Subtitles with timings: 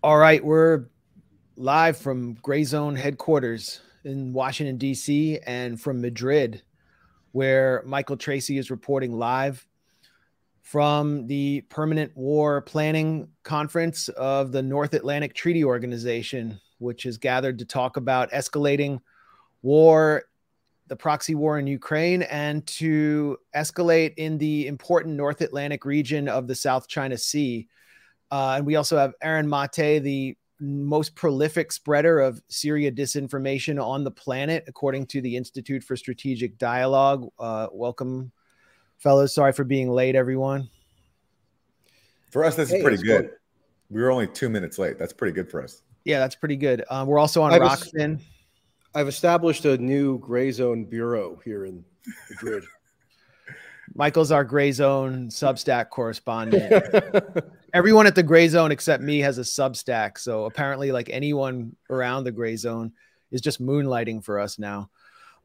[0.00, 0.84] All right, we're
[1.56, 6.62] live from Gray Zone headquarters in Washington, D.C., and from Madrid,
[7.32, 9.66] where Michael Tracey is reporting live
[10.62, 17.58] from the Permanent War Planning Conference of the North Atlantic Treaty Organization, which is gathered
[17.58, 19.00] to talk about escalating
[19.62, 20.22] war,
[20.86, 26.46] the proxy war in Ukraine, and to escalate in the important North Atlantic region of
[26.46, 27.66] the South China Sea
[28.30, 34.04] uh, and we also have Aaron Maté, the most prolific spreader of Syria disinformation on
[34.04, 37.28] the planet, according to the Institute for Strategic Dialogue.
[37.38, 38.32] Uh, welcome,
[38.98, 39.34] fellows.
[39.34, 40.68] Sorry for being late, everyone.
[42.30, 43.22] For us, this hey, is pretty good.
[43.22, 43.30] good.
[43.90, 44.98] We were only two minutes late.
[44.98, 45.82] That's pretty good for us.
[46.04, 46.84] Yeah, that's pretty good.
[46.90, 48.20] Um, we're also on I've Rokfin.
[48.94, 51.84] I've established a new gray zone bureau here in
[52.30, 52.64] Madrid.
[53.94, 56.94] Michael's our gray zone Substack correspondent.
[57.74, 60.18] Everyone at the gray zone except me has a Substack.
[60.18, 62.92] So apparently, like anyone around the gray zone
[63.30, 64.90] is just moonlighting for us now.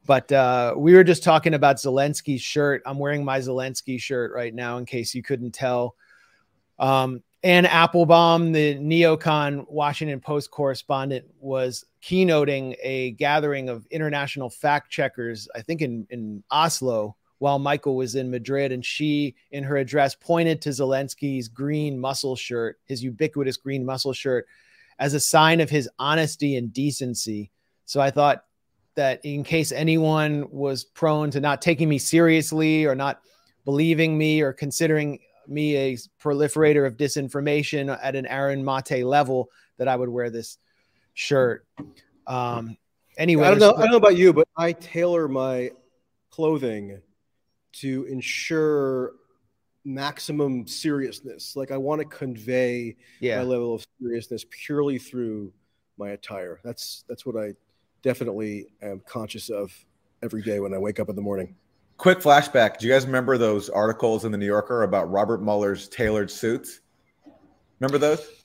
[0.05, 2.81] But uh, we were just talking about Zelensky's shirt.
[2.85, 5.95] I'm wearing my Zelensky shirt right now, in case you couldn't tell.
[6.79, 14.89] Um, Anne Applebaum, the neocon Washington Post correspondent, was keynoting a gathering of international fact
[14.89, 18.71] checkers, I think in, in Oslo, while Michael was in Madrid.
[18.71, 24.13] And she, in her address, pointed to Zelensky's green muscle shirt, his ubiquitous green muscle
[24.13, 24.47] shirt,
[24.99, 27.51] as a sign of his honesty and decency.
[27.85, 28.45] So I thought
[28.95, 33.21] that in case anyone was prone to not taking me seriously or not
[33.65, 39.87] believing me or considering me a proliferator of disinformation at an Aaron Maté level, that
[39.87, 40.57] I would wear this
[41.13, 41.65] shirt.
[42.27, 42.77] Um,
[43.17, 43.73] anyway, I don't know.
[43.73, 45.71] I don't know about you, but I tailor my
[46.29, 47.01] clothing
[47.73, 49.13] to ensure
[49.85, 51.55] maximum seriousness.
[51.55, 53.37] Like I want to convey yeah.
[53.37, 55.51] my level of seriousness purely through
[55.97, 56.59] my attire.
[56.63, 57.53] That's that's what I
[58.01, 59.73] definitely am conscious of
[60.21, 61.55] every day when I wake up in the morning.
[61.97, 62.77] Quick flashback.
[62.77, 66.81] Do you guys remember those articles in the New Yorker about Robert Mueller's tailored suits?
[67.79, 68.42] Remember those?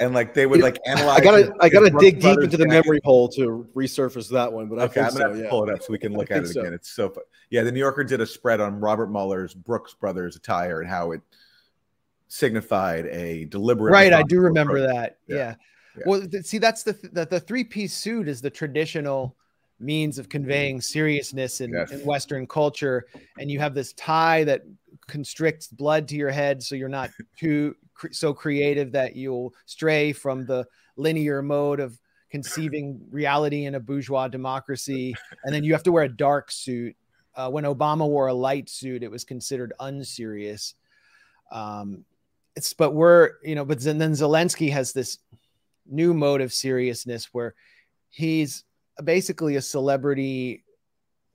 [0.00, 1.18] And like they would like analyze.
[1.18, 4.68] I gotta I gotta dig deep into the memory hole to resurface that one.
[4.68, 5.50] But okay, I am gonna so, yeah.
[5.50, 6.60] pull it up so we can look at it so.
[6.60, 6.74] again.
[6.74, 7.24] It's so fun.
[7.50, 11.12] Yeah, the New Yorker did a spread on Robert Mueller's Brooks Brothers attire and how
[11.12, 11.20] it
[12.28, 13.92] signified a deliberate.
[13.92, 14.94] Right, I do remember approach.
[14.94, 15.18] that.
[15.26, 15.36] Yeah.
[15.36, 15.54] yeah.
[15.96, 16.02] yeah.
[16.06, 19.36] Well, th- see, that's the th- the, the three piece suit is the traditional
[19.80, 20.82] means of conveying mm-hmm.
[20.82, 21.90] seriousness in, yes.
[21.90, 23.06] in Western culture,
[23.38, 24.62] and you have this tie that
[25.06, 30.12] constricts blood to your head, so you're not too cr- so creative that you'll stray
[30.12, 30.66] from the
[30.96, 31.98] linear mode of
[32.30, 35.14] conceiving reality in a bourgeois democracy.
[35.44, 36.96] And then you have to wear a dark suit.
[37.34, 40.74] Uh, when Obama wore a light suit, it was considered unserious.
[41.50, 42.04] Um,
[42.56, 45.18] it's but we're you know, but then, then Zelensky has this
[45.86, 47.54] new mode of seriousness where
[48.10, 48.64] he's
[49.04, 50.64] basically a celebrity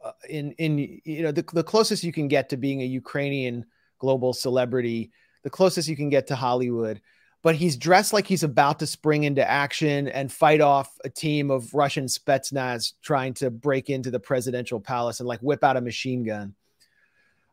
[0.03, 3.65] uh, in in you know the, the closest you can get to being a Ukrainian
[3.99, 5.11] global celebrity
[5.43, 7.01] the closest you can get to Hollywood.
[7.41, 11.51] But he's dressed like he's about to spring into action and fight off a team
[11.51, 15.81] of Russian Spetsnaz trying to break into the presidential palace and like whip out a
[15.81, 16.55] machine gun.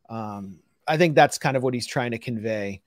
[0.09, 2.83] Um, I think that's kind of what he's trying to convey.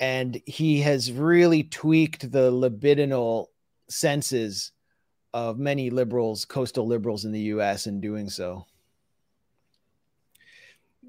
[0.00, 3.46] And he has really tweaked the libidinal
[3.88, 4.72] senses
[5.32, 8.66] of many liberals, coastal liberals in the US in doing so.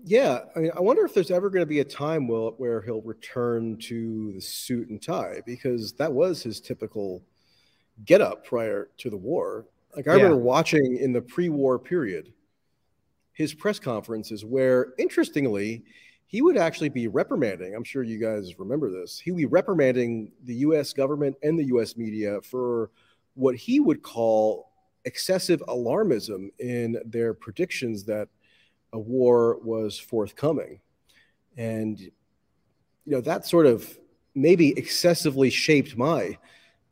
[0.04, 2.82] Yeah, I, mean, I wonder if there's ever going to be a time will, where
[2.82, 7.22] he'll return to the suit and tie because that was his typical
[8.06, 9.66] get up prior to the war.
[9.96, 10.24] Like I yeah.
[10.24, 12.34] remember watching in the pre-war period
[13.34, 15.84] his press conferences where interestingly
[16.26, 17.76] he would actually be reprimanding.
[17.76, 19.20] I'm sure you guys remember this.
[19.20, 22.90] He would be reprimanding the US government and the US media for
[23.36, 24.72] what he would call
[25.06, 28.30] excessive alarmism in their predictions that
[28.94, 30.80] a war was forthcoming.
[31.58, 32.12] And, you
[33.06, 33.98] know, that sort of
[34.36, 36.38] maybe excessively shaped my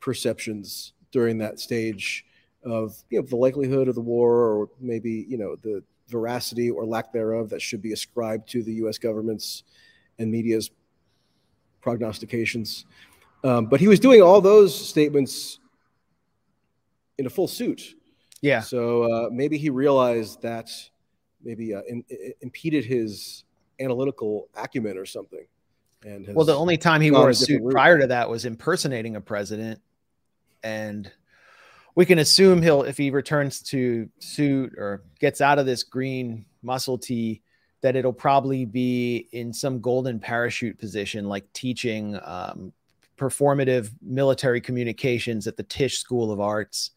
[0.00, 2.24] perceptions during that stage
[2.64, 6.84] of, you know, the likelihood of the war or maybe, you know, the veracity or
[6.84, 9.64] lack thereof that should be ascribed to the US government's
[10.18, 10.70] and media's
[11.80, 12.84] prognostications.
[13.42, 15.58] Um, but he was doing all those statements
[17.16, 17.94] in a full suit.
[18.42, 18.60] Yeah.
[18.60, 20.70] So uh, maybe he realized that
[21.42, 23.44] maybe uh, in, in, impeded his
[23.80, 25.46] analytical acumen or something.
[26.04, 27.72] And well, the only time he wore a suit route.
[27.72, 29.80] prior to that was impersonating a president,
[30.62, 31.10] and
[31.94, 36.46] we can assume he'll if he returns to suit or gets out of this green
[36.62, 37.42] muscle tee
[37.82, 42.72] that it'll probably be in some golden parachute position like teaching um,
[43.18, 46.92] performative military communications at the Tisch School of Arts.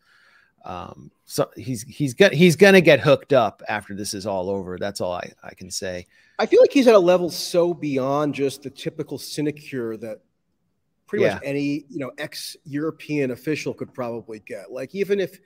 [0.64, 4.78] Um, so he's he's got he's gonna get hooked up after this is all over.
[4.78, 6.08] That's all I, I can say.
[6.40, 10.20] I feel like he's at a level so beyond just the typical sinecure that
[11.06, 11.36] pretty yeah.
[11.36, 14.72] much any you know ex-European official could probably get.
[14.72, 15.40] Like even if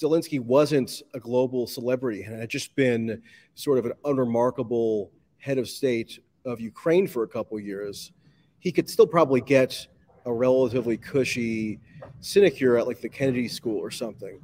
[0.00, 3.22] Zelensky wasn't a global celebrity and had just been
[3.54, 8.12] sort of an unremarkable head of state of Ukraine for a couple years,
[8.58, 9.86] he could still probably get
[10.26, 11.78] a relatively cushy
[12.20, 14.40] sinecure at like the Kennedy School or something.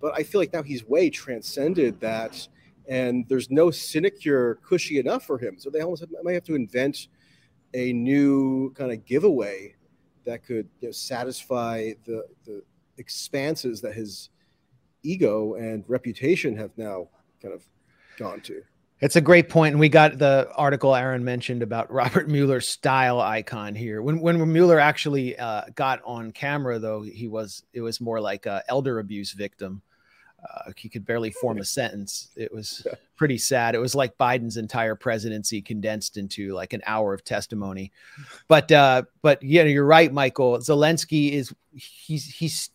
[0.00, 2.48] But I feel like now he's way transcended that,
[2.88, 5.58] and there's no sinecure cushy enough for him.
[5.58, 7.08] So they almost might have to invent
[7.74, 9.74] a new kind of giveaway
[10.24, 12.62] that could you know, satisfy the the
[12.98, 14.30] expanses that his
[15.02, 17.08] ego and reputation have now
[17.40, 17.62] kind of
[18.18, 18.62] gone to.
[19.02, 23.20] It's a great point, and we got the article Aaron mentioned about Robert Mueller's style
[23.20, 24.00] icon here.
[24.00, 28.46] When when Mueller actually uh, got on camera, though, he was it was more like
[28.46, 29.82] a elder abuse victim.
[30.42, 32.28] Uh, he could barely form a sentence.
[32.36, 33.74] It was pretty sad.
[33.74, 37.90] It was like Biden's entire presidency condensed into like an hour of testimony.
[38.46, 40.58] But uh, but yeah, you're right, Michael.
[40.58, 42.70] Zelensky is he's he's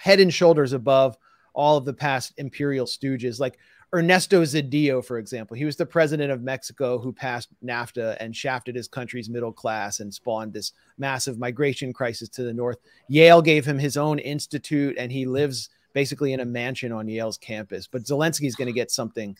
[0.00, 1.18] head and shoulders above
[1.52, 3.38] all of the past imperial stooges.
[3.38, 3.58] Like
[3.94, 8.74] Ernesto Zedillo, for example, he was the president of Mexico who passed NAFTA and shafted
[8.74, 12.78] his country's middle class and spawned this massive migration crisis to the north.
[13.08, 17.38] Yale gave him his own institute, and he lives basically in a mansion on Yale's
[17.38, 17.86] campus.
[17.86, 19.36] But Zelensky is going to get something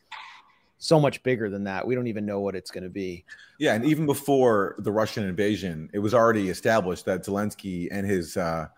[0.79, 1.87] so much bigger than that.
[1.87, 3.25] We don't even know what it's going to be.
[3.59, 8.37] Yeah, and even before the Russian invasion, it was already established that Zelensky and his
[8.37, 8.69] uh,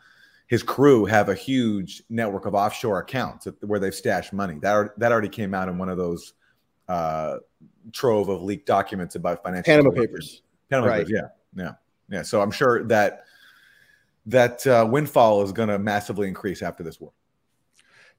[0.51, 4.59] his crew have a huge network of offshore accounts where they've stashed money.
[4.61, 6.35] That that already came out in one of those
[6.89, 7.37] uh,
[7.93, 10.43] trove of leaked documents about financial Panama Papers.
[10.69, 11.07] Panama right.
[11.07, 11.23] Papers,
[11.57, 11.73] yeah, yeah,
[12.09, 12.23] yeah.
[12.23, 13.23] So I'm sure that
[14.27, 17.13] that uh, windfall is going to massively increase after this war.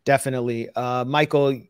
[0.05, 1.61] Definitely, uh, Michael.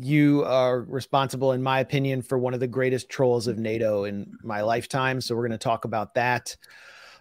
[0.00, 4.30] You are responsible, in my opinion, for one of the greatest trolls of NATO in
[4.44, 5.20] my lifetime.
[5.20, 6.54] So we're going to talk about that.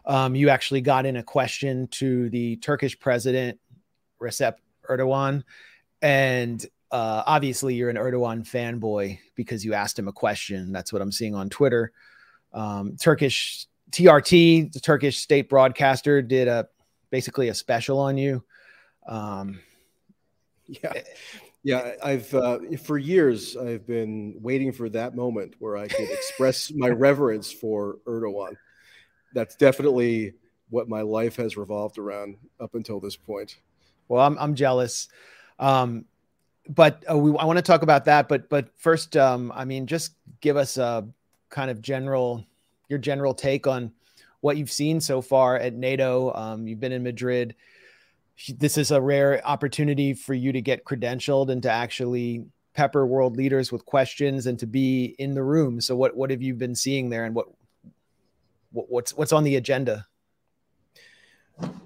[0.07, 3.59] Um, you actually got in a question to the Turkish president,
[4.21, 4.56] Recep
[4.89, 5.44] Erdogan.
[6.01, 10.71] And uh, obviously, you're an Erdogan fanboy because you asked him a question.
[10.71, 11.92] That's what I'm seeing on Twitter.
[12.54, 16.69] Um, Turkish TRT, the Turkish state broadcaster, did a
[17.09, 18.44] basically a special on you.
[19.07, 19.59] Um,
[20.65, 20.94] yeah.
[21.63, 26.71] Yeah, I've uh, for years I've been waiting for that moment where I could express
[26.74, 28.56] my reverence for Erdogan
[29.34, 30.34] that's definitely
[30.70, 33.58] what my life has revolved around up until this point.
[34.08, 35.08] Well, I'm I'm jealous.
[35.60, 36.06] Um,
[36.70, 38.28] but uh, we, I want to talk about that.
[38.28, 41.08] But but first, um, I mean, just give us a
[41.50, 42.46] kind of general
[42.90, 43.92] your general take on
[44.42, 46.34] what you've seen so far at NATO.
[46.34, 47.56] Um, you've been in Madrid.
[48.58, 53.36] This is a rare opportunity for you to get credentialed and to actually pepper world
[53.36, 55.82] leaders with questions and to be in the room.
[55.82, 57.48] So what what have you been seeing there, and what
[58.90, 60.06] what's what's on the agenda?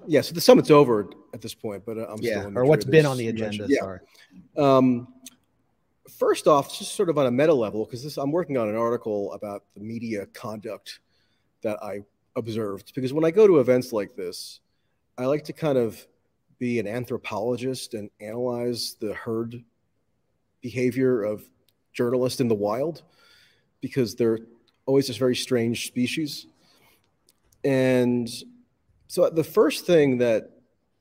[0.05, 3.05] Yeah, so the summit's over at this point, but uh, I'm yeah, or what's been
[3.05, 3.65] on the agenda?
[3.69, 3.79] Yeah.
[3.79, 3.99] Sorry.
[4.57, 5.07] Um,
[6.09, 9.31] first off, just sort of on a meta level, because I'm working on an article
[9.33, 10.99] about the media conduct
[11.61, 12.01] that I
[12.35, 12.91] observed.
[12.93, 14.59] Because when I go to events like this,
[15.17, 16.05] I like to kind of
[16.59, 19.63] be an anthropologist and analyze the herd
[20.61, 21.43] behavior of
[21.93, 23.03] journalists in the wild,
[23.79, 24.39] because they're
[24.85, 26.47] always this very strange species.
[27.63, 28.29] And
[29.07, 30.51] so the first thing that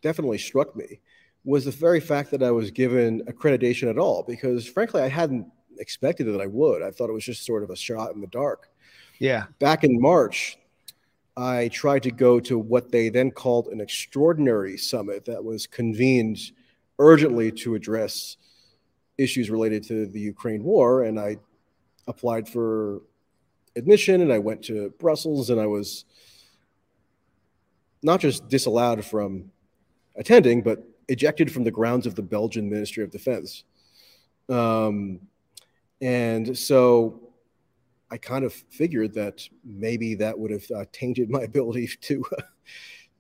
[0.03, 1.01] definitely struck me
[1.45, 5.47] was the very fact that I was given accreditation at all, because frankly, I hadn't
[5.79, 6.83] expected that I would.
[6.83, 8.69] I thought it was just sort of a shot in the dark.
[9.19, 9.45] Yeah.
[9.59, 10.59] Back in March,
[11.37, 16.39] I tried to go to what they then called an extraordinary summit that was convened
[16.99, 18.37] urgently to address
[19.17, 21.05] issues related to the Ukraine war.
[21.05, 21.39] And I
[22.07, 23.03] applied for
[23.77, 26.05] admission and I went to Brussels and I was
[28.03, 29.51] not just disallowed from
[30.17, 33.65] attending, but ejected from the grounds of the Belgian Ministry of Defense.
[34.49, 35.21] Um,
[36.01, 37.31] and so
[38.11, 42.43] I kind of figured that maybe that would have uh, tainted my ability to uh,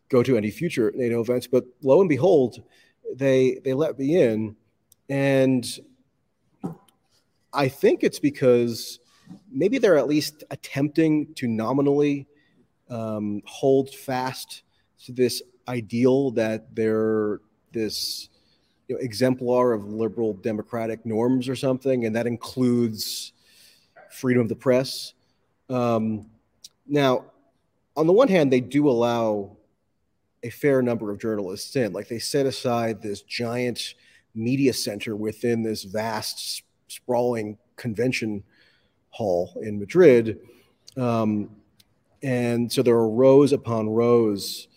[0.08, 1.46] go to any future NATO events.
[1.46, 2.62] But lo and behold,
[3.14, 4.56] they they let me in,
[5.08, 5.66] and
[7.52, 9.00] I think it's because
[9.50, 12.28] maybe they're at least attempting to nominally
[12.88, 14.62] um, hold fast
[15.04, 17.40] to this ideal that they're
[17.72, 18.28] this
[18.88, 23.32] you know, exemplar of liberal democratic norms or something, and that includes
[24.10, 25.14] freedom of the press.
[25.68, 26.26] Um,
[26.86, 27.26] now,
[27.96, 29.56] on the one hand, they do allow
[30.42, 31.92] a fair number of journalists in.
[31.92, 33.94] Like they set aside this giant
[34.34, 38.42] media center within this vast, sprawling convention
[39.10, 40.40] hall in Madrid.
[40.96, 41.50] Um,
[42.22, 44.68] and so there are rows upon rows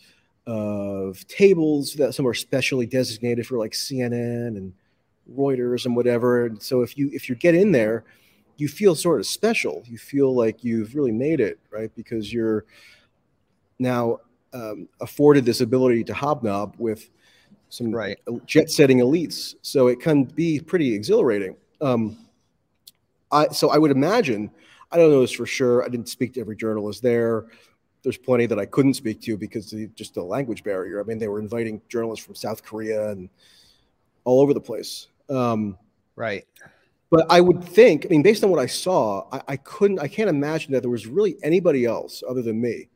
[0.46, 4.74] of tables that some are specially designated for like CNN and
[5.32, 6.46] Reuters and whatever.
[6.46, 8.04] And so if you if you get in there,
[8.58, 9.84] you feel sort of special.
[9.86, 11.94] You feel like you've really made it, right?
[11.96, 12.66] Because you're
[13.80, 14.20] now
[14.54, 17.10] um, afforded this ability to hobnob with
[17.70, 18.20] some right.
[18.46, 19.56] jet setting elites.
[19.62, 21.56] So it can be pretty exhilarating.
[21.82, 22.18] Um,
[23.32, 24.52] I, so I would imagine,
[24.92, 25.84] I don't know this for sure.
[25.84, 27.48] I didn't speak to every journalist there.
[28.04, 31.00] There's plenty that I couldn't speak to because the, just the language barrier.
[31.00, 33.30] I mean, they were inviting journalists from South Korea and
[34.26, 35.08] all over the place.
[35.30, 35.78] Um,
[36.16, 36.46] right.
[37.10, 40.08] But I would think, I mean, based on what I saw, I, I couldn't, I
[40.08, 42.90] can't imagine that there was really anybody else other than me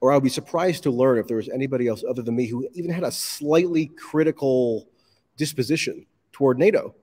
[0.00, 2.46] or I would be surprised to learn if there was anybody else other than me
[2.46, 4.88] who even had a slightly critical
[5.36, 6.94] disposition toward NATO.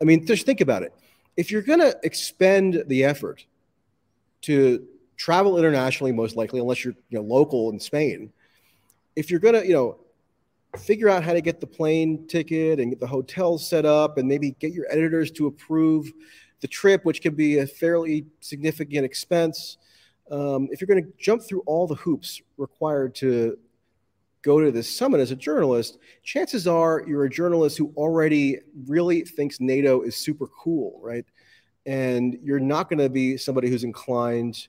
[0.00, 0.94] I mean, just think about it.
[1.36, 3.46] If you're going to expend the effort
[4.42, 4.86] to
[5.20, 8.32] travel internationally, most likely, unless you're you know, local in Spain,
[9.16, 9.98] if you're going to, you know,
[10.78, 14.26] figure out how to get the plane ticket and get the hotel set up and
[14.26, 16.10] maybe get your editors to approve
[16.60, 19.76] the trip, which can be a fairly significant expense
[20.30, 23.58] um, if you're going to jump through all the hoops required to
[24.42, 29.22] go to this summit as a journalist, chances are you're a journalist who already really
[29.22, 31.26] thinks NATO is super cool, right?
[31.84, 34.68] And you're not going to be somebody who's inclined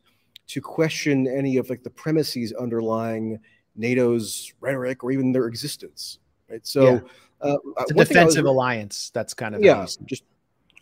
[0.51, 3.39] to question any of like the premises underlying
[3.77, 6.65] NATO's rhetoric or even their existence, right?
[6.67, 7.00] So, yeah.
[7.39, 9.12] uh, it's a defensive was, alliance.
[9.13, 9.86] That's kind of yeah.
[10.05, 10.24] Just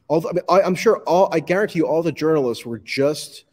[0.08, 0.22] all.
[0.22, 1.30] The, I mean, I, I'm sure all.
[1.32, 3.46] I guarantee you, all the journalists were just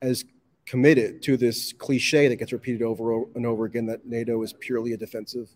[0.00, 0.24] as
[0.64, 4.94] committed to this cliche that gets repeated over and over again that NATO is purely
[4.94, 5.50] a defensive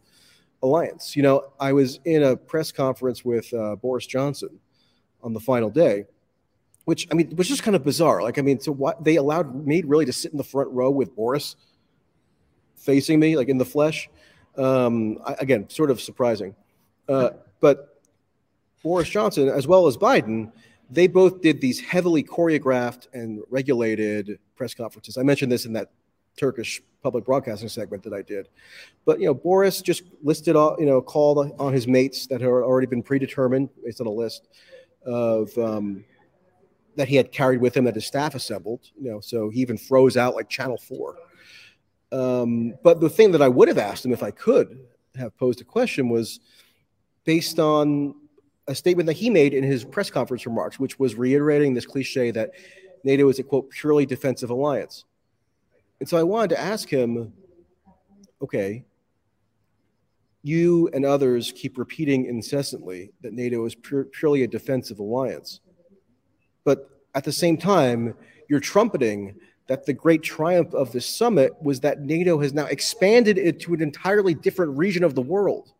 [0.62, 1.16] alliance.
[1.16, 4.60] You know, I was in a press conference with uh, Boris Johnson
[5.22, 6.04] on the final day,
[6.84, 8.22] which I mean was just kind of bizarre.
[8.22, 10.90] Like, I mean, so what they allowed me really to sit in the front row
[10.90, 11.56] with Boris
[12.76, 14.08] facing me, like in the flesh.
[14.56, 16.54] Um, I, again, sort of surprising.
[17.08, 18.00] Uh, but
[18.82, 20.52] Boris Johnson, as well as Biden,
[20.90, 25.16] they both did these heavily choreographed and regulated press conferences.
[25.16, 25.90] I mentioned this in that
[26.36, 28.48] Turkish public broadcasting segment that I did.
[29.04, 32.48] But you know, Boris just listed all you know called on his mates that had
[32.48, 34.48] already been predetermined based on a list
[35.04, 36.04] of um,
[36.96, 38.90] that he had carried with him that his staff assembled.
[39.00, 41.16] You know, so he even froze out like Channel Four.
[42.10, 44.78] Um, but the thing that I would have asked him if I could
[45.16, 46.40] have posed a question was
[47.24, 48.14] based on
[48.68, 52.30] a statement that he made in his press conference remarks, which was reiterating this cliche
[52.30, 52.50] that
[53.04, 55.04] NATO is a quote purely defensive alliance.
[56.00, 57.32] And so I wanted to ask him,
[58.42, 58.84] okay,
[60.42, 65.60] you and others keep repeating incessantly that NATO is pure, purely a defensive alliance.
[66.64, 68.14] But at the same time,
[68.48, 73.38] you're trumpeting that the great triumph of this summit was that NATO has now expanded
[73.38, 75.72] it to an entirely different region of the world.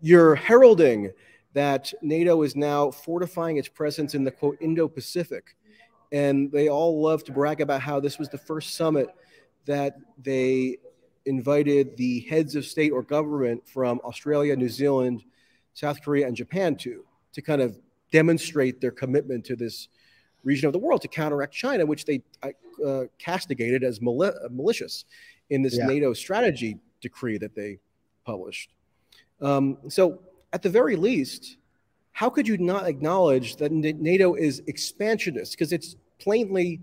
[0.00, 1.12] You're heralding
[1.52, 5.56] that NATO is now fortifying its presence in the quote Indo Pacific.
[6.10, 9.08] And they all love to brag about how this was the first summit
[9.66, 10.78] that they
[11.24, 15.22] invited the heads of state or government from Australia, New Zealand,
[15.74, 17.78] South Korea, and Japan to, to kind of
[18.12, 19.88] demonstrate their commitment to this
[20.44, 25.04] region of the world to counteract China, which they uh, castigated as mali- malicious
[25.50, 25.86] in this yeah.
[25.86, 27.78] NATO strategy decree that they
[28.24, 28.70] published.
[29.40, 30.20] Um, so,
[30.52, 31.56] at the very least,
[32.12, 35.52] how could you not acknowledge that NATO is expansionist?
[35.52, 36.80] Because it's plainly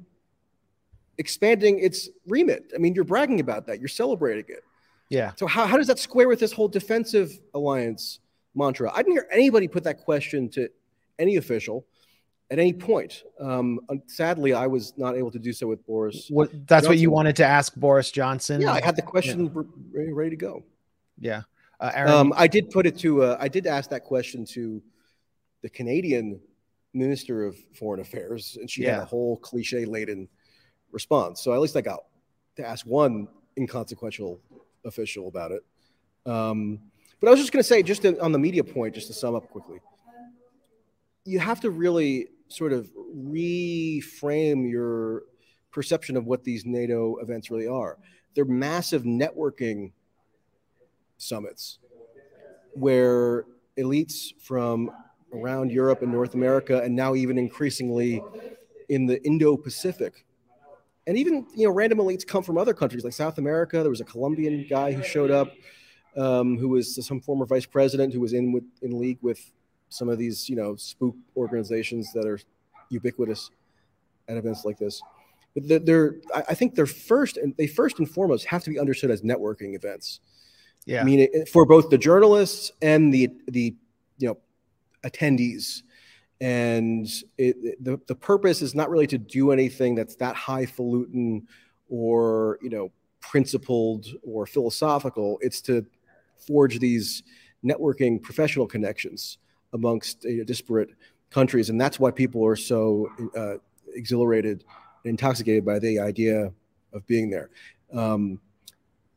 [1.19, 2.71] expanding its remit.
[2.73, 4.63] I mean, you're bragging about that, you're celebrating it.
[5.09, 5.31] Yeah.
[5.35, 8.19] So, how, how does that square with this whole defensive alliance
[8.55, 8.91] mantra?
[8.93, 10.69] I didn't hear anybody put that question to
[11.19, 11.85] any official
[12.51, 13.23] at any point.
[13.39, 16.27] Um, sadly, I was not able to do so with Boris.
[16.29, 16.89] What, that's Johnson.
[16.89, 18.61] what you wanted to ask Boris Johnson?
[18.61, 20.03] Yeah, I had the question yeah.
[20.11, 20.63] ready to go.
[21.19, 21.43] Yeah.
[21.79, 23.23] Uh, Aaron, um, I did put it to.
[23.23, 24.81] Uh, I did ask that question to
[25.61, 26.39] the Canadian
[26.93, 28.95] Minister of Foreign Affairs, and she yeah.
[28.95, 30.27] had a whole cliche-laden
[30.91, 31.41] response.
[31.41, 31.99] So at least I got
[32.55, 34.41] to ask one inconsequential
[34.85, 35.61] official about it.
[36.25, 36.79] Um,
[37.19, 39.13] but I was just going to say, just to, on the media point, just to
[39.13, 39.79] sum up quickly,
[41.25, 45.23] you have to really sort of reframe your
[45.71, 47.97] perception of what these NATO events really are.
[48.33, 49.91] They're massive networking
[51.17, 51.79] summits
[52.73, 53.45] where
[53.77, 54.91] elites from
[55.33, 58.23] around Europe and North America, and now even increasingly
[58.89, 60.25] in the Indo Pacific,
[61.05, 63.81] and even you know random elites come from other countries like South America.
[63.81, 65.51] There was a Colombian guy who showed up,
[66.17, 69.51] um, who was some former vice president who was in with in league with
[69.89, 72.39] some of these you know spook organizations that are
[72.89, 73.51] ubiquitous
[74.27, 75.01] at events like this.
[75.55, 79.09] But they're, I think they're first and they first and foremost have to be understood
[79.09, 80.19] as networking events.
[80.85, 83.75] Yeah, I mean eh, for both the journalists and the the
[84.17, 84.37] you know
[85.03, 85.83] attendees
[86.41, 91.45] and it, the, the purpose is not really to do anything that's that highfalutin
[91.89, 95.85] or you know principled or philosophical it's to
[96.37, 97.23] forge these
[97.65, 99.37] networking professional connections
[99.73, 100.89] amongst you know, disparate
[101.29, 103.55] countries and that's why people are so uh,
[103.93, 104.63] exhilarated
[105.03, 106.51] and intoxicated by the idea
[106.93, 107.49] of being there
[107.93, 108.39] um,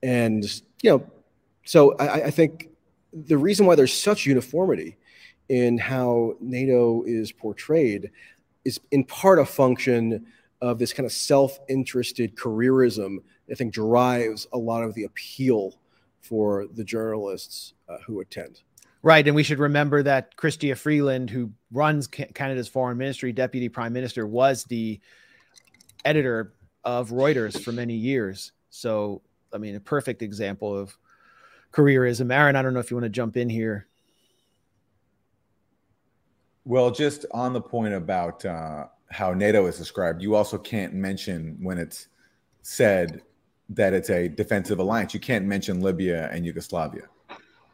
[0.03, 1.07] and you know
[1.65, 2.69] so I, I think
[3.13, 4.97] the reason why there's such uniformity
[5.49, 8.11] in how NATO is portrayed
[8.65, 10.27] is in part a function
[10.61, 13.19] of this kind of self-interested careerism
[13.51, 15.75] I think drives a lot of the appeal
[16.21, 18.63] for the journalists uh, who attend.
[19.05, 23.93] Right, and we should remember that Chrystia Freeland, who runs Canada's foreign ministry, deputy prime
[23.93, 25.01] minister, was the
[26.05, 26.53] editor
[26.85, 28.53] of Reuters for many years.
[28.71, 30.97] So, I mean, a perfect example of
[31.73, 32.33] careerism.
[32.33, 33.89] Aaron, I don't know if you want to jump in here.
[36.65, 41.59] Well, just on the point about uh, how NATO is described, you also can't mention
[41.61, 42.07] when it's
[42.63, 43.23] said
[43.71, 45.13] that it's a defensive alliance.
[45.13, 47.09] You can't mention Libya and Yugoslavia.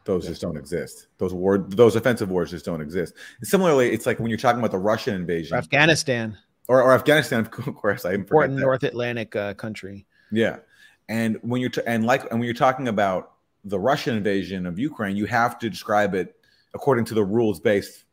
[0.09, 1.05] Those just don't exist.
[1.19, 3.13] Those war, those offensive wars just don't exist.
[3.39, 6.35] And similarly, it's like when you're talking about the Russian invasion, or Afghanistan,
[6.67, 8.05] or, or Afghanistan, of course.
[8.05, 10.07] I important North Atlantic uh, country.
[10.31, 10.61] Yeah,
[11.09, 15.15] and when you're and like and when you're talking about the Russian invasion of Ukraine,
[15.15, 16.35] you have to describe it
[16.73, 18.05] according to the rules based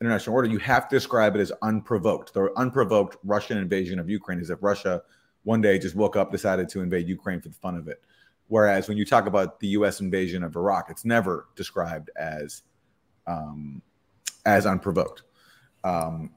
[0.00, 2.34] international order, you have to describe it as unprovoked.
[2.34, 5.00] The unprovoked Russian invasion of Ukraine is if Russia
[5.44, 8.02] one day just woke up, decided to invade Ukraine for the fun of it.
[8.48, 10.00] Whereas when you talk about the U.S.
[10.00, 12.62] invasion of Iraq, it's never described as
[13.26, 13.82] um,
[14.44, 15.22] as unprovoked.
[15.82, 16.30] Um,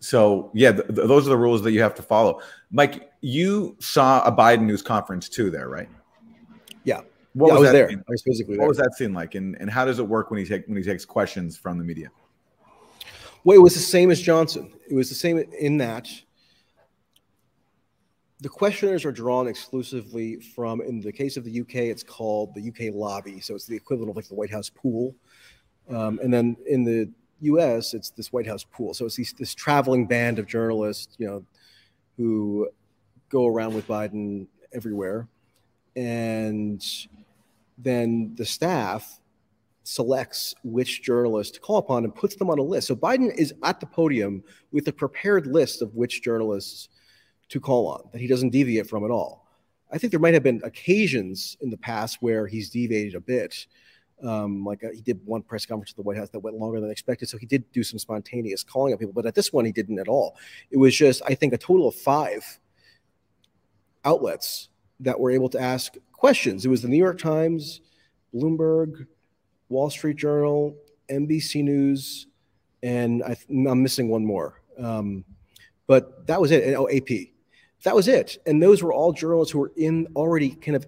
[0.00, 2.42] so yeah, th- th- those are the rules that you have to follow.
[2.70, 5.88] Mike, you saw a Biden news conference too, there, right?
[6.84, 7.00] Yeah.
[7.32, 7.88] What yeah, was, was that there.
[7.88, 8.04] Scene?
[8.06, 8.68] I was physically what there.
[8.68, 10.82] was that scene like, and, and how does it work when he take when he
[10.82, 12.10] takes questions from the media?
[13.42, 14.72] Well, it was the same as Johnson.
[14.88, 16.08] It was the same in that
[18.44, 22.68] the questioners are drawn exclusively from, in the case of the UK, it's called the
[22.68, 23.40] UK lobby.
[23.40, 25.16] So it's the equivalent of like the White House pool.
[25.88, 28.92] Um, and then in the US, it's this White House pool.
[28.92, 31.42] So it's these, this traveling band of journalists, you know,
[32.18, 32.68] who
[33.30, 35.26] go around with Biden everywhere.
[35.96, 36.84] And
[37.78, 39.22] then the staff
[39.84, 42.88] selects which journalist to call upon and puts them on a list.
[42.88, 46.90] So Biden is at the podium with a prepared list of which journalists
[47.48, 49.46] to call on that he doesn't deviate from at all.
[49.92, 53.66] I think there might have been occasions in the past where he's deviated a bit.
[54.22, 56.80] Um, like uh, he did one press conference at the White House that went longer
[56.80, 59.12] than expected, so he did do some spontaneous calling on people.
[59.12, 60.36] But at this one, he didn't at all.
[60.70, 62.58] It was just, I think, a total of five
[64.04, 64.68] outlets
[65.00, 66.64] that were able to ask questions.
[66.64, 67.80] It was the New York Times,
[68.34, 69.06] Bloomberg,
[69.68, 70.76] Wall Street Journal,
[71.10, 72.28] NBC News,
[72.82, 74.62] and I, am missing one more.
[74.78, 75.24] Um,
[75.86, 76.64] but that was it.
[76.64, 77.33] And, oh, AP.
[77.84, 78.38] That was it.
[78.46, 80.86] And those were all journalists who were in already kind of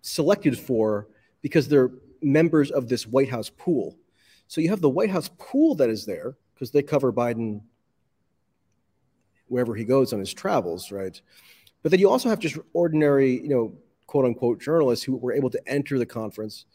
[0.00, 1.08] selected for
[1.42, 1.90] because they're
[2.22, 3.96] members of this White House pool.
[4.46, 7.60] So you have the White House pool that is there because they cover Biden
[9.48, 11.20] wherever he goes on his travels, right?
[11.82, 13.74] But then you also have just ordinary, you know,
[14.06, 16.66] quote unquote journalists who were able to enter the conference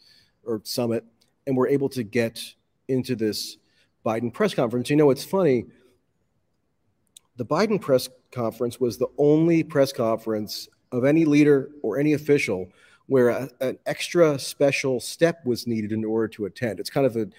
[0.44, 1.04] or summit
[1.46, 2.42] and were able to get
[2.88, 3.56] into this
[4.04, 4.90] Biden press conference.
[4.90, 5.64] You know, it's funny.
[7.36, 12.68] The Biden press conference was the only press conference of any leader or any official
[13.06, 16.78] where a, an extra special step was needed in order to attend.
[16.78, 17.32] It's kind of an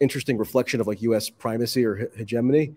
[0.00, 1.28] interesting reflection of like U.S.
[1.30, 2.74] primacy or hegemony,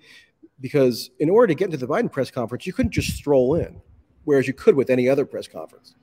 [0.60, 3.82] because in order to get into the Biden press conference, you couldn't just stroll in,
[4.26, 5.96] whereas you could with any other press conference.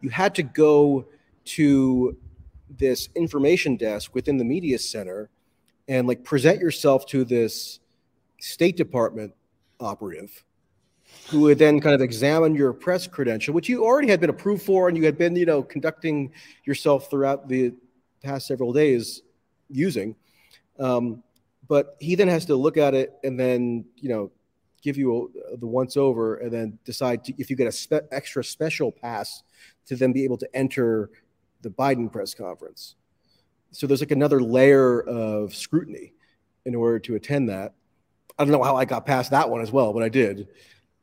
[0.00, 1.06] You had to go
[1.44, 2.16] to
[2.78, 5.30] this information desk within the media center
[5.88, 7.80] and like present yourself to this
[8.38, 9.34] State Department
[9.82, 10.44] operative
[11.28, 14.62] who would then kind of examine your press credential, which you already had been approved
[14.62, 16.32] for and you had been, you know, conducting
[16.64, 17.72] yourself throughout the
[18.22, 19.22] past several days
[19.68, 20.14] using.
[20.78, 21.22] Um,
[21.68, 24.30] but he then has to look at it and then, you know,
[24.82, 28.08] give you a, the once over and then decide to, if you get a spe-
[28.10, 29.42] extra special pass
[29.86, 31.10] to then be able to enter
[31.62, 32.96] the Biden press conference.
[33.70, 36.12] So there's like another layer of scrutiny
[36.64, 37.74] in order to attend that.
[38.38, 40.48] I don't know how I got past that one as well, but I did.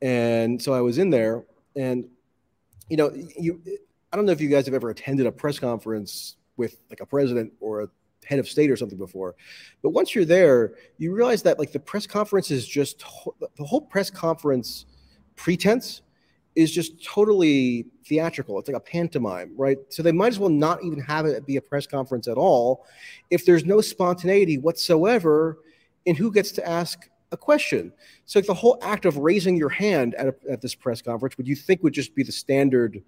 [0.02, 1.44] And so I was in there,
[1.76, 2.08] and
[2.88, 3.60] you know, you
[4.12, 7.06] I don't know if you guys have ever attended a press conference with like a
[7.06, 7.88] president or a
[8.24, 9.36] head of state or something before,
[9.82, 13.80] but once you're there, you realize that like the press conference is just the whole
[13.80, 14.86] press conference
[15.36, 16.02] pretense
[16.56, 18.58] is just totally theatrical.
[18.58, 19.78] It's like a pantomime, right?
[19.88, 22.84] So they might as well not even have it be a press conference at all
[23.30, 25.58] if there's no spontaneity whatsoever
[26.06, 27.92] in who gets to ask a question.
[28.26, 31.36] So like the whole act of raising your hand at, a, at this press conference,
[31.36, 33.02] would you think would just be the standard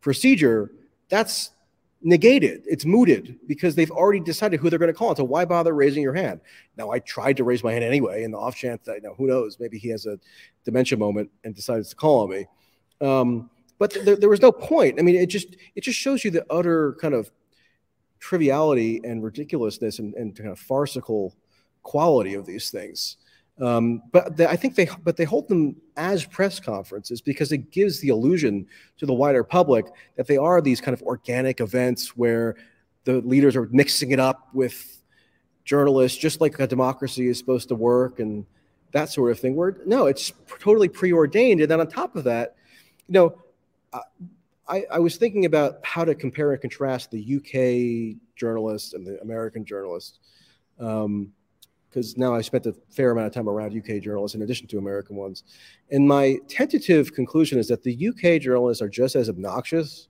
[0.00, 0.72] procedure?
[1.08, 1.50] That's
[2.02, 2.62] negated.
[2.66, 5.16] It's mooted because they've already decided who they're going to call.
[5.16, 6.40] So why bother raising your hand?
[6.76, 9.14] Now I tried to raise my hand anyway, in the off chance that you know
[9.14, 10.18] who knows, maybe he has a
[10.64, 12.46] dementia moment and decides to call on me.
[13.00, 14.98] Um, but th- there was no point.
[14.98, 17.30] I mean, it just it just shows you the utter kind of
[18.20, 21.34] triviality and ridiculousness and, and kind of farcical
[21.82, 23.16] quality of these things.
[23.60, 27.70] Um, but the, I think they but they hold them as press conferences because it
[27.70, 28.66] gives the illusion
[28.98, 29.86] to the wider public
[30.16, 32.56] that they are these kind of organic events where
[33.04, 35.00] the leaders are mixing it up with
[35.64, 38.44] journalists, just like a democracy is supposed to work and
[38.90, 39.54] that sort of thing.
[39.54, 42.56] Where no, it's totally preordained, and then on top of that,
[43.06, 43.36] you know,
[44.68, 49.20] I, I was thinking about how to compare and contrast the UK journalists and the
[49.20, 50.18] American journalists.
[50.80, 51.32] Um,
[51.94, 54.78] because now I spent a fair amount of time around UK journalists in addition to
[54.78, 55.44] American ones.
[55.92, 60.08] And my tentative conclusion is that the UK journalists are just as obnoxious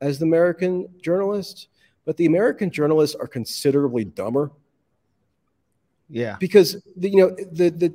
[0.00, 1.68] as the American journalists,
[2.06, 4.50] but the American journalists are considerably dumber.
[6.08, 6.36] Yeah.
[6.40, 7.92] Because the, you know the the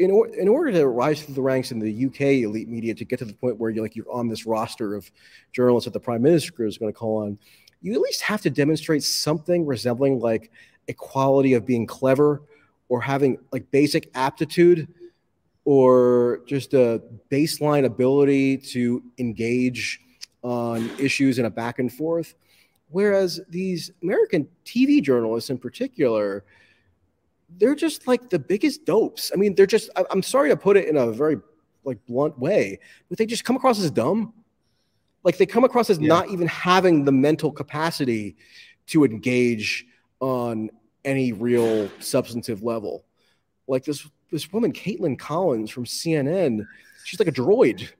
[0.00, 3.04] in, or, in order to rise through the ranks in the UK elite media to
[3.04, 5.10] get to the point where you're like you're on this roster of
[5.52, 7.38] journalists that the prime minister is going to call on,
[7.80, 10.50] you at least have to demonstrate something resembling like
[10.88, 12.42] a quality of being clever
[12.88, 14.88] or having like basic aptitude
[15.64, 20.00] or just a baseline ability to engage
[20.42, 22.34] on issues in a back and forth.
[22.90, 26.44] Whereas these American TV journalists in particular,
[27.58, 29.30] they're just like the biggest dopes.
[29.34, 31.36] I mean, they're just, I'm sorry to put it in a very
[31.84, 34.32] like blunt way, but they just come across as dumb.
[35.24, 36.08] Like they come across as yeah.
[36.08, 38.36] not even having the mental capacity
[38.86, 39.84] to engage
[40.20, 40.70] on
[41.04, 43.04] any real substantive level.
[43.66, 46.66] Like this this woman, Kaitlan Collins from CNN,
[47.04, 47.90] she's like a droid.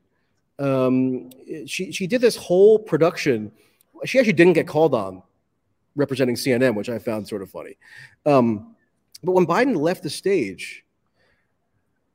[0.59, 1.31] Um,
[1.67, 3.53] she she did this whole production.
[4.05, 5.23] She actually didn't get called on
[5.97, 7.77] representing CNN, which I found sort of funny.
[8.25, 8.75] Um,
[9.23, 10.85] but when Biden left the stage,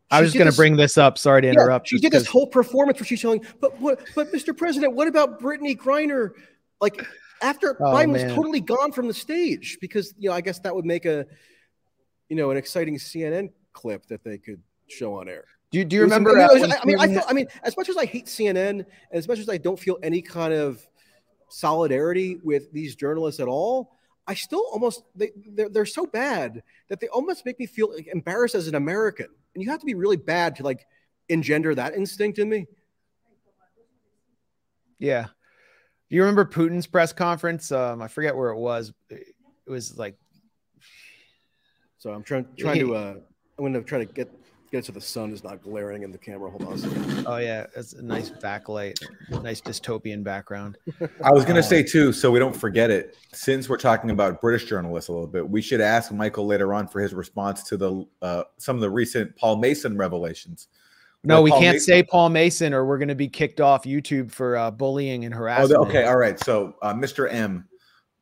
[0.10, 1.18] I was just going to bring this up.
[1.18, 1.92] Sorry to interrupt.
[1.92, 4.56] Yeah, she did this whole performance where she's showing, but what, but Mr.
[4.56, 6.32] President, what about Brittney Griner?
[6.80, 7.06] Like
[7.44, 8.26] after oh, Biden man.
[8.28, 11.26] was totally gone from the stage because you know I guess that would make a
[12.30, 15.46] you know an exciting CNN clip that they could show on air.
[15.72, 16.38] Do you, do you remember?
[16.38, 18.70] Uh, I mean, I, mean, I, feel, I mean, as much as I hate CNN,
[18.70, 20.88] and as much as I don't feel any kind of
[21.50, 23.92] solidarity with these journalists at all,
[24.28, 28.08] I still almost they they're, they're so bad that they almost make me feel like
[28.08, 29.28] embarrassed as an American.
[29.54, 30.86] And you have to be really bad to like
[31.28, 32.68] engender that instinct in me.
[35.00, 35.28] Yeah,
[36.10, 37.72] you remember Putin's press conference?
[37.72, 38.94] Um, I forget where it was.
[39.10, 39.26] It
[39.68, 40.16] was like.
[41.98, 42.96] So I'm trying trying to.
[42.96, 43.14] Uh,
[43.58, 44.32] I'm going to try to get
[44.74, 46.50] get it so the sun is not glaring in the camera.
[46.50, 47.26] Hold on.
[47.28, 48.96] Oh yeah, it's a nice backlight,
[49.42, 50.78] nice dystopian background.
[51.24, 53.16] I was going to uh, say too, so we don't forget it.
[53.34, 56.88] Since we're talking about British journalists a little bit, we should ask Michael later on
[56.88, 60.68] for his response to the uh, some of the recent Paul Mason revelations.
[61.24, 61.86] No, we Paul can't Mason.
[61.86, 65.34] say Paul Mason, or we're going to be kicked off YouTube for uh, bullying and
[65.34, 65.80] harassment.
[65.80, 66.38] Oh, okay, all right.
[66.40, 67.32] So, uh, Mr.
[67.32, 67.66] M,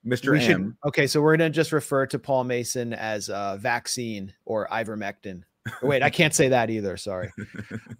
[0.05, 0.31] Mr.
[0.31, 0.43] We M.
[0.43, 4.67] Should, okay, so we're going to just refer to Paul Mason as uh, vaccine or
[4.67, 5.41] ivermectin.
[5.81, 6.95] Wait, I can't say that either.
[6.95, 7.31] Sorry.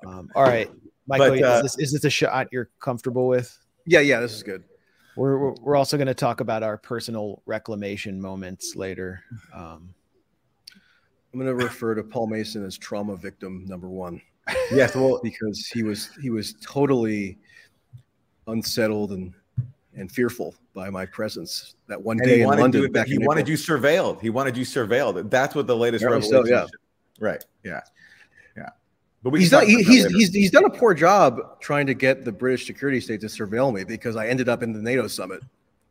[0.06, 0.70] Um, all right,
[1.08, 3.58] Michael, but, uh, is, this, is this a shot you're comfortable with?
[3.88, 4.64] Yeah, yeah, this is good.
[5.16, 9.24] We're we're also going to talk about our personal reclamation moments later.
[9.54, 9.94] Um,
[11.34, 14.22] I'm going to refer to Paul Mason as trauma victim number one.
[14.71, 17.38] Yes, well, because he was he was totally
[18.47, 19.34] unsettled and
[19.95, 22.82] and fearful by my presence that one day in London.
[22.82, 23.51] You, he wanted April.
[23.51, 24.21] you surveilled.
[24.21, 25.30] He wanted you surveilled.
[25.30, 26.32] That's what the latest revelation.
[26.32, 26.65] So, yeah.
[27.19, 27.43] Right.
[27.63, 27.82] Yeah.
[28.56, 28.69] Yeah.
[29.23, 32.32] But he's done, he, he's, he's, he's done a poor job trying to get the
[32.32, 35.41] British security state to surveil me because I ended up in the NATO summit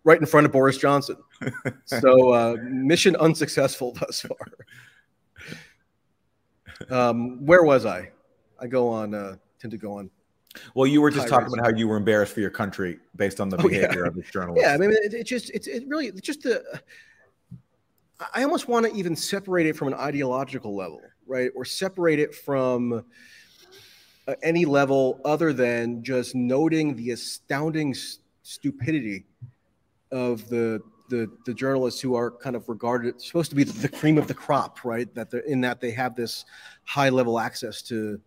[0.04, 1.16] right in front of Boris Johnson.
[1.84, 4.48] so uh, mission unsuccessful thus far.
[6.88, 8.10] Um, where was I?
[8.60, 10.10] I go on uh, tend to go on.
[10.74, 13.48] Well, you were just talking about how you were embarrassed for your country based on
[13.48, 14.08] the behavior oh, yeah.
[14.08, 14.62] of this journalist.
[14.64, 16.80] Yeah, I mean, it, it just it's it really it's just the.
[18.34, 21.50] I almost want to even separate it from an ideological level, right?
[21.54, 23.04] Or separate it from
[24.26, 27.94] uh, any level other than just noting the astounding
[28.42, 29.24] stupidity
[30.10, 33.88] of the the, the journalists who are kind of regarded supposed to be the, the
[33.88, 35.12] cream of the crop, right?
[35.14, 36.44] That in that they have this
[36.84, 38.20] high level access to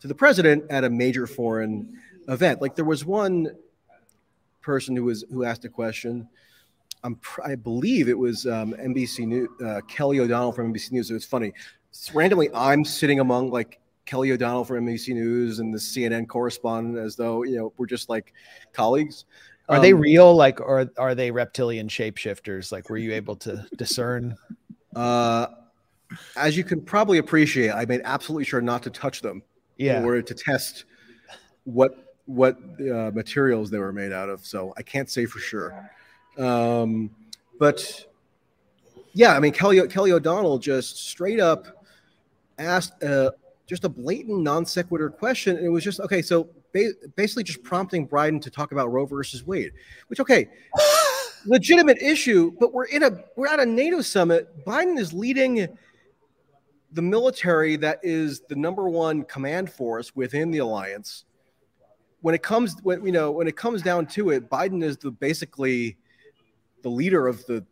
[0.00, 2.60] to the president at a major foreign event.
[2.60, 3.48] Like there was one
[4.60, 6.28] person who was who asked a question.
[7.04, 11.10] I'm, I believe it was um, NBC News, uh, Kelly O'Donnell from NBC News.
[11.10, 11.52] It was funny.
[12.12, 17.14] randomly, I'm sitting among like Kelly O'Donnell from NBC News and the CNN correspondent as
[17.14, 18.32] though you know we're just like
[18.72, 19.24] colleagues.
[19.68, 22.72] Are um, they real, like, or are they reptilian shapeshifters?
[22.72, 24.34] Like, were you able to discern?
[24.96, 25.48] Uh,
[26.36, 29.42] as you can probably appreciate, I made absolutely sure not to touch them.
[29.78, 29.98] Yeah.
[29.98, 30.84] In order to test
[31.64, 35.90] what what uh, materials they were made out of, so I can't say for sure.
[36.36, 37.10] Um,
[37.58, 38.06] but
[39.12, 41.84] yeah, I mean Kelly Kelly O'Donnell just straight up
[42.58, 43.30] asked uh,
[43.66, 46.22] just a blatant non sequitur question, and it was just okay.
[46.22, 49.72] So ba- basically, just prompting Biden to talk about Roe versus Wade,
[50.08, 50.48] which okay,
[51.46, 54.64] legitimate issue, but we're in a we're at a NATO summit.
[54.64, 55.68] Biden is leading
[56.92, 61.24] the military that is the number one command force within the alliance.
[62.20, 65.10] When it comes when you know when it comes down to it, Biden is the
[65.10, 65.96] basically
[66.82, 67.64] the leader of the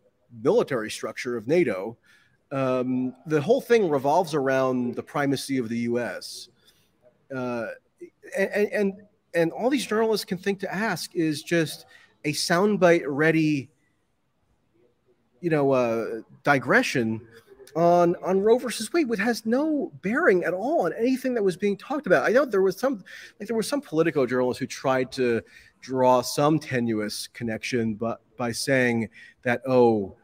[0.43, 1.97] military structure of NATO,
[2.53, 6.49] um, the whole thing revolves around the primacy of the U.S.
[7.35, 7.67] Uh,
[8.37, 8.93] and, and
[9.35, 11.87] and all these journalists can think to ask is just
[12.25, 13.69] a soundbite ready,
[15.41, 17.21] you know, uh, digression
[17.77, 21.57] on on Roe versus Wade, which has no bearing at all on anything that was
[21.57, 22.29] being talked about.
[22.29, 23.05] I know there was some
[23.39, 25.43] like there were some Politico journalists who tried to
[25.81, 29.11] draw some tenuous connection, but by saying
[29.43, 30.17] that oh,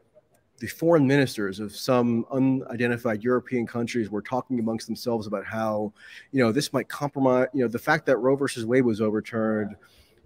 [0.58, 5.92] the foreign ministers of some unidentified European countries were talking amongst themselves about how,
[6.30, 9.76] you know, this might compromise, you know, the fact that Roe versus Wade was overturned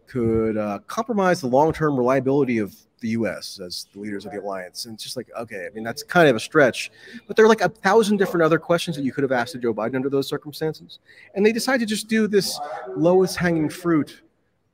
[0.09, 3.61] could uh, compromise the long-term reliability of the U.S.
[3.61, 4.87] as the leaders of the alliance.
[4.87, 6.91] And it's just like, okay, I mean, that's kind of a stretch,
[7.27, 9.75] but there are like a thousand different other questions that you could have asked Joe
[9.75, 10.99] Biden under those circumstances,
[11.35, 12.59] and they decided to just do this
[12.97, 14.23] lowest hanging fruit.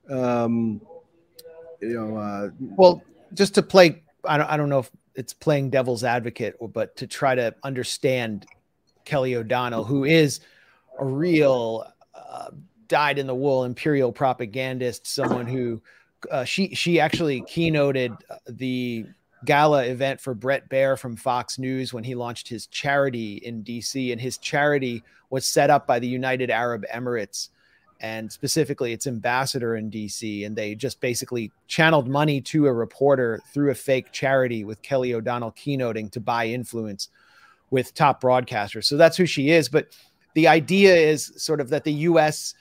[0.09, 0.81] Um,
[1.81, 3.03] you know, uh, well,
[3.35, 7.07] just to play, I don't, I don't know if it's playing devil's advocate, but to
[7.07, 8.47] try to understand
[9.05, 10.41] Kelly O'Donnell, who is
[10.99, 12.51] a real uh,
[12.93, 15.81] dyed in the wool imperial propagandist, someone who
[16.31, 18.15] uh, she she actually keynoted
[18.47, 19.07] the
[19.47, 24.13] gala event for Bret Baier from Fox News when he launched his charity in DC,
[24.13, 27.49] and his charity was set up by the United Arab Emirates
[28.01, 30.45] and specifically its ambassador in DC.
[30.45, 35.15] And they just basically channeled money to a reporter through a fake charity with Kelly
[35.15, 37.09] O'Donnell keynoting to buy influence
[37.71, 38.85] with top broadcasters.
[38.85, 39.71] So that's who she is.
[39.71, 39.97] But
[40.35, 42.55] the idea is sort of that the US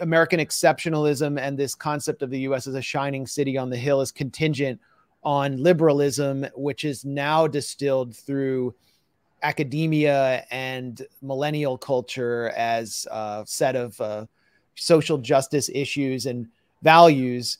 [0.00, 4.00] American exceptionalism and this concept of the US as a shining city on the hill
[4.00, 4.80] is contingent
[5.22, 8.74] on liberalism, which is now distilled through
[9.42, 14.26] academia and millennial culture as a set of uh,
[14.74, 16.46] social justice issues and
[16.82, 17.58] values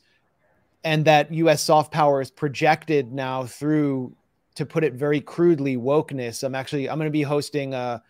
[0.85, 4.15] and that US soft power is projected now through
[4.55, 6.43] to put it very crudely wokeness.
[6.43, 8.03] I'm actually i'm going to be hosting a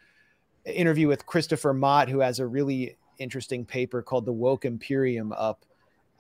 [0.64, 5.64] interview with christopher mott who has a really interesting paper called the woke imperium up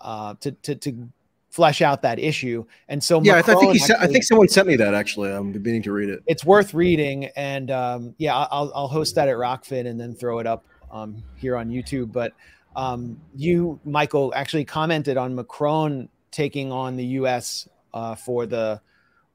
[0.00, 1.08] uh, to, to, to
[1.50, 2.64] flesh out that issue.
[2.88, 5.30] And so, yeah, Macron I think he actually, I think someone sent me that actually.
[5.30, 6.22] I'm beginning to read it.
[6.26, 10.38] It's worth reading, and um, yeah, I'll, I'll host that at Rokfin and then throw
[10.38, 12.12] it up um, here on YouTube.
[12.12, 12.32] But
[12.76, 17.68] um, you, Michael, actually commented on Macron taking on the U.S.
[17.92, 18.80] Uh, for the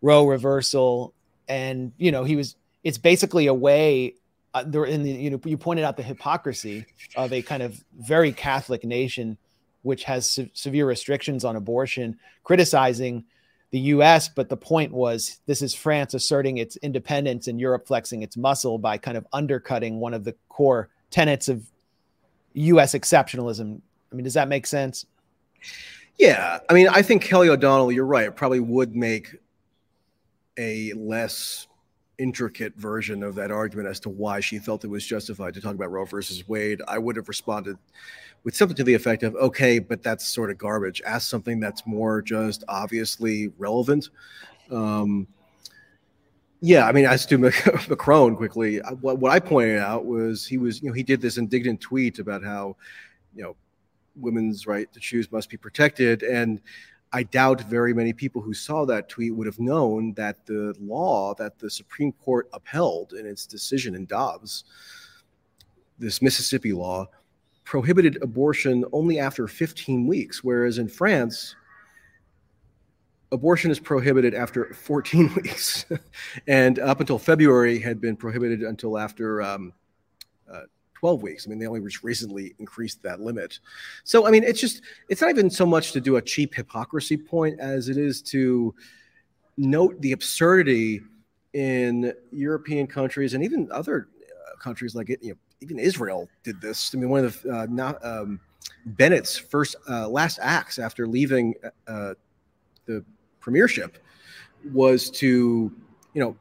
[0.01, 1.13] Roe reversal,
[1.47, 2.55] and you know he was.
[2.83, 4.15] It's basically a way.
[4.55, 6.85] Uh, there in the you know you pointed out the hypocrisy
[7.17, 9.37] of a kind of very Catholic nation,
[9.81, 13.25] which has se- severe restrictions on abortion, criticizing
[13.71, 14.29] the U.S.
[14.29, 18.77] But the point was, this is France asserting its independence and Europe flexing its muscle
[18.77, 21.69] by kind of undercutting one of the core tenets of
[22.53, 22.93] U.S.
[22.93, 23.81] exceptionalism.
[24.09, 25.05] I mean, does that make sense?
[26.17, 29.35] Yeah, I mean, I think Kelly O'Donnell, you're right, it probably would make
[30.57, 31.67] a less
[32.17, 35.75] intricate version of that argument as to why she felt it was justified to talk
[35.75, 36.81] about Roe versus Wade.
[36.87, 37.77] I would have responded
[38.43, 41.01] with something to the effect of, "Okay, but that's sort of garbage.
[41.05, 44.09] Ask something that's more just obviously relevant."
[44.71, 45.27] Um,
[46.61, 47.37] yeah, I mean, as to
[47.89, 51.37] Macron quickly, what, what I pointed out was he was, you know, he did this
[51.37, 52.75] indignant tweet about how,
[53.35, 53.55] you know,
[54.15, 56.23] women's right to choose must be protected.
[56.23, 56.61] And
[57.15, 61.33] I doubt very many people who saw that tweet would have known that the law
[61.35, 64.65] that the Supreme Court upheld in its decision in Dobbs,
[65.97, 67.07] this Mississippi law,
[67.63, 71.55] prohibited abortion only after 15 weeks, whereas in France,
[73.31, 75.85] abortion is prohibited after 14 weeks,
[76.47, 79.71] and up until February had been prohibited until after um,
[80.51, 80.63] uh,
[81.05, 81.45] 12 weeks.
[81.45, 83.59] I mean, they only recently increased that limit.
[84.05, 87.15] So, I mean, it's just, it's not even so much to do a cheap hypocrisy
[87.15, 88.73] point as it is to
[89.55, 91.01] note the absurdity
[91.53, 96.59] in European countries and even other uh, countries like, it, you know, even Israel did
[96.59, 96.95] this.
[96.95, 98.39] I mean, one of the, uh, not, um,
[98.87, 101.53] Bennett's first, uh, last acts after leaving
[101.87, 102.15] uh,
[102.87, 103.05] the
[103.39, 103.99] premiership
[104.73, 105.71] was to,
[106.15, 106.35] you know,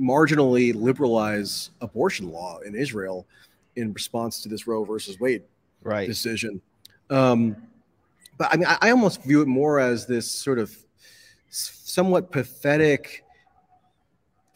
[0.00, 3.26] marginally liberalize abortion law in Israel
[3.80, 5.42] in response to this Roe versus Wade
[5.82, 6.06] right.
[6.06, 6.60] decision.
[7.10, 7.56] Um,
[8.38, 10.74] but I mean, I, I, almost view it more as this sort of
[11.50, 13.24] somewhat pathetic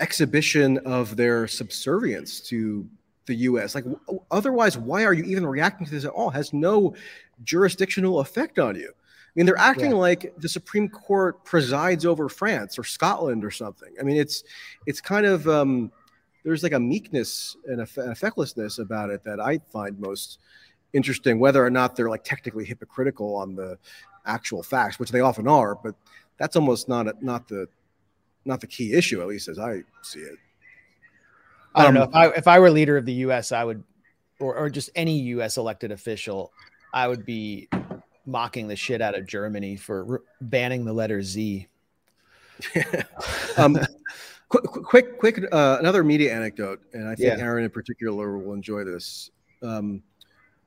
[0.01, 2.89] exhibition of their subservience to
[3.27, 3.75] the U.S.
[3.75, 3.85] Like,
[4.31, 6.31] otherwise, why are you even reacting to this at all?
[6.31, 6.95] It has no
[7.43, 8.89] jurisdictional effect on you.
[8.89, 9.97] I mean, they're acting yeah.
[9.97, 13.93] like the Supreme Court presides over France or Scotland or something.
[13.99, 14.45] I mean, it's
[14.87, 15.91] it's kind of um,
[16.45, 20.39] there's like a meekness and a effectlessness about it that I find most
[20.93, 23.79] interesting, whether or not they're like technically hypocritical on the
[24.27, 25.75] actual facts, which they often are.
[25.75, 25.95] But
[26.39, 27.67] that's almost not a, not the
[28.45, 30.39] not the key issue, at least as I see it.
[31.75, 33.83] I don't um, know if I if I were leader of the U.S., I would,
[34.39, 35.57] or or just any U.S.
[35.57, 36.53] elected official,
[36.93, 37.69] I would be
[38.27, 41.69] mocking the shit out of Germany for re- banning the letter Z.
[43.57, 43.79] um,
[44.49, 47.45] quick, quick, quick uh, another media anecdote, and I think yeah.
[47.45, 49.31] Aaron in particular will enjoy this.
[49.63, 50.03] Um,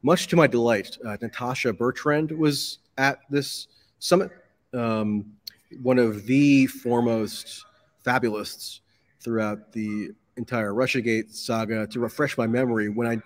[0.04, 3.68] much to my delight, uh, Natasha Bertrand was at this
[4.00, 4.32] summit.
[4.74, 5.34] Um,
[5.82, 7.66] one of the foremost
[8.06, 8.82] fabulists
[9.20, 11.88] throughout the entire RussiaGate saga.
[11.88, 13.22] To refresh my memory, when I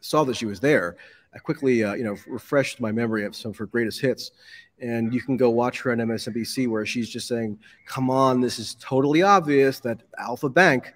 [0.00, 0.96] saw that she was there,
[1.36, 4.30] I quickly, uh, you know, refreshed my memory of some of her greatest hits.
[4.80, 8.58] And you can go watch her on MSNBC where she's just saying, "Come on, this
[8.58, 10.94] is totally obvious that Alfa Bank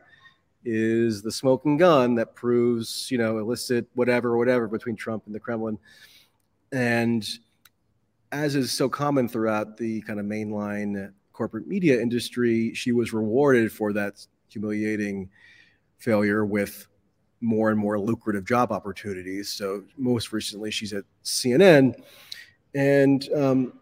[0.64, 5.40] is the smoking gun that proves, you know, illicit whatever, whatever between Trump and the
[5.40, 5.78] Kremlin."
[6.72, 7.28] And
[8.32, 13.72] as is so common throughout the kind of mainline corporate media industry, she was rewarded
[13.72, 15.28] for that humiliating
[15.98, 16.86] failure with
[17.40, 19.48] more and more lucrative job opportunities.
[19.48, 22.00] So most recently, she's at CNN,
[22.74, 23.72] and um,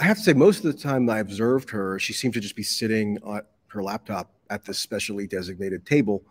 [0.00, 2.54] I have to say, most of the time I observed her, she seemed to just
[2.54, 6.22] be sitting on her laptop at this specially designated table,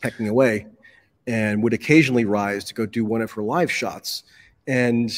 [0.00, 0.66] pecking away,
[1.26, 4.24] and would occasionally rise to go do one of her live shots.
[4.66, 5.10] And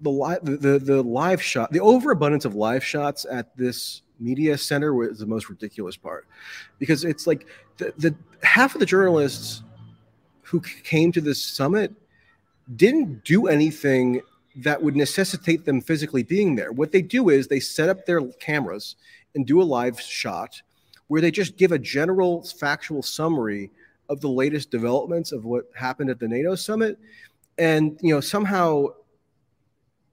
[0.00, 4.56] the live, the, the, the live shot, the overabundance of live shots at this media
[4.56, 6.26] center was the most ridiculous part
[6.78, 7.46] because it's like
[7.78, 9.62] the, the half of the journalists
[10.42, 11.92] who came to this summit
[12.76, 14.20] didn't do anything
[14.56, 16.72] that would necessitate them physically being there.
[16.72, 18.96] What they do is they set up their cameras
[19.34, 20.60] and do a live shot
[21.08, 23.70] where they just give a general factual summary
[24.08, 26.98] of the latest developments of what happened at the NATO summit
[27.58, 28.86] and you know somehow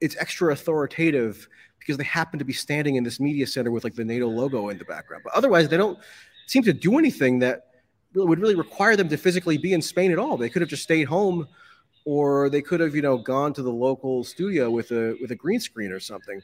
[0.01, 1.47] it's extra authoritative
[1.89, 4.69] because they happen to be standing in this media center with like the NATO logo
[4.69, 5.23] in the background.
[5.23, 5.97] But otherwise, they don't
[6.45, 7.65] seem to do anything that
[8.13, 10.37] would really require them to physically be in Spain at all.
[10.37, 11.47] They could have just stayed home,
[12.05, 15.35] or they could have, you know, gone to the local studio with a with a
[15.35, 16.39] green screen or something.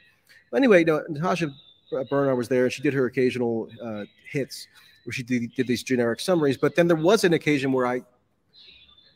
[0.49, 1.53] But anyway, you know, Natasha
[1.91, 4.67] Bertrand was there, and she did her occasional uh, hits
[5.03, 6.57] where she did, did these generic summaries.
[6.57, 8.01] But then there was an occasion where I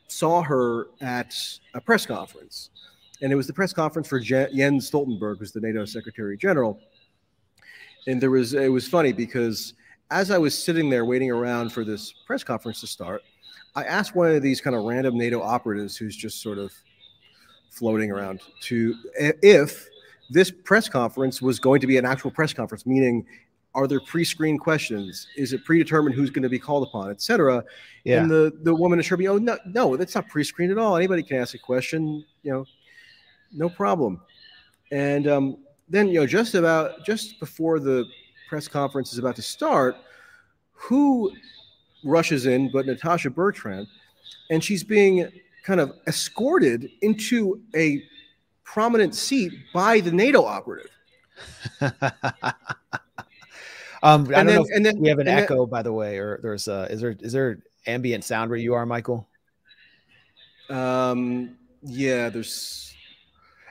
[0.07, 1.33] saw her at
[1.73, 2.69] a press conference
[3.21, 6.79] and it was the press conference for Jens Stoltenberg, who's the NATO Secretary General.
[8.07, 9.73] And there was it was funny because
[10.11, 13.21] as I was sitting there waiting around for this press conference to start,
[13.75, 16.71] I asked one of these kind of random NATO operatives who's just sort of
[17.69, 19.87] floating around to if
[20.29, 23.25] this press conference was going to be an actual press conference, meaning
[23.75, 25.27] are there pre-screened questions?
[25.37, 27.63] Is it predetermined who's going to be called upon, etc.
[28.03, 28.21] Yeah.
[28.21, 30.95] And the the woman assured me, "Oh no, no, that's not pre-screened at all.
[30.95, 32.25] Anybody can ask a question.
[32.41, 32.65] You know,
[33.51, 34.21] no problem.
[34.91, 38.05] And um, then, you know, just about just before the
[38.47, 39.95] press conference is about to start,
[40.73, 41.31] who
[42.03, 43.87] rushes in but Natasha Bertrand,
[44.49, 45.29] and she's being
[45.63, 48.03] kind of escorted into a
[48.63, 50.91] prominent seat by the NATO operative.
[51.81, 51.91] um,
[54.03, 56.39] I don't then, know and then we have an echo, then, by the way, or
[56.41, 59.27] there's a is there is there ambient sound where you are, Michael?
[60.69, 62.93] Um, yeah, there's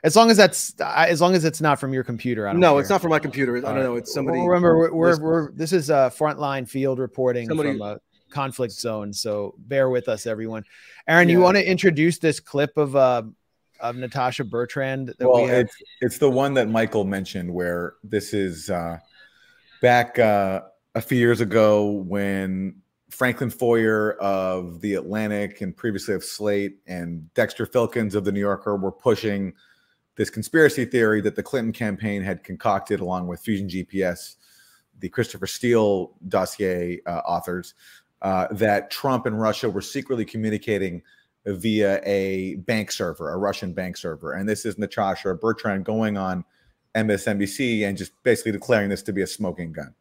[0.03, 2.47] as long as that's as long as it's not from your computer.
[2.47, 2.81] I don't no, care.
[2.81, 3.57] it's not from my computer.
[3.59, 3.97] I don't know.
[3.97, 4.39] It's somebody.
[4.39, 8.75] Well, remember, we're, we're, we're, this is a frontline field reporting somebody, from a conflict
[8.75, 9.13] zone.
[9.13, 10.65] So bear with us, everyone.
[11.07, 11.35] Aaron, yeah.
[11.35, 13.23] you want to introduce this clip of uh,
[13.81, 15.15] of Natasha Bertrand?
[15.21, 18.99] well, we it's it's the one that Michael mentioned where this is uh,
[19.81, 20.63] back uh,
[20.95, 22.77] a few years ago when
[23.11, 28.41] Franklin Foer of the Atlantic and previously of Slate and Dexter Filkins of the New
[28.41, 29.55] Yorker were pushing
[30.19, 34.35] this conspiracy theory that the Clinton campaign had concocted along with Fusion GPS,
[34.99, 37.75] the Christopher Steele dossier uh, authors,
[38.23, 41.03] uh, that Trump and Russia were secretly communicating
[41.47, 44.33] via a bank server, a Russian bank server.
[44.33, 46.45] And this is Natasha Bertrand going on
[46.97, 49.95] MSNBC and just basically declaring this to be a smoking gun.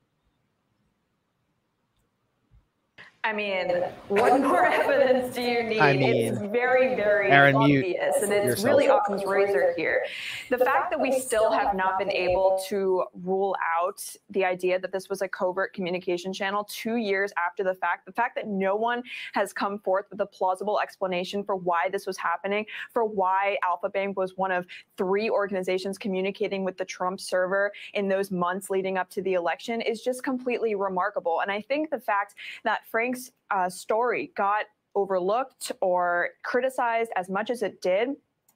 [3.27, 3.67] I mean,
[4.07, 5.81] what more evidence do you need?
[5.81, 8.65] I mean, it's very, very Aaron, obvious, and it's yourself.
[8.65, 10.05] really Occam's razor here.
[10.49, 14.93] The fact that we still have not been able to rule out the idea that
[14.93, 18.77] this was a covert communication channel two years after the fact, the fact that no
[18.77, 19.03] one
[19.33, 23.89] has come forth with a plausible explanation for why this was happening, for why Alfa
[23.89, 24.65] Bank was one of
[24.95, 29.81] three organizations communicating with the Trump server in those months leading up to the election,
[29.81, 31.41] is just completely remarkable.
[31.41, 33.16] And I think the fact that Frank
[33.51, 34.65] uh, story got
[34.97, 38.09] overlooked or criticized as much as it did.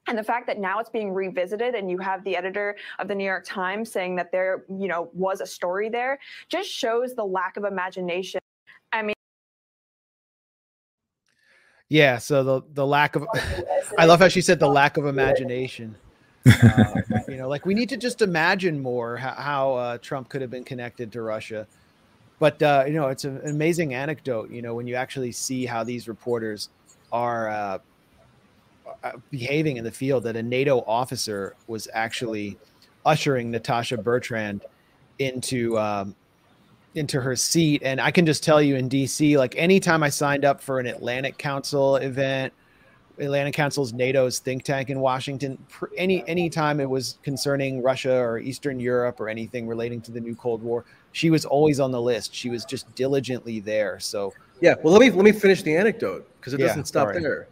[0.08, 3.14] And the fact that now it's being revisited and you have the editor of the
[3.14, 7.24] new york times saying that there you know was a story there just shows the
[7.24, 8.40] lack of imagination.
[8.92, 9.14] I mean
[11.88, 13.26] yeah so the the lack of
[13.98, 15.94] i love how she said the lack of imagination.
[16.44, 16.94] Uh,
[17.28, 20.50] you know like we need to just imagine more how, how uh, trump could have
[20.50, 21.68] been connected to russia
[22.42, 24.50] but uh, you know, it's an amazing anecdote.
[24.50, 26.70] You know, when you actually see how these reporters
[27.12, 27.78] are uh,
[29.04, 32.58] uh, behaving in the field, that a NATO officer was actually
[33.06, 34.64] ushering Natasha Bertrand
[35.20, 36.16] into um,
[36.96, 37.80] into her seat.
[37.84, 40.86] And I can just tell you in DC, like anytime I signed up for an
[40.86, 42.52] Atlantic Council event,
[43.22, 45.58] Atlantic Council's NATO's think tank in Washington,
[45.96, 50.20] any any time it was concerning Russia or Eastern Europe or anything relating to the
[50.20, 52.34] new Cold War, she was always on the list.
[52.34, 53.98] She was just diligently there.
[54.00, 57.08] So yeah, well, let me let me finish the anecdote because it yeah, doesn't stop
[57.08, 57.22] sorry.
[57.22, 57.48] there.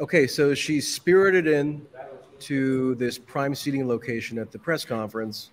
[0.00, 1.86] Okay, so she's spirited in
[2.40, 5.50] to this prime seating location at the press conference,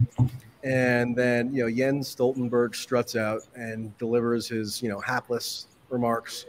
[0.63, 6.45] and then you know Jens Stoltenberg struts out and delivers his you know hapless remarks,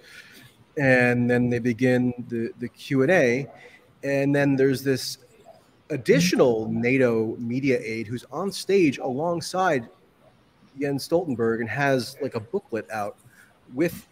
[0.77, 3.47] and then they begin the the Q and A,
[4.03, 5.19] and then there's this
[5.91, 9.89] additional NATO media aide who's on stage alongside
[10.79, 13.17] Jens Stoltenberg and has like a booklet out
[13.75, 14.07] with,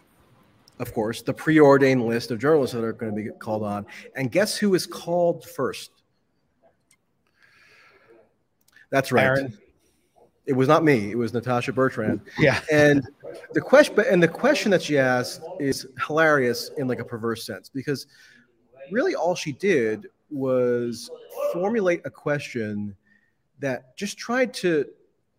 [0.79, 3.85] of course, the preordained list of journalists that are going to be called on.
[4.15, 5.91] And guess who is called first?
[8.89, 9.23] That's right.
[9.23, 9.57] Aaron.
[10.45, 11.11] It was not me.
[11.11, 12.21] It was Natasha Bertrand.
[12.39, 12.59] Yeah.
[12.71, 13.07] And
[13.53, 17.69] the question, and the question that she asked is hilarious in like a perverse sense
[17.69, 18.07] because
[18.91, 21.09] really all she did was
[21.53, 22.95] formulate a question
[23.59, 24.85] that just tried to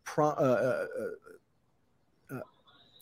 [0.05, 2.41] pro, uh, uh, uh, uh,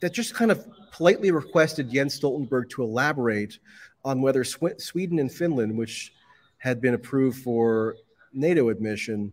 [0.00, 3.58] that just kind of politely requested Jens Stoltenberg to elaborate
[4.04, 6.12] on whether Sw- Sweden and Finland, which
[6.58, 7.96] had been approved for
[8.32, 9.32] NATO admission,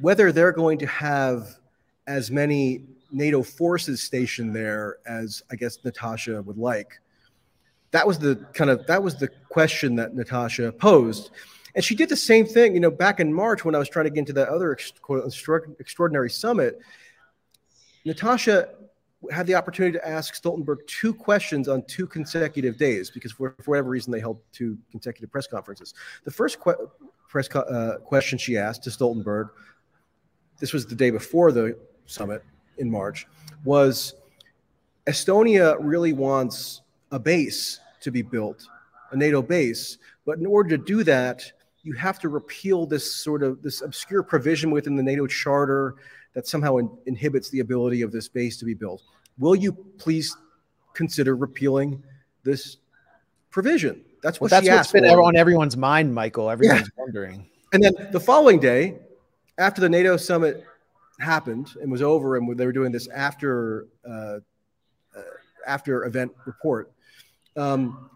[0.00, 1.58] whether they're going to have
[2.06, 7.00] as many NATO forces stationed there as I guess Natasha would like.
[7.92, 11.30] That was the kind of that was the question that Natasha posed.
[11.76, 14.04] And she did the same thing, you know, back in March when I was trying
[14.04, 16.80] to get into that other extraordinary summit.
[18.04, 18.68] Natasha
[19.32, 23.72] had the opportunity to ask Stoltenberg two questions on two consecutive days because for, for
[23.72, 25.94] whatever reason they held two consecutive press conferences.
[26.24, 26.88] The first que-
[27.28, 29.50] press co- uh, question she asked to Stoltenberg,
[30.60, 32.44] this was the day before the summit
[32.78, 33.26] in March,
[33.64, 34.14] was
[35.06, 38.66] Estonia really wants a base to be built,
[39.12, 41.50] a NATO base, but in order to do that,
[41.82, 45.96] you have to repeal this sort of this obscure provision within the NATO charter
[46.32, 49.02] that somehow in, inhibits the ability of this base to be built.
[49.38, 50.36] Will you please
[50.94, 52.02] consider repealing
[52.42, 52.78] this
[53.50, 54.02] provision?
[54.22, 56.48] That's what well, that's what's been on everyone's mind, Michael.
[56.50, 57.02] Everyone's yeah.
[57.04, 57.46] wondering.
[57.72, 58.96] And then the following day,
[59.58, 60.64] after the NATO summit
[61.20, 64.38] happened and was over, and they were doing this after uh,
[65.16, 65.22] uh,
[65.66, 66.92] after event report.
[67.56, 68.10] Um,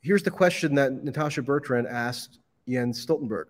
[0.00, 2.38] here's the question that Natasha Bertrand asked
[2.68, 3.46] Jens Stoltenberg.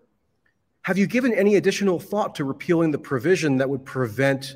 [0.83, 4.55] Have you given any additional thought to repealing the provision that would prevent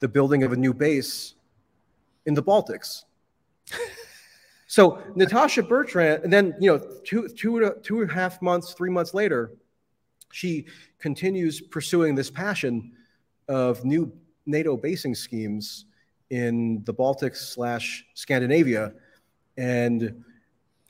[0.00, 1.34] the building of a new base
[2.26, 3.04] in the Baltics?
[4.66, 8.90] so Natasha Bertrand, and then you know, two, two, two and a half months, three
[8.90, 9.52] months later,
[10.32, 10.66] she
[10.98, 12.92] continues pursuing this passion
[13.48, 14.12] of new
[14.46, 15.86] NATO basing schemes
[16.30, 18.92] in the Baltics slash Scandinavia.
[19.56, 20.24] and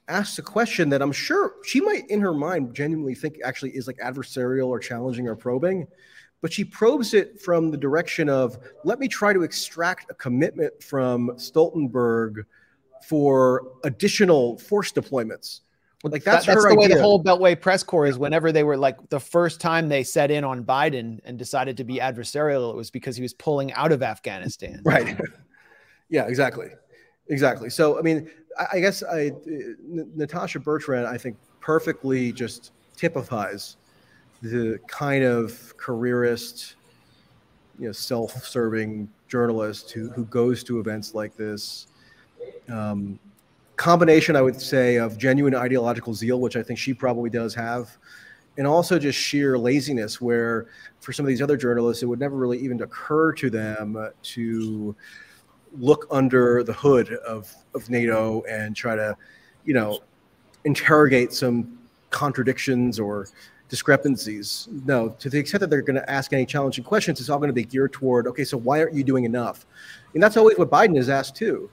[0.09, 3.86] asks a question that I'm sure she might, in her mind, genuinely think actually is
[3.86, 5.86] like adversarial or challenging or probing.
[6.40, 10.82] But she probes it from the direction of let me try to extract a commitment
[10.82, 12.44] from Stoltenberg
[13.07, 15.61] for additional force deployments.
[16.05, 16.80] Like that's, that, that's the idea.
[16.80, 18.18] way the whole Beltway press corps is.
[18.18, 21.84] Whenever they were like the first time they set in on Biden and decided to
[21.84, 24.80] be adversarial, it was because he was pulling out of Afghanistan.
[24.84, 25.20] Right.
[26.09, 26.70] yeah, exactly,
[27.28, 27.70] exactly.
[27.70, 28.28] So I mean,
[28.72, 33.76] I guess I N- Natasha Bertrand, I think, perfectly just typifies
[34.42, 36.74] the kind of careerist,
[37.78, 41.86] you know, self-serving journalist who who goes to events like this.
[42.68, 43.20] Um,
[43.77, 47.97] combination, I would say, of genuine ideological zeal, which I think she probably does have,
[48.59, 50.66] and also just sheer laziness, where
[51.01, 54.95] for some of these other journalists, it would never really even occur to them to
[55.79, 59.16] look under the hood of, of NATO and try to,
[59.64, 60.01] you know,
[60.64, 61.79] interrogate some
[62.11, 63.27] contradictions or
[63.68, 64.68] discrepancies.
[64.85, 67.49] No, to the extent that they're going to ask any challenging questions, it's all going
[67.49, 69.64] to be geared toward, okay, so why aren't you doing enough?
[70.12, 71.70] And that's always what Biden is asked too.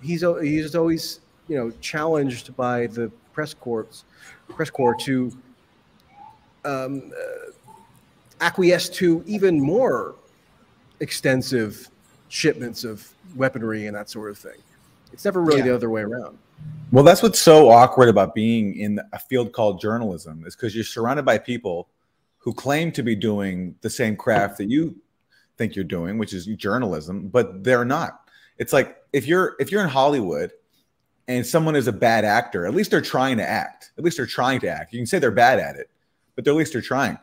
[0.00, 1.20] He's he's always
[1.50, 4.04] you know challenged by the press corps
[4.48, 5.36] press corps to
[6.64, 7.50] um, uh,
[8.40, 10.14] acquiesce to even more
[11.00, 11.90] extensive
[12.28, 14.58] shipments of weaponry and that sort of thing.
[15.12, 15.66] It's never really yeah.
[15.66, 16.38] the other way around.
[16.92, 20.84] Well, that's what's so awkward about being in a field called journalism is because you're
[20.84, 21.88] surrounded by people
[22.38, 24.94] who claim to be doing the same craft that you
[25.56, 28.28] think you're doing, which is journalism, but they're not.
[28.58, 30.52] It's like if you're if you're in Hollywood
[31.30, 33.92] and someone is a bad actor, at least they're trying to act.
[33.96, 34.92] At least they're trying to act.
[34.92, 35.90] You can say they're bad at it,
[36.34, 37.18] but at least they're trying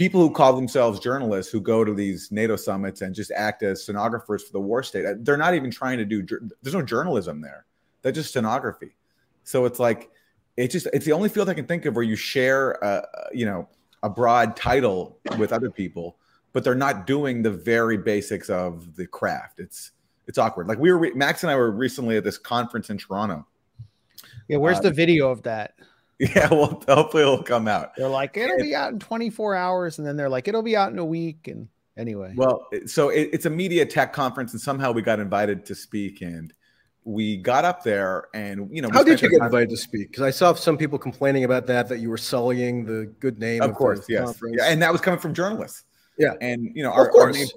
[0.00, 3.82] people who call themselves journalists who go to these NATO summits and just act as
[3.82, 6.26] stenographers for the war state, uh, they're not even trying to do.
[6.62, 7.66] There's no journalism there.
[8.00, 8.96] They're just stenography.
[9.44, 10.10] So it's like
[10.56, 13.44] it's just it's the only field I can think of where you share, a, you
[13.44, 13.68] know,
[14.02, 16.16] a broad title with other people,
[16.54, 19.60] but they're not doing the very basics of the craft.
[19.60, 19.90] It's
[20.30, 20.68] it's awkward.
[20.68, 23.44] Like we were Max and I were recently at this conference in Toronto.
[24.46, 25.74] Yeah, where's uh, the video of that?
[26.20, 27.96] Yeah, well, hopefully it'll come out.
[27.96, 30.92] They're like, it'll be out in 24 hours, and then they're like, it'll be out
[30.92, 31.48] in a week.
[31.48, 31.66] And
[31.96, 35.74] anyway, well, so it, it's a media tech conference, and somehow we got invited to
[35.74, 36.52] speak, and
[37.04, 40.10] we got up there, and you know, how did you get invited to speak?
[40.10, 43.62] Because I saw some people complaining about that, that you were sullying the good name
[43.62, 44.56] of, of course, yes, conference.
[44.58, 45.84] yeah, and that was coming from journalists.
[46.18, 47.34] Yeah, and you know, our, of course.
[47.34, 47.48] Our name,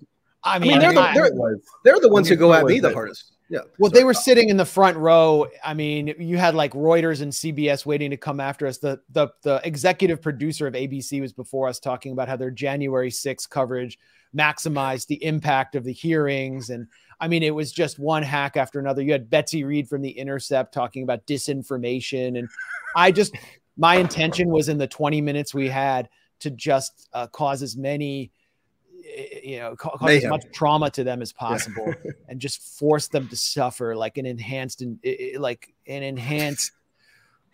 [0.44, 2.94] I mean, I mean they're, the, they're, they're the ones who go at me the
[2.94, 3.32] hardest.
[3.50, 3.60] Yeah.
[3.78, 4.00] Well, Sorry.
[4.00, 5.48] they were sitting in the front row.
[5.64, 8.78] I mean, you had like Reuters and CBS waiting to come after us.
[8.78, 13.10] The the the executive producer of ABC was before us talking about how their January
[13.10, 14.00] 6th coverage
[14.36, 16.88] maximized the impact of the hearings and
[17.24, 19.02] I mean, it was just one hack after another.
[19.02, 22.38] You had Betsy Reed from The Intercept talking about disinformation.
[22.38, 22.50] And
[22.98, 23.34] I just,
[23.78, 26.10] my intention was in the 20 minutes we had
[26.42, 28.32] to just uh, cause as many
[29.16, 30.26] Eh, you know cause Mayhem.
[30.26, 32.12] as much trauma to them as possible yeah.
[32.30, 36.72] and just force them to suffer like an enhanced and eh, eh, like an enhanced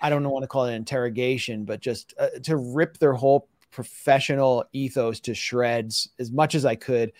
[0.01, 3.47] i don't know want to call it interrogation but just uh, to rip their whole
[3.71, 7.11] professional ethos to shreds as much as i could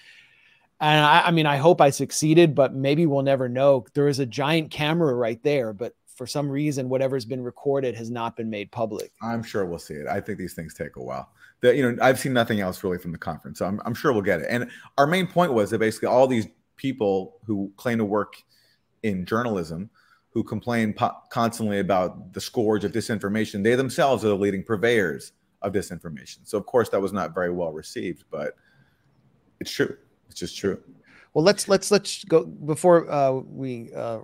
[0.80, 4.20] and I, I mean i hope i succeeded but maybe we'll never know there is
[4.20, 8.50] a giant camera right there but for some reason whatever's been recorded has not been
[8.50, 11.76] made public i'm sure we'll see it i think these things take a while that
[11.76, 13.60] you know I've seen nothing else really from the conference.
[13.60, 14.48] So I'm, I'm sure we'll get it.
[14.50, 18.42] And our main point was that basically all these people who claim to work
[19.04, 19.90] in journalism,
[20.32, 25.34] who complain po- constantly about the scourge of disinformation, they themselves are the leading purveyors
[25.62, 26.40] of disinformation.
[26.44, 28.56] So of course that was not very well received, but
[29.60, 29.98] it's true.
[30.30, 30.82] It's just true.
[31.34, 34.20] Well, let's let's let's go before uh, we uh,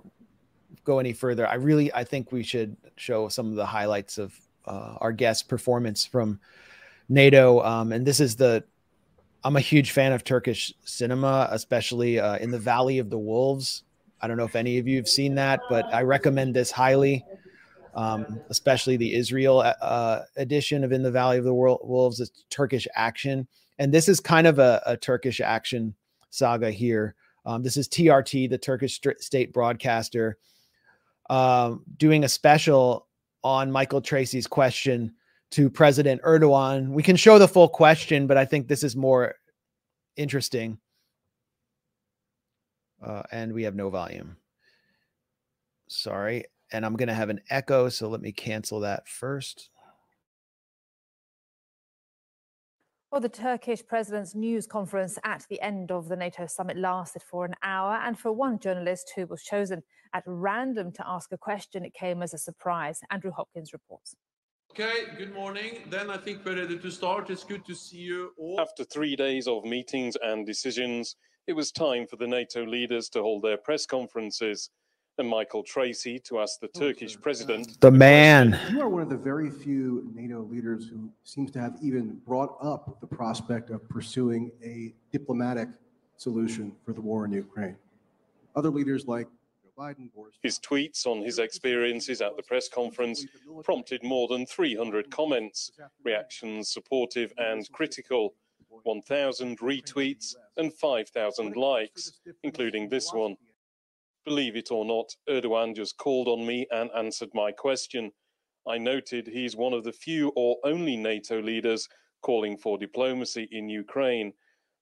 [0.84, 1.46] go any further.
[1.46, 5.48] I really I think we should show some of the highlights of uh, our guest
[5.48, 6.40] performance from
[7.08, 7.62] NATO.
[7.62, 8.64] Um, and this is the,
[9.44, 13.84] I'm a huge fan of Turkish cinema, especially uh, in the Valley of the Wolves.
[14.20, 17.24] I don't know if any of you have seen that, but I recommend this highly,
[17.94, 22.18] um, especially the Israel uh, edition of In the Valley of the Wolves.
[22.20, 23.46] It's Turkish action.
[23.78, 25.94] And this is kind of a, a Turkish action
[26.30, 27.14] saga here.
[27.44, 30.38] Um, this is TRT, the Turkish state broadcaster,
[31.30, 33.06] um, doing a special
[33.42, 35.14] on Michael Tracey's question
[35.52, 36.90] to President Erdogan.
[36.90, 39.34] We can show the full question, but I think this is more
[40.16, 40.78] interesting.
[43.04, 44.36] Uh, and we have no volume.
[45.88, 46.44] Sorry.
[46.72, 47.88] And I'm going to have an echo.
[47.88, 49.70] So let me cancel that first.
[53.16, 57.46] Well, the Turkish president's news conference at the end of the NATO summit lasted for
[57.46, 57.94] an hour.
[57.94, 62.22] And for one journalist who was chosen at random to ask a question, it came
[62.22, 63.00] as a surprise.
[63.10, 64.16] Andrew Hopkins reports.
[64.72, 65.78] Okay, good morning.
[65.88, 67.30] Then I think we're ready to start.
[67.30, 68.60] It's good to see you all.
[68.60, 73.22] After three days of meetings and decisions, it was time for the NATO leaders to
[73.22, 74.68] hold their press conferences
[75.18, 77.80] and Michael Tracey to ask the oh, Turkish president.
[77.80, 78.58] The man.
[78.70, 82.56] You are one of the very few NATO leaders who seems to have even brought
[82.62, 85.68] up the prospect of pursuing a diplomatic
[86.16, 87.76] solution for the war in Ukraine.
[88.54, 89.28] Other leaders like
[89.62, 90.36] Joe Biden, Boris.
[90.42, 93.26] His tweets on his experiences at the press conference
[93.64, 95.72] prompted more than 300 comments,
[96.04, 98.34] reactions supportive and critical,
[98.82, 102.12] 1,000 retweets, and 5,000 likes,
[102.42, 103.36] including this one.
[104.26, 108.10] Believe it or not, Erdogan just called on me and answered my question.
[108.68, 111.88] I noted he's one of the few or only NATO leaders
[112.22, 114.32] calling for diplomacy in Ukraine,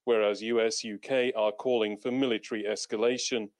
[0.06, 3.50] whereas US UK are calling for military escalation.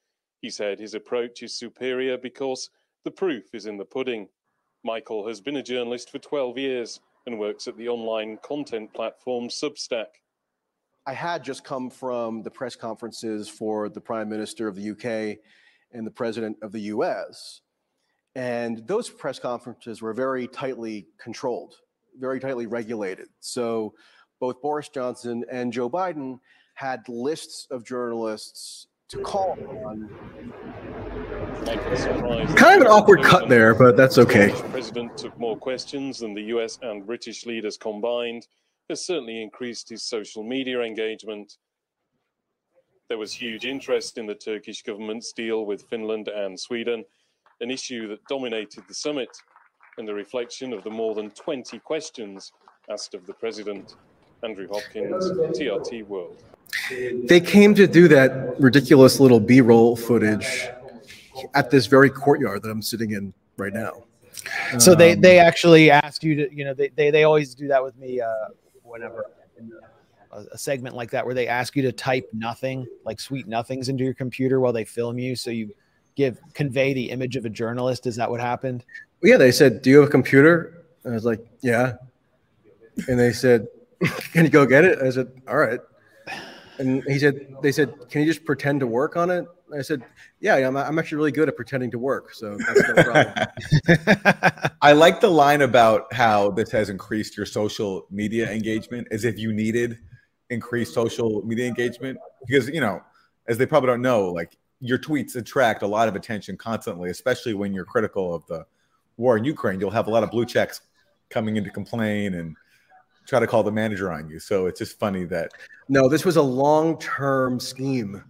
[0.41, 2.71] He said his approach is superior because
[3.05, 4.29] the proof is in the pudding.
[4.85, 9.49] Michael has been a journalist for 12 years and works at the online content platform
[9.49, 10.07] Substack.
[11.07, 15.37] I had just come from the press conferences for the Prime Minister of the UK
[15.95, 17.61] and the president of the US.
[18.35, 21.77] And those press conferences were very tightly controlled,
[22.19, 23.29] very tightly regulated.
[23.41, 23.95] So
[24.41, 26.41] both Boris Johnson and Joe Biden
[26.75, 30.11] had lists of journalists to call on.
[32.57, 34.49] Kind of an awkward cut there, but that's okay.
[34.51, 38.49] The president took more questions than the US and British leaders combined,
[38.89, 41.57] has certainly increased his social media engagement
[43.09, 47.05] there was huge interest in the Turkish government's deal with Finland and Sweden,
[47.61, 49.29] an issue that dominated the summit
[49.99, 52.53] and the reflection of the more than 20 questions
[52.91, 53.97] asked of the president.
[54.43, 56.37] Andrew Hopkins, TRT World.
[56.91, 60.69] They came to do that ridiculous little B roll footage
[61.55, 64.05] at this very courtyard that I'm sitting in right now.
[64.79, 67.69] So um, they, they actually asked you to, you know, they, they, they always do
[67.69, 68.31] that with me uh,
[68.83, 69.25] whenever
[70.35, 73.89] a, a, segment like that where they ask you to type nothing, like sweet nothings
[73.89, 75.37] into your computer while they film you.
[75.37, 75.75] So you
[76.17, 78.07] give convey the image of a journalist.
[78.07, 78.85] Is that what happened?
[79.23, 81.95] Well, yeah, they said, "Do you have a computer?" I was like, "Yeah,"
[83.09, 83.67] and they said,
[84.33, 85.81] "Can you go get it?" I said, "All right."
[86.79, 90.03] And he said, "They said, can you just pretend to work on it?" I said,
[90.41, 93.47] "Yeah, I'm, I'm actually really good at pretending to work, so that's no problem."
[94.83, 99.39] I like the line about how this has increased your social media engagement, as if
[99.39, 99.99] you needed
[100.55, 102.19] increase social media engagement?
[102.47, 103.03] Because you know
[103.47, 107.55] as they probably don't know like your tweets attract a lot of attention constantly especially
[107.55, 108.65] when you're critical of the
[109.17, 109.81] war in ukraine.
[109.81, 110.81] You'll have a lot of blue checks
[111.31, 112.57] coming in to complain and
[113.27, 114.39] try to call the manager on you.
[114.39, 115.53] So it's just funny that
[115.89, 118.23] no this was a long-term scheme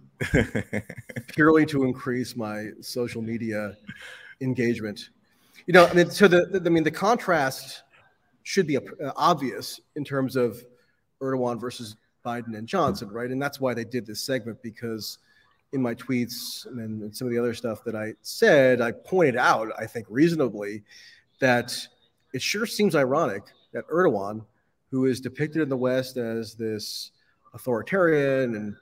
[1.27, 3.75] purely to increase my social media
[4.41, 5.09] engagement.
[5.67, 7.83] You know i mean so the, the i mean the contrast
[8.43, 8.81] should be uh,
[9.15, 10.63] obvious in terms of
[11.21, 11.95] Erdogan versus
[12.25, 13.29] Biden and Johnson, right?
[13.29, 15.19] And that's why they did this segment because
[15.71, 19.71] in my tweets and, some of the other stuff that I said, I pointed out,
[19.77, 20.83] I think reasonably,
[21.39, 21.87] that
[22.33, 24.43] it sure seems ironic that Erdogan,
[24.89, 27.11] who is depicted in the West as this
[27.53, 28.75] authoritarian and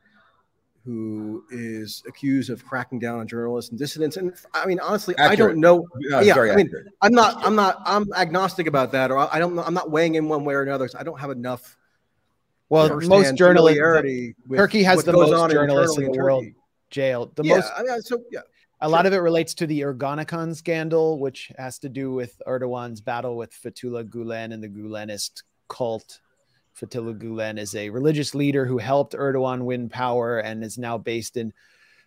[0.86, 4.18] who is accused of cracking down on journalists and dissidents.
[4.18, 5.32] And I mean, honestly, accurate.
[5.32, 5.88] I don't know.
[5.96, 6.88] No, yeah, I mean, accurate.
[7.02, 9.64] I'm not, I'm not, I'm agnostic about that, or I don't know.
[9.64, 10.90] I'm not weighing in one way or another.
[10.98, 11.78] I don't have enough
[12.70, 13.80] well, most journalists.
[13.80, 16.46] Turkey has the most journalists in the world
[16.90, 17.36] jailed.
[17.36, 17.72] The yeah, most.
[17.76, 18.42] I mean, so yeah.
[18.82, 23.00] A lot of it relates to the Ergenekon scandal, which has to do with Erdogan's
[23.00, 26.20] battle with Fethullah Gulen and the Gulenist cult.
[26.78, 31.38] Fethullah Gulen is a religious leader who helped Erdogan win power and is now based
[31.38, 31.54] in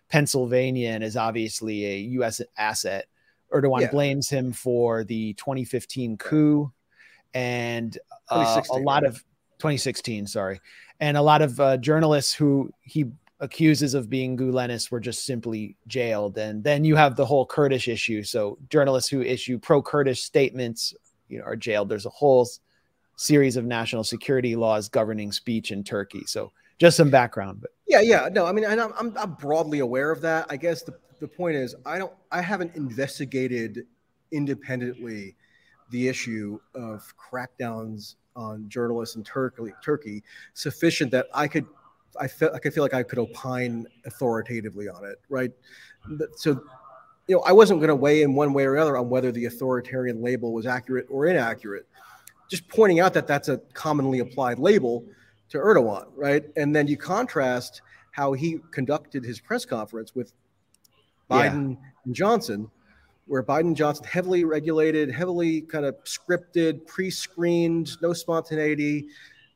[0.09, 2.41] Pennsylvania and is obviously a U.S.
[2.57, 3.07] asset.
[3.51, 3.91] Erdogan yeah.
[3.91, 6.71] blames him for the 2015 coup
[7.33, 7.97] and
[8.29, 9.23] uh, a lot of
[9.59, 10.61] 2016, sorry.
[10.99, 13.05] And a lot of uh, journalists who he
[13.39, 16.37] accuses of being Gulenists were just simply jailed.
[16.37, 18.23] And then you have the whole Kurdish issue.
[18.23, 20.95] So journalists who issue pro-Kurdish statements,
[21.29, 21.89] you know, are jailed.
[21.89, 22.47] There's a whole
[23.15, 26.23] series of national security laws governing speech in Turkey.
[26.25, 27.61] So just some background.
[27.61, 30.47] But yeah, yeah, no, I mean, I'm, I'm, I'm broadly aware of that.
[30.49, 33.85] I guess the, the point is, I don't, I haven't investigated
[34.31, 35.35] independently
[35.91, 40.23] the issue of crackdowns on journalists in Turkey, Turkey
[40.53, 41.65] sufficient that I could,
[42.19, 45.51] I felt I feel like I could opine authoritatively on it, right?
[46.37, 46.61] So,
[47.27, 49.45] you know, I wasn't going to weigh in one way or another on whether the
[49.45, 51.85] authoritarian label was accurate or inaccurate.
[52.47, 55.03] Just pointing out that that's a commonly applied label
[55.49, 56.45] to Erdogan, right?
[56.55, 57.81] And then you contrast
[58.11, 60.31] how he conducted his press conference with
[61.29, 61.77] Biden yeah.
[62.05, 62.71] and Johnson,
[63.27, 69.07] where Biden Johnson heavily regulated, heavily kind of scripted, pre-screened, no spontaneity,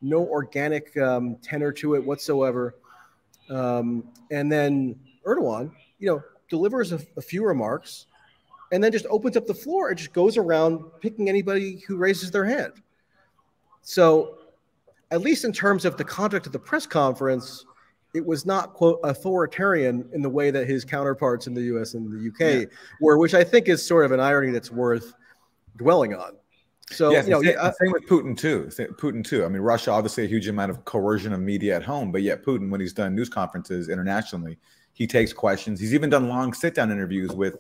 [0.01, 2.75] no organic um, tenor to it whatsoever.
[3.49, 8.07] Um, and then Erdogan, you know, delivers a, a few remarks,
[8.71, 12.31] and then just opens up the floor and just goes around picking anybody who raises
[12.31, 12.73] their hand.
[13.81, 14.37] So,
[15.11, 17.65] at least in terms of the conduct of the press conference,
[18.13, 21.93] it was not quote authoritarian in the way that his counterparts in the U.S.
[21.93, 22.77] and the UK yeah.
[22.99, 25.13] were, which I think is sort of an irony that's worth
[25.77, 26.33] dwelling on.
[26.89, 28.69] So yes, you know, same, yeah, uh, same with Putin too.
[28.99, 29.45] Putin too.
[29.45, 32.43] I mean, Russia obviously a huge amount of coercion of media at home, but yet
[32.43, 34.57] Putin, when he's done news conferences internationally,
[34.93, 35.79] he takes questions.
[35.79, 37.57] He's even done long sit-down interviews with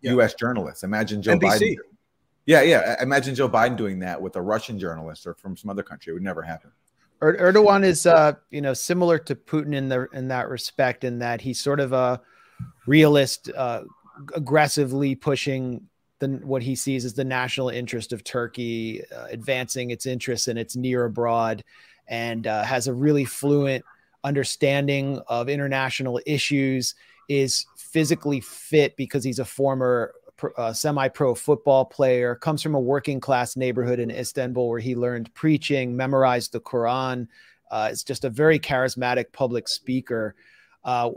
[0.00, 0.12] yeah.
[0.12, 0.34] U.S.
[0.34, 0.84] journalists.
[0.84, 1.60] Imagine Joe NBC.
[1.60, 1.76] Biden.
[2.46, 3.02] Yeah, yeah.
[3.02, 6.12] Imagine Joe Biden doing that with a Russian journalist or from some other country.
[6.12, 6.70] It would never happen.
[7.22, 11.18] Er-, Erdogan is, uh, you know, similar to Putin in the in that respect, in
[11.18, 12.20] that he's sort of a
[12.86, 13.82] realist, uh,
[14.34, 15.88] aggressively pushing
[16.20, 20.56] the what he sees as the national interest of Turkey, uh, advancing its interests in
[20.56, 21.64] its near abroad,
[22.06, 23.84] and uh, has a really fluent
[24.24, 26.94] understanding of international issues.
[27.28, 30.14] Is physically fit because he's a former
[30.56, 35.32] uh, semi-pro football player, comes from a working class neighborhood in Istanbul where he learned
[35.34, 37.26] preaching, memorized the Quran.
[37.70, 40.34] Uh, it's just a very charismatic public speaker.
[40.84, 41.10] Uh,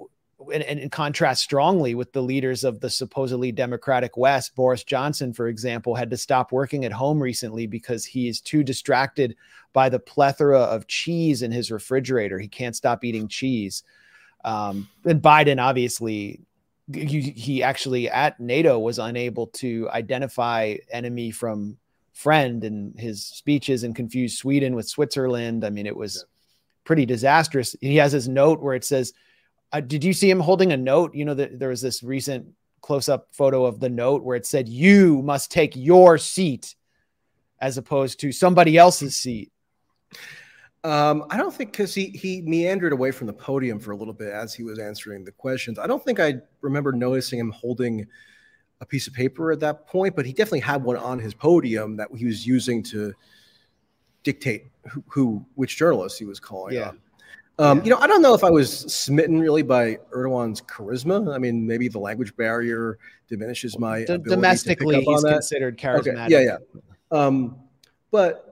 [0.53, 5.34] and, and in contrast strongly with the leaders of the supposedly democratic West, Boris Johnson,
[5.34, 9.36] for example, had to stop working at home recently because he is too distracted
[9.74, 12.39] by the plethora of cheese in his refrigerator.
[12.39, 13.84] He can't stop eating cheese.
[14.43, 16.41] Um, and Biden obviously
[16.93, 21.77] he, he actually at NATO was unable to identify enemy from
[22.13, 25.63] friend in his speeches and confused Sweden with Switzerland.
[25.63, 26.25] I mean, it was
[26.83, 27.75] pretty disastrous.
[27.81, 29.13] He has his note where it says,
[29.71, 32.47] uh, "Did you see him holding a note?" You know, that there was this recent
[32.81, 36.75] close-up photo of the note where it said, "You must take your seat,"
[37.59, 39.51] as opposed to somebody else's seat.
[40.84, 44.13] Um, I don't think because he he meandered away from the podium for a little
[44.13, 45.77] bit as he was answering the questions.
[45.77, 48.07] I don't think I remember noticing him holding
[48.79, 51.95] a piece of paper at that point, but he definitely had one on his podium
[51.97, 53.13] that he was using to
[54.23, 56.89] dictate who, who which journalist he was calling yeah.
[56.89, 56.99] on.
[57.59, 57.84] Um, yeah.
[57.84, 61.32] You know, I don't know if I was smitten really by Erdogan's charisma.
[61.32, 65.03] I mean, maybe the language barrier diminishes my D- domestically.
[65.03, 66.25] he's considered charismatic.
[66.25, 66.25] Okay.
[66.27, 66.57] Yeah, yeah.
[67.11, 67.57] Um,
[68.09, 68.50] but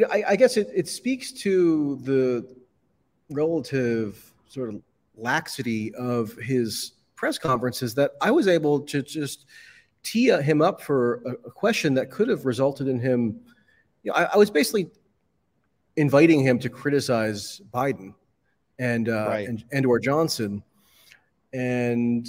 [0.00, 2.56] you know, I, I guess it, it speaks to the
[3.28, 4.80] relative sort of
[5.14, 9.44] laxity of his press conferences that I was able to just
[10.02, 13.40] tee him up for a, a question that could have resulted in him.
[14.02, 14.88] You know, I, I, was basically
[15.96, 18.14] inviting him to criticize Biden
[18.78, 19.46] and uh, right.
[19.46, 20.62] and, and or Johnson,
[21.52, 22.26] and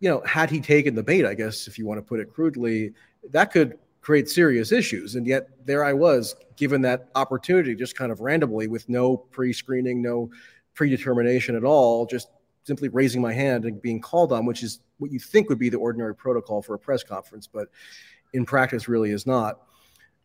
[0.00, 2.32] you know, had he taken the bait, I guess if you want to put it
[2.32, 2.94] crudely,
[3.32, 5.14] that could create serious issues.
[5.14, 10.02] And yet there I was given that opportunity just kind of randomly with no pre-screening,
[10.02, 10.30] no
[10.74, 12.28] predetermination at all, just
[12.64, 15.68] simply raising my hand and being called on, which is what you think would be
[15.68, 17.68] the ordinary protocol for a press conference, but
[18.32, 19.60] in practice really is not.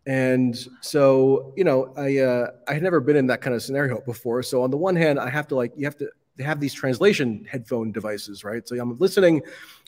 [0.05, 3.99] And so, you know, I uh, I had never been in that kind of scenario
[4.01, 4.41] before.
[4.41, 6.09] So on the one hand, I have to like you have to
[6.39, 8.65] have these translation headphone devices, right?
[8.67, 9.41] So I'm listening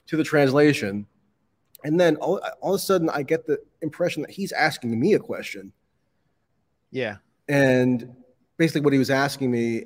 [0.07, 1.07] to the translation
[1.83, 5.13] and then all, all of a sudden, I get the impression that he's asking me
[5.13, 5.71] a question.
[6.91, 7.17] Yeah.
[7.47, 8.15] And
[8.57, 9.85] basically, what he was asking me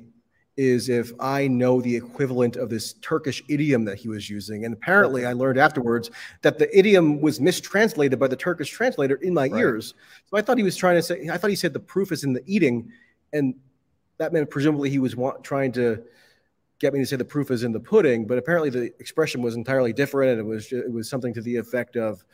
[0.56, 4.64] is if I know the equivalent of this Turkish idiom that he was using.
[4.64, 6.10] And apparently, I learned afterwards
[6.42, 9.60] that the idiom was mistranslated by the Turkish translator in my right.
[9.60, 9.94] ears.
[10.30, 12.24] So I thought he was trying to say, I thought he said the proof is
[12.24, 12.90] in the eating.
[13.32, 13.54] And
[14.18, 16.02] that meant presumably he was want, trying to
[16.78, 19.56] get me to say the proof is in the pudding, but apparently the expression was
[19.56, 22.24] entirely different, and it was it was something to the effect of.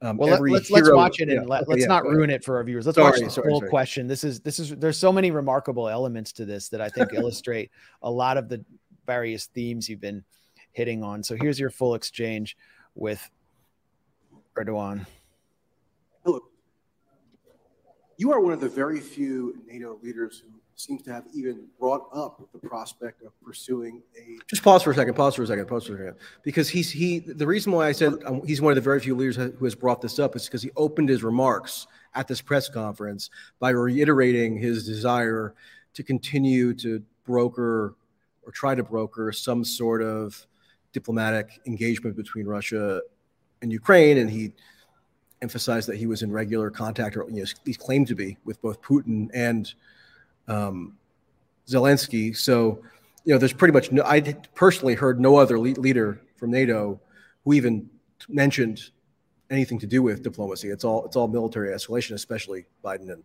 [0.00, 2.56] Um, well, let's let's watch it and yeah, let, us yeah, not ruin it for
[2.56, 2.86] our viewers.
[2.86, 3.70] Let's sorry, watch the sorry, full sorry.
[3.70, 4.08] question.
[4.08, 7.70] This is this is there's so many remarkable elements to this that I think illustrate
[8.02, 8.64] a lot of the
[9.06, 10.24] various themes you've been
[10.72, 11.22] hitting on.
[11.22, 12.56] So here's your full exchange
[12.96, 13.30] with
[14.56, 15.06] Erdogan.
[16.24, 16.40] Hello.
[18.16, 22.08] You are one of the very few NATO leaders who seems to have even brought
[22.12, 24.38] up the prospect of pursuing a.
[24.48, 25.14] Just pause for a second.
[25.14, 25.66] Pause for a second.
[25.66, 26.14] Pause for a second.
[26.42, 27.20] Because he's he.
[27.20, 29.74] The reason why I said um, he's one of the very few leaders who has
[29.74, 34.56] brought this up is because he opened his remarks at this press conference by reiterating
[34.56, 35.54] his desire
[35.94, 37.94] to continue to broker
[38.44, 40.46] or try to broker some sort of
[40.92, 43.00] diplomatic engagement between Russia
[43.62, 44.52] and Ukraine, and he
[45.40, 48.60] emphasized that he was in regular contact, or you know, he claimed to be with
[48.62, 49.74] both Putin and
[50.48, 50.96] um,
[51.68, 52.36] Zelensky.
[52.36, 52.82] So,
[53.24, 54.20] you know, there's pretty much no, I
[54.54, 57.00] personally heard no other leader from NATO
[57.44, 57.88] who even
[58.28, 58.90] mentioned
[59.50, 60.68] anything to do with diplomacy.
[60.68, 63.22] It's all it's all military escalation, especially Biden and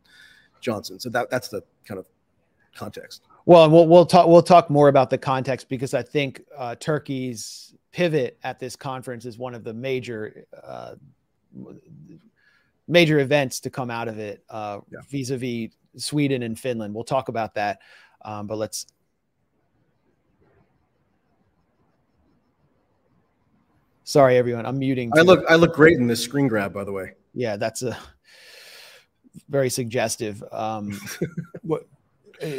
[0.61, 0.99] Johnson.
[0.99, 2.07] So that that's the kind of
[2.76, 3.24] context.
[3.45, 7.74] Well, we'll we'll talk we'll talk more about the context because I think uh, Turkey's
[7.91, 10.95] pivot at this conference is one of the major uh,
[12.88, 14.99] major events to come out of it uh, yeah.
[15.09, 16.93] vis-a-vis Sweden and Finland.
[16.93, 17.79] We'll talk about that,
[18.23, 18.85] um, but let's.
[24.03, 24.65] Sorry, everyone.
[24.65, 25.11] I'm muting.
[25.17, 25.43] I look.
[25.49, 27.13] I look great in this screen grab, by the way.
[27.33, 27.97] Yeah, that's a
[29.49, 30.43] very suggestive.
[30.51, 30.97] Um,
[31.61, 31.88] what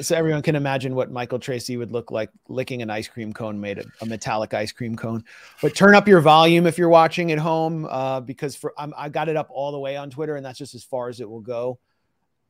[0.03, 3.61] so everyone can imagine what Michael Tracey would look like licking an ice cream cone
[3.61, 5.25] made of a metallic ice cream cone.
[5.63, 9.09] But turn up your volume if you're watching at home, uh, because for I'm, I
[9.09, 11.29] got it up all the way on Twitter, and that's just as far as it
[11.29, 11.79] will go.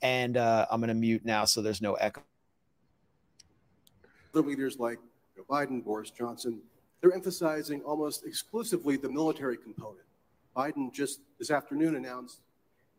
[0.00, 2.22] And uh, I'm going to mute now so there's no echo.
[4.32, 4.98] The leaders like
[5.36, 6.60] Joe Biden, Boris Johnson,
[7.00, 10.04] they're emphasizing almost exclusively the military component.
[10.56, 12.40] Biden just this afternoon announced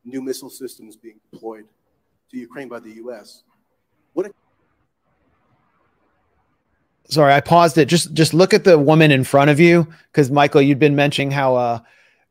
[0.06, 1.66] new missile systems being deployed
[2.32, 3.44] to Ukraine by the U.S.
[4.14, 4.32] What?
[7.10, 7.86] Sorry, I paused it.
[7.86, 11.32] Just just look at the woman in front of you, because Michael, you'd been mentioning
[11.32, 11.80] how uh,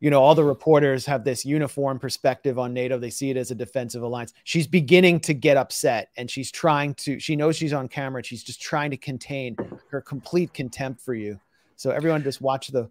[0.01, 2.99] you know, all the reporters have this uniform perspective on NATO.
[2.99, 4.33] They see it as a defensive alliance.
[4.45, 8.23] She's beginning to get upset and she's trying to, she knows she's on camera.
[8.23, 9.57] she's just trying to contain
[9.91, 11.41] her complete contempt for you.
[11.77, 12.89] So everyone just watch the,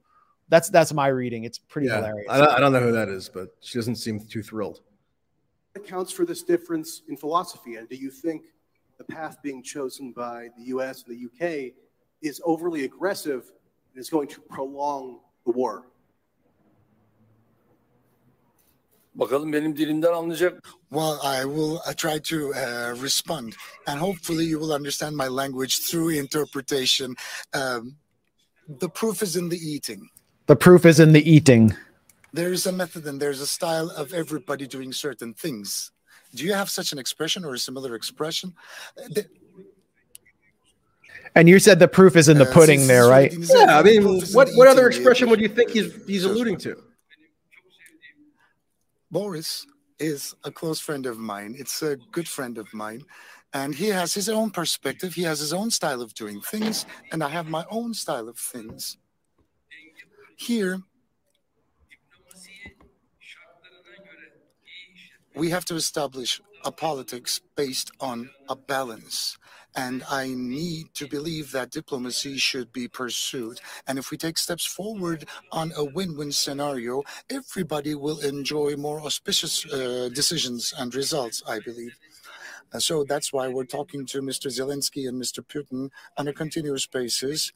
[0.49, 1.45] that's, that's my reading.
[1.45, 2.27] It's pretty yeah, hilarious.
[2.29, 4.81] I don't, I don't know who that is, but she doesn't seem too thrilled.
[5.75, 7.75] Accounts for this difference in philosophy.
[7.75, 8.43] And do you think
[8.97, 11.73] the path being chosen by the US and the UK
[12.21, 13.51] is overly aggressive
[13.93, 15.83] and is going to prolong the war.
[19.15, 20.61] Bakalım benim dilimden anlayacak.
[20.91, 23.55] Well, I will uh, try to uh, respond,
[23.87, 27.15] and hopefully you will understand my language through interpretation.
[27.53, 27.95] Um,
[28.67, 30.09] the proof is in the eating.
[30.45, 31.75] The proof is in the eating.
[32.33, 35.91] There is a method and there's a style of everybody doing certain things.
[36.37, 38.53] Do you have such an expression or a similar expression?
[38.95, 39.25] The,
[41.35, 43.31] and you said the proof is in the uh, pudding uh, there, right?
[43.31, 46.81] Yeah, I mean, what, what other expression would you think he's he's alluding to?
[49.11, 49.65] Boris
[49.99, 51.55] is a close friend of mine.
[51.57, 53.01] It's a good friend of mine.
[53.53, 55.13] And he has his own perspective.
[55.13, 56.85] He has his own style of doing things.
[57.11, 58.97] And I have my own style of things.
[60.35, 60.81] Here,
[65.37, 69.37] we have to establish a politics based on a balance.
[69.75, 73.59] And I need to believe that diplomacy should be pursued.
[73.87, 78.99] And if we take steps forward on a win win scenario, everybody will enjoy more
[79.01, 81.95] auspicious uh, decisions and results, I believe.
[82.73, 84.47] Uh, so that's why we're talking to Mr.
[84.47, 85.45] Zelensky and Mr.
[85.45, 87.53] Putin on a continuous basis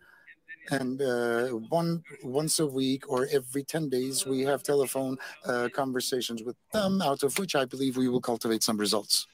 [0.70, 6.43] and uh, one once a week or every 10 days we have telephone uh, conversations
[6.43, 9.28] with them out of which i believe we will cultivate some results.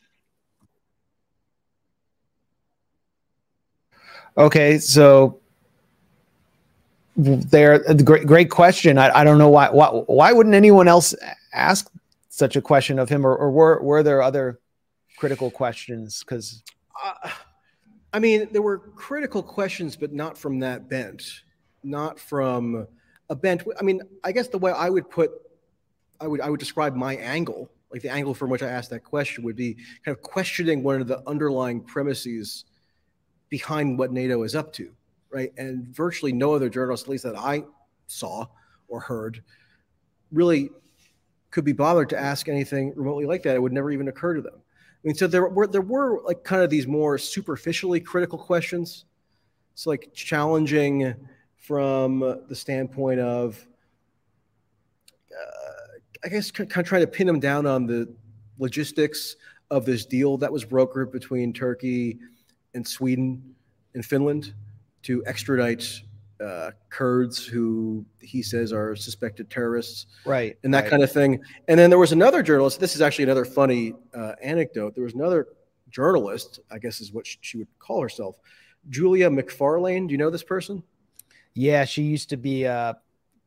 [4.37, 5.39] Okay so
[7.17, 8.97] there great great question.
[8.97, 11.15] I, I don't know why, why why wouldn't anyone else
[11.51, 11.89] ask
[12.29, 14.59] such a question of him or, or were were there other
[15.17, 16.19] critical questions?
[16.23, 16.63] Because
[17.03, 17.29] uh,
[18.13, 21.41] I mean, there were critical questions, but not from that bent,
[21.83, 22.87] not from
[23.29, 23.63] a bent.
[23.79, 25.31] I mean, I guess the way I would put,
[26.19, 29.03] I would I would describe my angle, like the angle from which I asked that
[29.03, 32.65] question, would be kind of questioning one of the underlying premises
[33.49, 34.91] behind what NATO is up to,
[35.29, 35.51] right?
[35.57, 37.63] And virtually no other journalist, at least that I
[38.07, 38.47] saw
[38.87, 39.43] or heard,
[40.31, 40.69] really
[41.51, 43.55] could be bothered to ask anything remotely like that.
[43.55, 44.61] It would never even occur to them.
[45.07, 49.05] Mean, so there were there were like kind of these more superficially critical questions.
[49.71, 51.15] It's like challenging
[51.55, 53.65] from the standpoint of,
[55.31, 58.13] uh, I guess, kind of trying to pin them down on the
[58.59, 59.37] logistics
[59.71, 62.19] of this deal that was brokered between Turkey
[62.73, 63.55] and Sweden
[63.93, 64.55] and Finland
[65.03, 66.01] to extradite
[66.43, 70.89] uh, Kurds who he says are suspected terrorists, right, and that right.
[70.89, 71.39] kind of thing.
[71.67, 72.79] And then there was another journalist.
[72.79, 74.95] This is actually another funny uh, anecdote.
[74.95, 75.47] There was another
[75.89, 78.37] journalist, I guess is what she would call herself,
[78.89, 80.07] Julia Macfarlane.
[80.07, 80.83] Do you know this person?
[81.53, 82.93] Yeah, she used to be uh,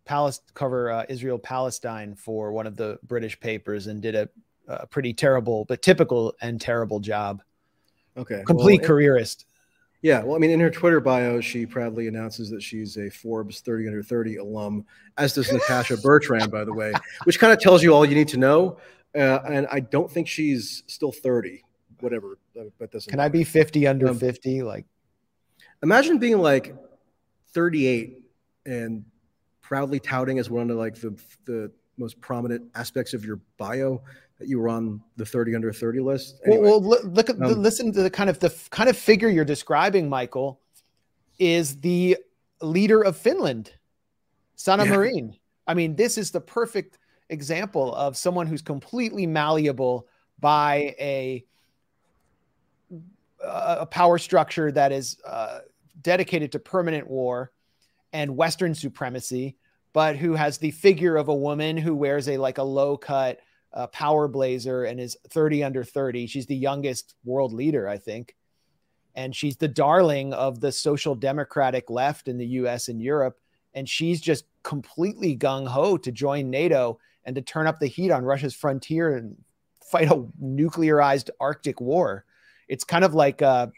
[0.05, 4.29] Palest- cover uh, Israel Palestine for one of the British papers and did a,
[4.67, 7.43] a pretty terrible, but typical and terrible job.
[8.17, 9.47] Okay, complete well, careerist.
[10.03, 13.61] Yeah, well, I mean, in her Twitter bio, she proudly announces that she's a Forbes
[13.61, 14.87] 30 under 30 alum,
[15.19, 16.93] as does Natasha Bertrand, by the way,
[17.25, 18.79] which kind of tells you all you need to know.
[19.15, 21.63] Uh, and I don't think she's still 30,
[22.01, 22.39] whatever
[22.79, 23.05] but this.
[23.05, 24.63] Can I be 50 under um, 50?
[24.63, 24.87] Like,
[25.83, 26.75] imagine being like
[27.53, 28.23] 38
[28.67, 29.05] and
[29.61, 34.03] proudly touting as one of like the the most prominent aspects of your bio
[34.41, 36.41] that you were on the 30 under 30 list.
[36.45, 39.29] Anyway, well, well, look at um, listen to the kind of the kind of figure
[39.29, 40.61] you're describing, Michael,
[41.39, 42.17] is the
[42.63, 43.73] leader of Finland,
[44.57, 44.91] Sanna yeah.
[44.91, 45.37] Marin.
[45.67, 50.09] I mean, this is the perfect example of someone who's completely malleable
[50.41, 51.45] by a
[53.43, 55.61] a power structure that is uh,
[56.01, 57.53] dedicated to permanent war
[58.13, 59.57] and Western supremacy,
[59.93, 63.39] but who has the figure of a woman who wears a like a low cut
[63.73, 66.27] uh, power blazer and is 30 under 30.
[66.27, 68.35] She's the youngest world leader, I think.
[69.15, 73.39] And she's the darling of the social democratic left in the US and Europe.
[73.75, 78.11] And she's just completely gung ho to join NATO and to turn up the heat
[78.11, 79.37] on Russia's frontier and
[79.85, 82.25] fight a nuclearized Arctic war.
[82.69, 83.69] It's kind of like, uh,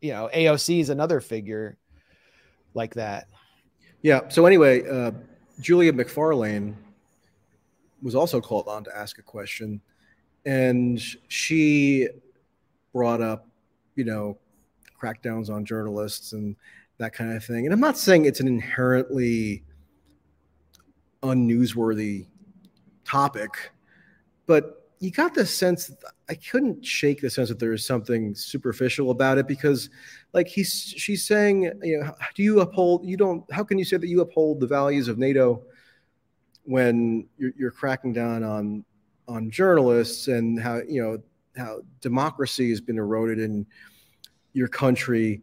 [0.00, 1.76] you know, AOC is another figure
[2.74, 3.26] like that.
[4.02, 4.28] Yeah.
[4.28, 5.12] So anyway, uh,
[5.60, 6.76] Julia Macfarlane
[8.02, 9.80] was also called on to ask a question,
[10.46, 12.08] and she
[12.92, 13.46] brought up,
[13.94, 14.38] you know,
[15.00, 16.56] crackdowns on journalists and
[16.98, 17.64] that kind of thing.
[17.66, 19.64] And I'm not saying it's an inherently
[21.22, 22.26] unnewsworthy
[23.04, 23.72] topic,
[24.46, 25.90] but you got the sense
[26.28, 29.88] I couldn't shake the sense that there is something superficial about it because
[30.34, 33.96] like he's she's saying, you know, do you uphold you don't how can you say
[33.96, 35.62] that you uphold the values of NATO
[36.70, 38.84] when you're, you're cracking down on
[39.26, 41.18] on journalists and how you know
[41.56, 43.66] how democracy has been eroded in
[44.52, 45.42] your country.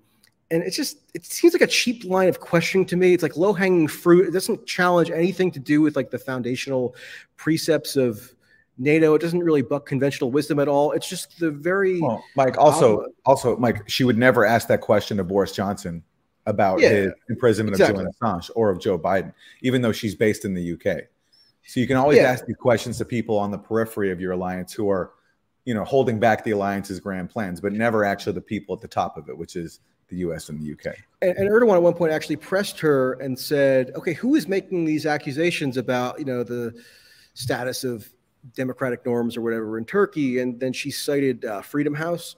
[0.52, 3.14] And it's just it seems like a cheap line of questioning to me.
[3.14, 4.26] It's like low hanging fruit.
[4.26, 6.96] It doesn't challenge anything to do with like the foundational
[7.36, 8.34] precepts of
[8.78, 9.14] nato.
[9.14, 10.94] It doesn't really buck conventional wisdom at all.
[10.94, 14.80] It's just the very well, mike also um, also mike she would never ask that
[14.80, 16.04] question of boris johnson
[16.46, 18.06] about yeah, his imprisonment exactly.
[18.06, 21.04] of julian assange or of joe biden even though she's based in the uk
[21.68, 22.24] so you can always yeah.
[22.24, 25.12] ask these questions to people on the periphery of your alliance who are
[25.66, 28.88] you know holding back the alliance's grand plans but never actually the people at the
[28.88, 30.96] top of it which is the US and the UK.
[31.22, 34.86] And, and Erdogan at one point actually pressed her and said, okay, who is making
[34.86, 36.74] these accusations about, you know, the
[37.34, 38.08] status of
[38.56, 40.40] democratic norms or whatever in Turkey?
[40.40, 42.36] And then she cited uh, Freedom House.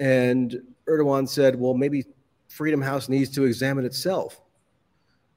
[0.00, 2.04] And Erdogan said, well, maybe
[2.48, 4.40] Freedom House needs to examine itself.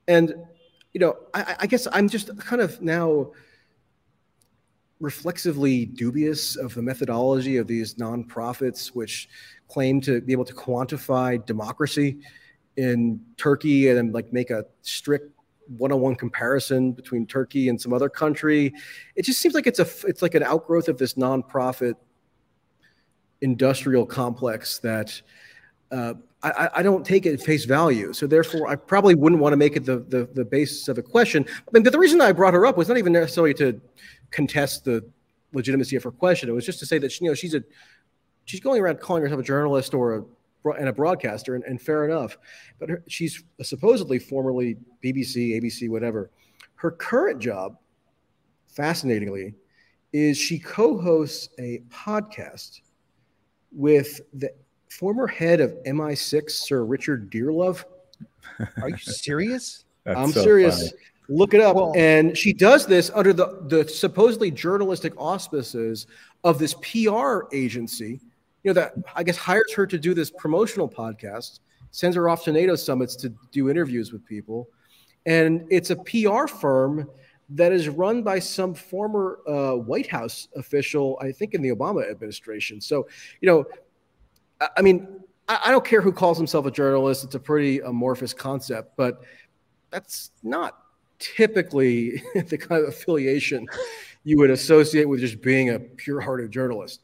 [0.08, 0.36] And,
[0.96, 3.34] you know, I, I guess I'm just kind of now
[5.02, 9.28] reflexively dubious of the methodology of these nonprofits, which
[9.68, 12.20] claim to be able to quantify democracy
[12.78, 15.38] in Turkey and like make a strict
[15.68, 18.74] one-on-one comparison between Turkey and some other country.
[19.18, 21.96] It just seems like it's a it's like an outgrowth of this nonprofit
[23.42, 25.22] industrial complex that
[25.92, 26.14] uh,
[26.52, 28.14] I, I, don't take it at face value.
[28.14, 31.02] So therefore, I probably wouldn't want to make it the, the, the basis of a
[31.02, 31.46] question.
[31.72, 33.80] But the reason I brought her up was not even necessarily to
[34.32, 35.04] contest the
[35.54, 36.50] legitimacy of her question.
[36.50, 37.64] It was just to say that she, you know she's a
[38.46, 40.24] she's going around calling herself a journalist or a
[40.80, 42.38] and a broadcaster, and, and fair enough.
[42.80, 46.32] But her, she's supposedly formerly BBC, ABC, whatever.
[46.76, 47.78] Her current job,
[48.68, 49.54] fascinatingly,
[50.12, 52.82] is she co-hosts a podcast
[53.72, 54.52] with the
[54.90, 57.84] former head of MI6, Sir Richard Dearlove.
[58.82, 59.86] Are you serious?
[60.06, 60.90] I'm so serious.
[60.90, 61.02] Funny.
[61.28, 61.76] Look it up.
[61.76, 66.06] Well, and she does this under the, the supposedly journalistic auspices
[66.44, 68.22] of this PR agency
[68.66, 71.60] you know, that I guess hires her to do this promotional podcast,
[71.92, 74.68] sends her off to NATO summits to do interviews with people.
[75.28, 77.08] And it's a PR firm
[77.50, 82.10] that is run by some former uh, White House official, I think in the Obama
[82.10, 82.82] administration.
[82.82, 83.08] So,
[83.40, 83.66] you know,
[84.60, 88.96] I, mean, I, don't care who calls himself a journalist, it's a pretty amorphous concept,
[88.96, 89.22] but
[89.92, 90.80] that's not
[91.20, 93.68] typically the kind of affiliation
[94.24, 97.02] you would associate with just being a pure hearted journalist.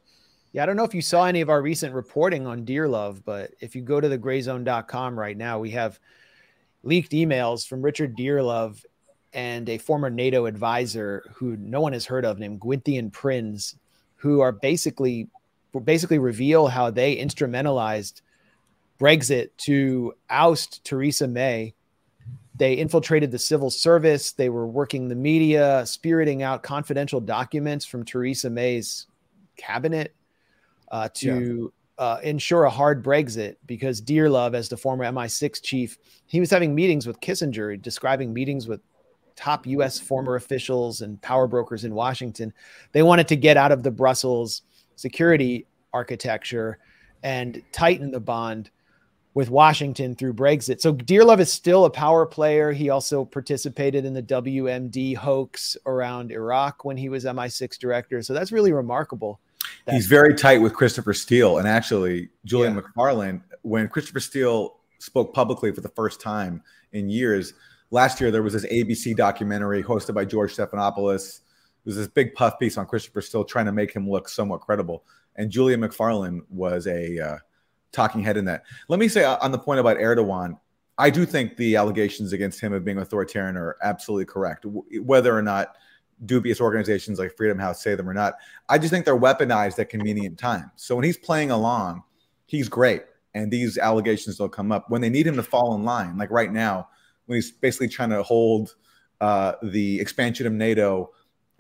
[0.54, 3.52] Yeah, I don't know if you saw any of our recent reporting on Dearlove, but
[3.62, 6.00] if you go to the grayzone.com right now, we have
[6.84, 8.84] leaked emails from Richard Dearlove
[9.34, 13.76] and a former NATO advisor who no one has heard of named Gwythian Prins,
[14.16, 15.30] who are basically
[15.80, 18.22] basically reveal how they instrumentalized
[19.00, 21.74] Brexit to oust Theresa May.
[22.56, 24.34] They infiltrated the civil service.
[24.34, 29.08] They were working the media, spiriting out confidential documents from Theresa May's
[29.58, 30.14] cabinet
[30.92, 32.06] uh, to yeah.
[32.06, 35.98] uh, ensure a hard Brexit because Dearlove, as the former MI6 chief,
[36.28, 38.82] he was having meetings with Kissinger, describing meetings with
[39.36, 42.54] top US former officials and power brokers in Washington.
[42.92, 44.62] They wanted to get out of the Brussels
[45.02, 46.78] security architecture
[47.24, 48.70] and tighten the bond
[49.34, 50.82] with Washington through Brexit.
[50.82, 52.72] So Dearlove is still a power player.
[52.72, 58.22] He also participated in the WMD hoax around Iraq when he was MI6 director.
[58.22, 59.40] So that's really remarkable.
[59.90, 61.60] He's very tight with Christopher Steele.
[61.60, 62.82] And actually, Julian yeah.
[62.82, 67.54] Macfarlane, when Christopher Steele spoke publicly for the first time in years,
[67.90, 71.40] last year there was this ABC documentary hosted by George Stephanopoulos.
[71.86, 75.04] Was this big puff piece on Christopher Steele trying to make him look somewhat credible.
[75.36, 77.38] And Julia Macfarlane was a uh,
[77.92, 78.64] talking head in that.
[78.88, 80.58] Let me say uh, on the point about Erdogan,
[80.98, 84.66] I do think the allegations against him of being authoritarian are absolutely correct.
[85.02, 85.76] Whether or not
[86.26, 88.36] dubious organizations like Freedom House say them or not,
[88.70, 90.70] I just think they're weaponized at convenient times.
[90.76, 92.04] So when he's playing along,
[92.46, 93.04] he's great,
[93.34, 94.90] and these allegations don't come up.
[94.90, 96.90] When they need him to fall in line, like right now,
[97.26, 98.76] when he's basically trying to hold
[99.22, 101.12] uh, the expansion of NATO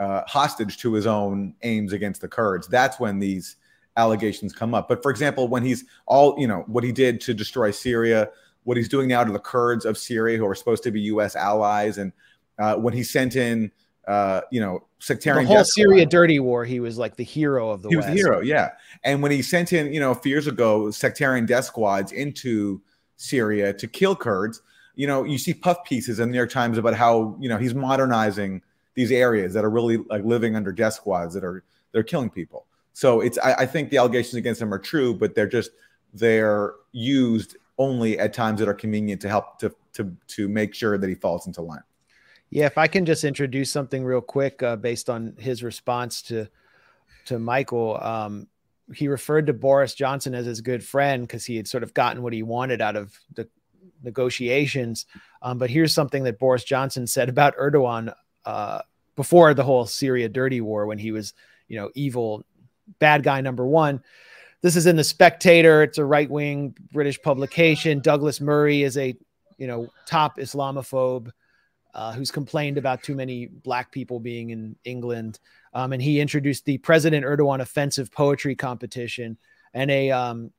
[0.02, 3.58] uh, hostage to his own aims against the Kurds, that's when these
[3.98, 4.88] allegations come up.
[4.88, 8.30] But for example, when he's all, you know, what he did to destroy Syria,
[8.64, 11.36] what he's doing now to the Kurds of Syria, who are supposed to be U.S.
[11.36, 12.12] allies, and
[12.58, 13.72] uh, when he sent in,
[14.08, 17.84] uh, you know, sectarian the whole Syria dirty war, he was like the hero of
[17.84, 17.90] the.
[17.90, 18.10] He West.
[18.10, 18.72] was the hero, yeah.
[19.04, 22.82] And when he sent in, you know, a few years ago, sectarian death squads into
[23.18, 24.64] Syria to kill Kurds,
[24.96, 27.58] you know, you see puff pieces in the New York Times about how you know
[27.58, 28.64] he's modernizing
[28.94, 32.66] these areas that are really like living under death squads that are they're killing people.
[32.94, 35.72] So it's I, I think the allegations against him are true, but they're just
[36.14, 40.98] they're used only at times that are convenient to help to to to make sure
[40.98, 41.84] that he falls into line.
[42.50, 46.48] Yeah, if I can just introduce something real quick uh, based on his response to
[47.26, 48.48] to Michael, um,
[48.94, 52.24] he referred to Boris Johnson as his good friend because he had sort of gotten
[52.24, 53.48] what he wanted out of the
[54.04, 55.06] negotiations.
[55.42, 58.14] Um, but here's something that Boris Johnson said about Erdogan
[58.46, 58.82] uh,
[59.16, 61.34] before the whole Syria dirty war when he was,
[61.68, 62.44] you know, evil
[63.00, 64.02] bad guy number one.
[64.62, 65.84] This is in the Spectator.
[65.84, 68.00] It's a right wing British publication.
[68.00, 69.16] Douglas Murray is a
[69.58, 71.32] you know top Islamophobe
[71.94, 75.40] uh, who's complained about too many black people being in England.
[75.74, 79.38] Um, and he introduced the President Erdogan offensive poetry competition.
[79.74, 80.52] And a um,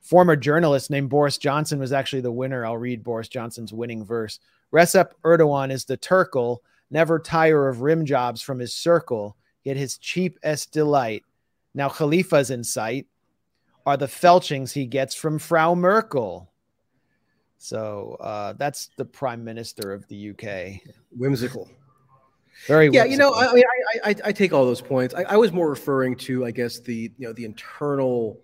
[0.00, 2.64] former journalist named Boris Johnson was actually the winner.
[2.64, 4.38] I'll read Boris Johnson's winning verse.
[4.72, 9.98] Recep Erdogan is the Turkle, never tire of rim jobs from his circle, yet his
[9.98, 11.24] cheapest delight
[11.74, 13.06] now Khalifa's in sight
[13.84, 16.50] are the felchings he gets from Frau Merkel.
[17.58, 20.80] So uh, that's the prime minister of the UK.
[21.10, 21.68] Whimsical.
[22.66, 23.04] Very yeah.
[23.04, 23.10] Whimsical.
[23.10, 23.64] You know, I mean,
[24.04, 25.14] I, I, I, take all those points.
[25.14, 28.38] I, I, was more referring to, I guess, the you know the internal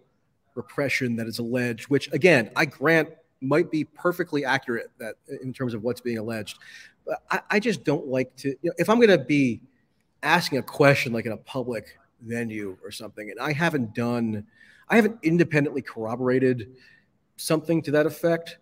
[0.54, 3.10] repression that is alleged, which again, I grant
[3.40, 6.58] might be perfectly accurate that in terms of what's being alleged.
[7.06, 8.48] But I, I just don't like to.
[8.48, 9.60] You know, if I'm going to be
[10.22, 13.30] asking a question like in a public venue or something.
[13.30, 14.46] And I haven't done,
[14.88, 16.70] I haven't independently corroborated
[17.36, 18.58] something to that effect.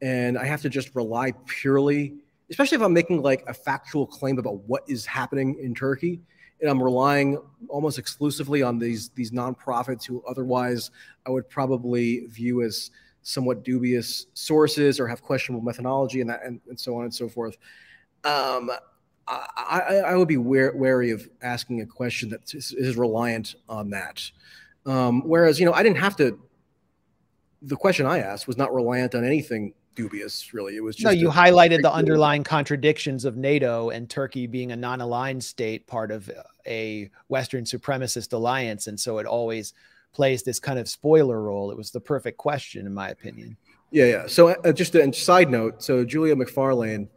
[0.00, 2.14] And I have to just rely purely,
[2.50, 6.20] especially if I'm making like a factual claim about what is happening in Turkey.
[6.60, 10.90] And I'm relying almost exclusively on these these nonprofits who otherwise
[11.24, 12.90] I would probably view as
[13.28, 17.28] somewhat dubious sources or have questionable methodology and that and, and so on and so
[17.28, 17.58] forth.
[18.24, 18.70] Um,
[19.28, 24.22] I, I, would be wary of asking a question that is, is reliant on that.
[24.86, 26.40] Um, whereas, you know, I didn't have to.
[27.60, 30.76] The question I asked was not reliant on anything dubious, really.
[30.76, 31.10] It was just no.
[31.10, 36.30] You highlighted the underlying contradictions of NATO and Turkey being a non-aligned state, part of
[36.66, 39.74] a Western supremacist alliance, and so it always
[40.12, 41.70] plays this kind of spoiler role.
[41.70, 43.56] It was the perfect question, in my opinion.
[43.90, 44.26] Yeah, yeah.
[44.26, 45.82] So, uh, just a side note.
[45.82, 47.08] So, Julia Macfarlane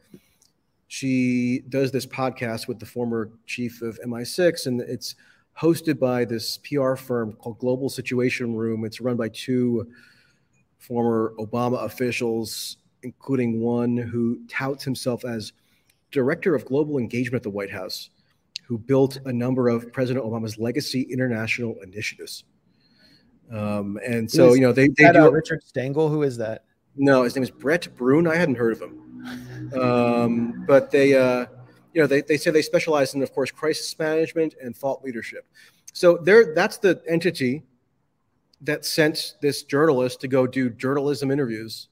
[0.92, 5.16] she does this podcast with the former chief of MI6, and it's
[5.58, 8.84] hosted by this PR firm called Global Situation Room.
[8.84, 9.90] It's run by two
[10.80, 15.54] former Obama officials, including one who touts himself as
[16.12, 18.10] director of global engagement at the White House,
[18.66, 22.44] who built a number of President Obama's legacy international initiatives.
[23.52, 25.26] Um, and so, you know, they, they do.
[25.26, 26.64] Uh, Richard Stengel, who is that?
[26.96, 28.28] No, his name is Brett Bruen.
[28.28, 29.74] I hadn't heard of him.
[29.80, 31.46] Um, but they, uh,
[31.94, 35.46] you know, they, they say they specialize in, of course, crisis management and thought leadership.
[35.94, 37.64] So there, that's the entity
[38.62, 41.90] that sent this journalist to go do journalism interviews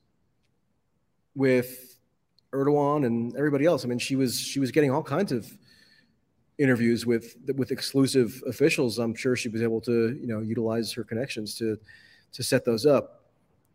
[1.36, 1.99] with
[2.53, 3.84] Erdogan and everybody else.
[3.84, 5.52] I mean, she was she was getting all kinds of
[6.60, 8.99] interviews with with exclusive officials.
[8.99, 11.77] I'm sure she was able to you know utilize her connections to
[12.34, 13.23] to set those up.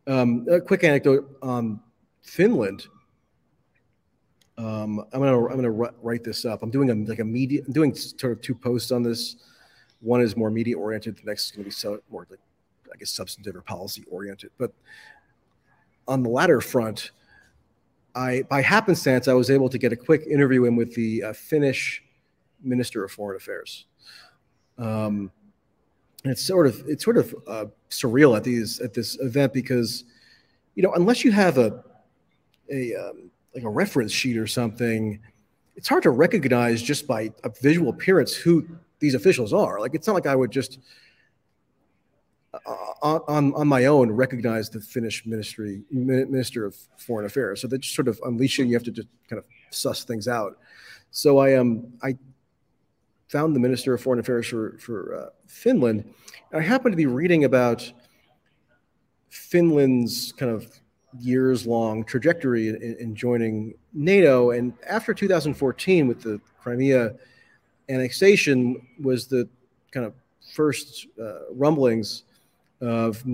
[0.07, 1.81] Um, a quick anecdote on
[2.23, 2.87] Finland.
[4.57, 6.63] Um, I'm gonna I'm gonna write this up.
[6.63, 7.63] I'm doing a like a media.
[7.67, 9.37] I'm doing sort of two posts on this.
[10.01, 11.17] One is more media oriented.
[11.17, 12.39] The next is gonna be so more like
[12.95, 14.51] I guess, substantive or policy oriented.
[14.59, 14.73] But
[16.07, 17.11] on the latter front,
[18.15, 21.33] I, by happenstance, I was able to get a quick interview in with the uh,
[21.33, 22.04] Finnish
[22.65, 23.87] Minister of Foreign Affairs.
[24.79, 25.31] Um,
[26.25, 30.05] and it's sort of it's sort of uh, surreal at these at this event because,
[30.75, 31.85] you know, unless you have a
[32.71, 35.21] a um, like a reference sheet or something,
[35.77, 38.67] it's hard to recognize just by a visual appearance who
[39.01, 39.81] these officials are.
[39.81, 40.79] Like it's not like I would just
[42.67, 47.61] uh, on, on my own recognize the Finnish ministry minister of foreign affairs.
[47.61, 48.69] So that's sort of unleashing.
[48.69, 50.59] You have to just kind of suss things out.
[51.11, 52.17] So I um I
[53.29, 56.13] found the minister of foreign affairs for for uh, Finland.
[56.53, 57.91] I happened to be reading about
[59.31, 60.81] Finland's kind of
[61.19, 64.51] years long trajectory in, in, joining NATO.
[64.51, 67.15] And after 2014, with the Crimea
[67.89, 69.49] annexation, was the
[69.93, 70.15] kind of
[70.53, 72.25] first uh, rumblings
[72.81, 73.25] of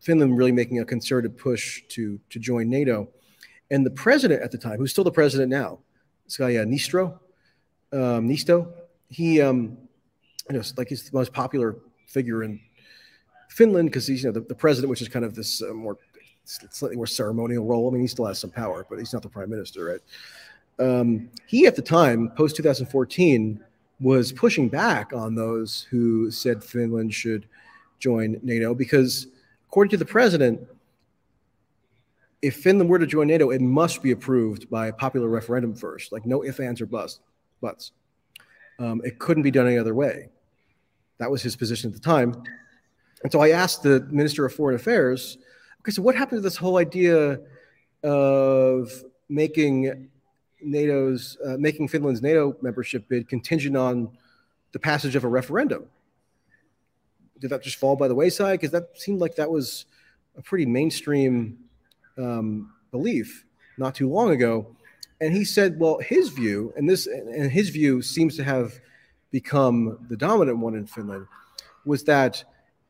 [0.00, 3.08] Finland really making a concerted push to to join NATO.
[3.70, 5.78] And the president at the time, who's still the president now,
[6.24, 7.18] this guy uh, Nistro,
[7.92, 8.72] um, Niinistö,
[9.10, 9.76] he, um,
[10.48, 11.76] you know, like he's the most popular
[12.06, 12.60] figure in
[13.50, 15.98] Finland because he's you know the, the, president, which is kind of this uh, more
[16.44, 17.88] slightly more ceremonial role.
[17.88, 20.00] I mean, he still has some power, but he's not the prime minister, right?
[20.78, 23.62] Um, he at the time, post 2014,
[24.00, 27.46] was pushing back on those who said Finland should
[27.98, 29.26] join NATO because,
[29.68, 30.60] according to the president,
[32.40, 36.12] if Finland were to join NATO, it must be approved by a popular referendum first,
[36.12, 37.20] like no ifs, ands, or buts.
[37.60, 37.92] buts.
[38.80, 40.30] Um, it couldn't be done any other way.
[41.18, 42.42] That was his position at the time.
[43.22, 45.38] And so I asked the Minister of Foreign Affairs,
[45.80, 47.38] okay, so what happened to this whole idea
[48.02, 48.90] of
[49.28, 50.08] making
[50.60, 54.10] NATO's, uh, making Finland's NATO membership bid contingent on
[54.72, 55.86] the passage of a referendum?
[57.40, 58.60] did that just fall by the wayside?
[58.60, 59.86] Because that seemed like that was
[60.36, 61.58] a pretty mainstream
[62.18, 63.44] um, belief
[63.78, 64.76] not too long ago.
[65.20, 68.72] And he said, well, his view, and this, and his view seems to have
[69.30, 71.26] become the dominant one in Finland,
[71.84, 72.42] was that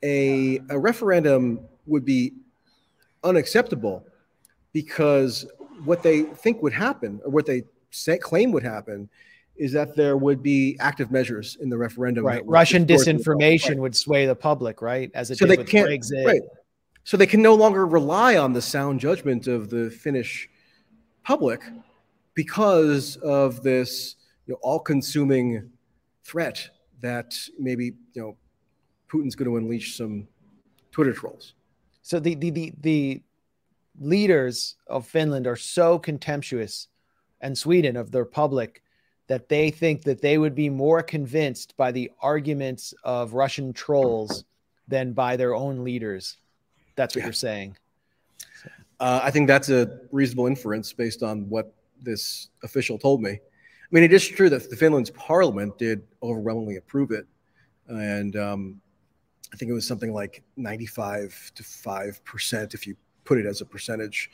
[0.02, 2.32] a, a referendum would be
[3.24, 4.04] unacceptable
[4.72, 5.46] because
[5.84, 9.08] what they think would happen, or what they say, claim would happen,
[9.56, 12.24] is that there would be active measures in the referendum.
[12.24, 12.46] Right.
[12.46, 15.10] Russian disinformation would sway the public, right?
[15.14, 16.24] As it so they can't, Brexit.
[16.24, 16.42] Right.
[17.04, 20.48] So they can no longer rely on the sound judgment of the Finnish
[21.24, 21.60] public
[22.40, 25.70] because of this you know, all-consuming
[26.24, 26.70] threat
[27.02, 28.34] that maybe you know
[29.12, 30.26] Putin's going to unleash some
[30.90, 31.52] Twitter trolls.
[32.00, 33.22] So the the the, the
[34.00, 36.88] leaders of Finland are so contemptuous
[37.42, 38.82] and Sweden of their public
[39.26, 44.44] that they think that they would be more convinced by the arguments of Russian trolls
[44.88, 46.38] than by their own leaders.
[46.96, 47.26] That's what yeah.
[47.26, 47.76] you're saying.
[48.98, 53.30] Uh, I think that's a reasonable inference based on what this official told me.
[53.30, 57.26] I mean, it is true that the Finland's parliament did overwhelmingly approve it,
[57.88, 58.80] and um,
[59.52, 63.60] I think it was something like 95 to five percent, if you put it as
[63.60, 64.30] a percentage,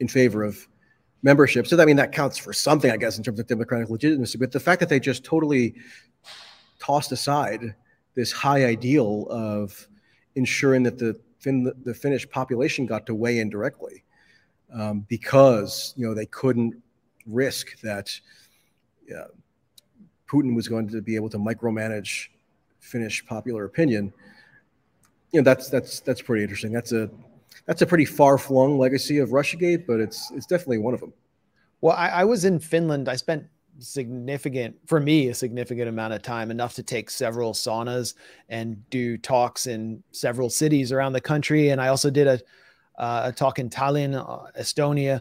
[0.00, 0.66] in favor of
[1.22, 1.66] membership.
[1.66, 4.38] So I mean that counts for something, I guess, in terms of democratic legitimacy.
[4.38, 5.74] But the fact that they just totally
[6.78, 7.74] tossed aside
[8.14, 9.88] this high ideal of
[10.34, 14.04] ensuring that the fin- the Finnish population got to weigh in directly,
[14.72, 16.74] um, because you know they couldn't
[17.28, 18.18] risk that
[19.14, 19.24] uh,
[20.30, 22.28] Putin was going to be able to micromanage
[22.80, 24.12] Finnish popular opinion.
[25.32, 26.72] You know that's that's that's pretty interesting.
[26.72, 27.10] That's a
[27.66, 31.12] that's a pretty far flung legacy of RussiaGate, but it's it's definitely one of them.
[31.80, 33.08] Well, I, I was in Finland.
[33.08, 33.44] I spent
[33.78, 38.14] significant for me a significant amount of time enough to take several saunas
[38.48, 42.40] and do talks in several cities around the country and i also did a,
[43.00, 45.20] uh, a talk in tallinn uh, estonia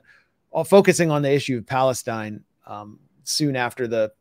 [0.63, 4.11] focusing on the issue of palestine um, soon after the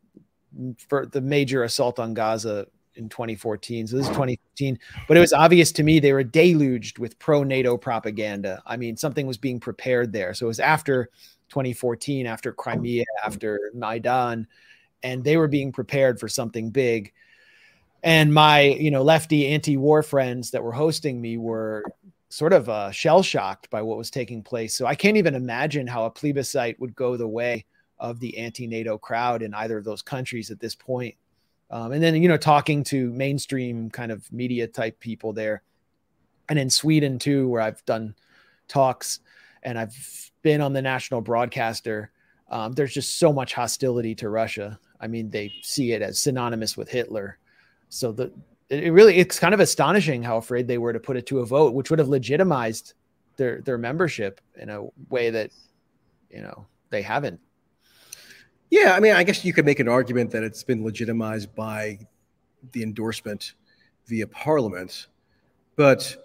[0.87, 2.67] for the major assault on gaza
[2.97, 3.87] in 2014.
[3.87, 4.77] So this is 2015.
[5.07, 8.61] But it was obvious to me they were deluged with pro NATO propaganda.
[8.65, 10.33] I mean, something was being prepared there.
[10.33, 11.09] So it was after
[11.49, 14.47] 2014, after Crimea, after Maidan,
[15.03, 17.13] and they were being prepared for something big.
[18.03, 21.83] And my, you know, lefty anti-war friends that were hosting me were
[22.29, 24.75] sort of uh, shell shocked by what was taking place.
[24.75, 27.65] So I can't even imagine how a plebiscite would go the way
[27.99, 31.15] of the anti-NATO crowd in either of those countries at this point.
[31.71, 35.63] Um, and then, you know, talking to mainstream kind of media type people there.
[36.49, 38.15] And in Sweden too, where I've done
[38.67, 39.19] talks
[39.63, 42.11] and I've been on the national broadcaster,
[42.49, 44.79] um, there's just so much hostility to Russia.
[45.01, 47.37] I mean, they see it as synonymous with Hitler.
[47.89, 48.31] So the
[48.69, 51.45] it really it's kind of astonishing how afraid they were to put it to a
[51.45, 52.93] vote, which would have legitimized
[53.37, 55.51] their their membership in a way that
[56.29, 57.39] you know they haven't.
[58.69, 61.99] Yeah, I mean, I guess you could make an argument that it's been legitimized by
[62.73, 63.53] the endorsement
[64.07, 65.07] via Parliament,
[65.77, 66.17] but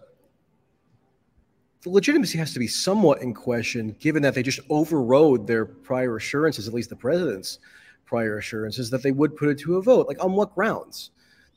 [1.83, 6.17] the legitimacy has to be somewhat in question, given that they just overrode their prior
[6.17, 7.59] assurances, at least the president's
[8.07, 10.07] prior assurances, that they would put it to a vote.
[10.07, 11.11] Like, on what grounds?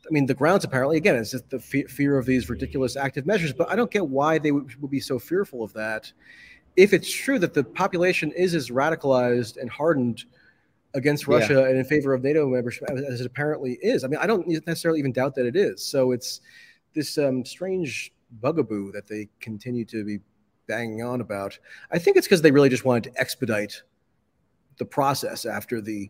[0.08, 3.54] I mean, the grounds apparently, again, is just the fear of these ridiculous active measures.
[3.54, 6.12] But I don't get why they would, would be so fearful of that.
[6.76, 10.26] If it's true that the population is as radicalized and hardened
[10.94, 11.68] against Russia yeah.
[11.68, 15.00] and in favor of NATO membership as it apparently is, I mean, I don't necessarily
[15.00, 15.84] even doubt that it is.
[15.84, 16.42] So it's
[16.94, 20.20] this um, strange bugaboo that they continue to be
[20.68, 21.58] banging on about.
[21.92, 23.84] I think it's because they really just wanted to expedite
[24.78, 26.10] the process after the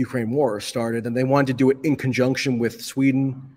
[0.00, 3.56] Ukraine war started, and they wanted to do it in conjunction with Sweden,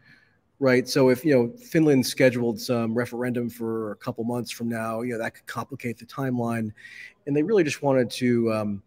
[0.59, 0.87] right?
[0.87, 5.13] So if you know Finland scheduled some referendum for a couple months from now, you
[5.13, 6.71] know that could complicate the timeline,
[7.25, 8.53] and they really just wanted to.
[8.53, 8.83] Um,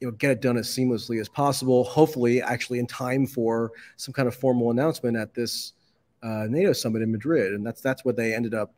[0.00, 1.84] you know, get it done as seamlessly as possible.
[1.84, 5.74] Hopefully, actually in time for some kind of formal announcement at this
[6.24, 8.74] uh, NATO summit in Madrid, and that's that's what they ended up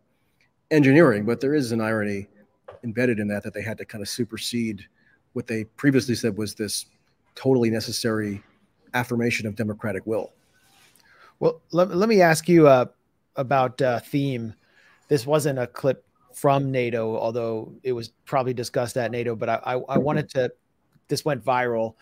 [0.70, 1.24] engineering.
[1.24, 2.28] But there is an irony
[2.82, 4.84] embedded in that that they had to kind of supersede
[5.34, 6.86] what they previously said was this
[7.34, 8.42] totally necessary
[8.94, 10.32] affirmation of democratic will.
[11.40, 12.86] Well, let, let me ask you uh,
[13.36, 14.54] about uh, theme.
[15.08, 19.60] This wasn't a clip from NATO, although it was probably discussed at NATO, but I,
[19.64, 20.52] I, I wanted to,
[21.08, 21.94] this went viral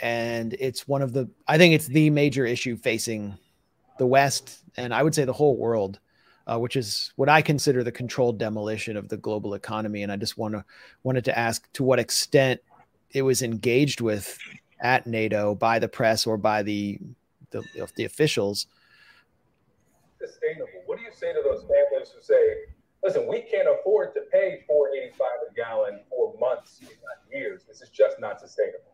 [0.00, 3.38] and it's one of the, I think it's the major issue facing
[3.98, 6.00] the West and I would say the whole world.
[6.44, 10.02] Uh, which is what I consider the controlled demolition of the global economy.
[10.02, 10.64] And I just want to
[11.04, 12.60] wanted to ask to what extent
[13.12, 14.36] it was engaged with
[14.82, 16.98] at NATO by the press or by the
[17.50, 17.62] the,
[17.96, 18.66] the officials.
[20.18, 20.68] Sustainable.
[20.86, 22.64] What do you say to those families who say,
[23.02, 27.62] "Listen, we can't afford to pay 4.85 a gallon for months, if not years.
[27.66, 28.92] This is just not sustainable."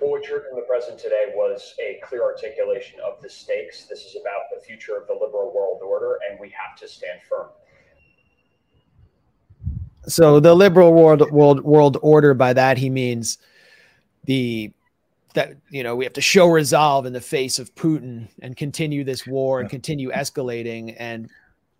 [0.00, 3.84] Well, what you heard from the president today was a clear articulation of the stakes.
[3.84, 7.20] This is about the future of the liberal world order, and we have to stand
[7.28, 7.48] firm.
[10.06, 13.38] So the liberal world world world order by that he means
[14.24, 14.72] the
[15.34, 19.04] that you know we have to show resolve in the face of Putin and continue
[19.04, 21.30] this war and continue escalating and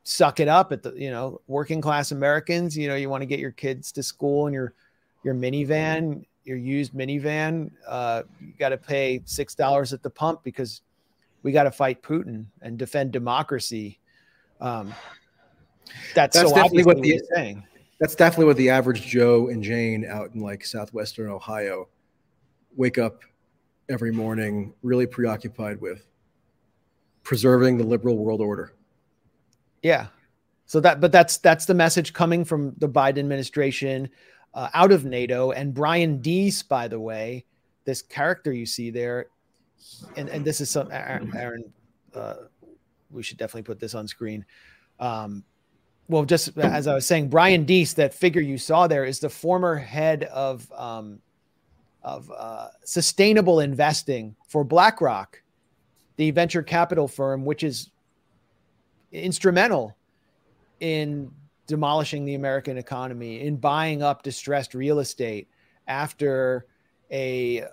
[0.05, 2.77] suck it up at the you know working class Americans.
[2.77, 4.75] You know you want to get your kids to school in your
[5.25, 7.71] your minivan, your used minivan.
[7.87, 10.83] Uh, you got to pay six dollars at the pump because
[11.43, 13.99] we got to fight Putin and defend democracy.
[14.61, 14.95] Um,
[16.15, 17.65] that's, that's so definitely what the saying.
[17.99, 21.89] That's definitely what the average Joe and Jane out in like southwestern Ohio
[22.77, 23.21] wake up
[23.89, 26.07] every morning really preoccupied with
[27.23, 28.73] preserving the liberal world order.
[29.83, 30.07] Yeah.
[30.67, 34.09] So that, but that's that's the message coming from the Biden administration
[34.55, 35.51] uh, out of NATO.
[35.51, 37.45] And Brian Deese, by the way,
[37.85, 39.27] this character you see there,
[40.17, 41.73] and and this is some Aaron.
[42.15, 42.35] Uh,
[43.11, 44.45] we should definitely put this on screen.
[45.01, 45.45] Um,
[46.09, 49.31] well, just as I was saying, Brian Deese, that figure you saw there, is the
[49.31, 51.21] former head of um,
[52.03, 55.43] of uh, sustainable investing for BlackRock,
[56.17, 57.91] the venture capital firm, which is
[59.13, 59.97] instrumental
[60.81, 61.31] in
[61.67, 65.49] demolishing the American economy, in buying up distressed real estate
[65.87, 66.67] after
[67.11, 67.65] a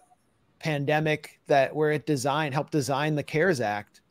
[0.60, 4.02] pandemic that where it designed helped design the CARES Act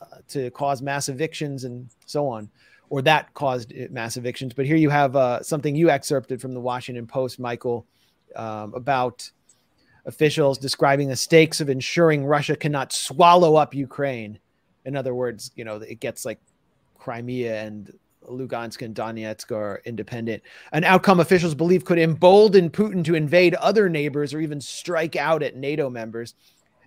[0.00, 2.48] uh, to cause mass evictions and so on,
[2.90, 4.52] or that caused mass evictions.
[4.54, 7.86] But here you have uh, something you excerpted from the Washington Post, Michael,
[8.36, 9.30] um, about
[10.06, 14.38] officials describing the stakes of ensuring Russia cannot swallow up Ukraine.
[14.84, 16.38] In other words, you know, it gets like
[16.98, 17.92] Crimea and
[18.28, 20.42] Lugansk and Donetsk are independent.
[20.72, 25.42] An outcome officials believe could embolden Putin to invade other neighbors or even strike out
[25.42, 26.34] at NATO members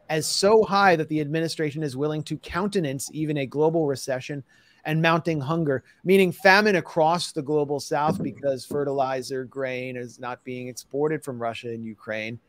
[0.10, 4.44] as so high that the administration is willing to countenance even a global recession
[4.86, 10.68] and mounting hunger, meaning famine across the global south because fertilizer, grain is not being
[10.68, 12.40] exported from Russia and Ukraine.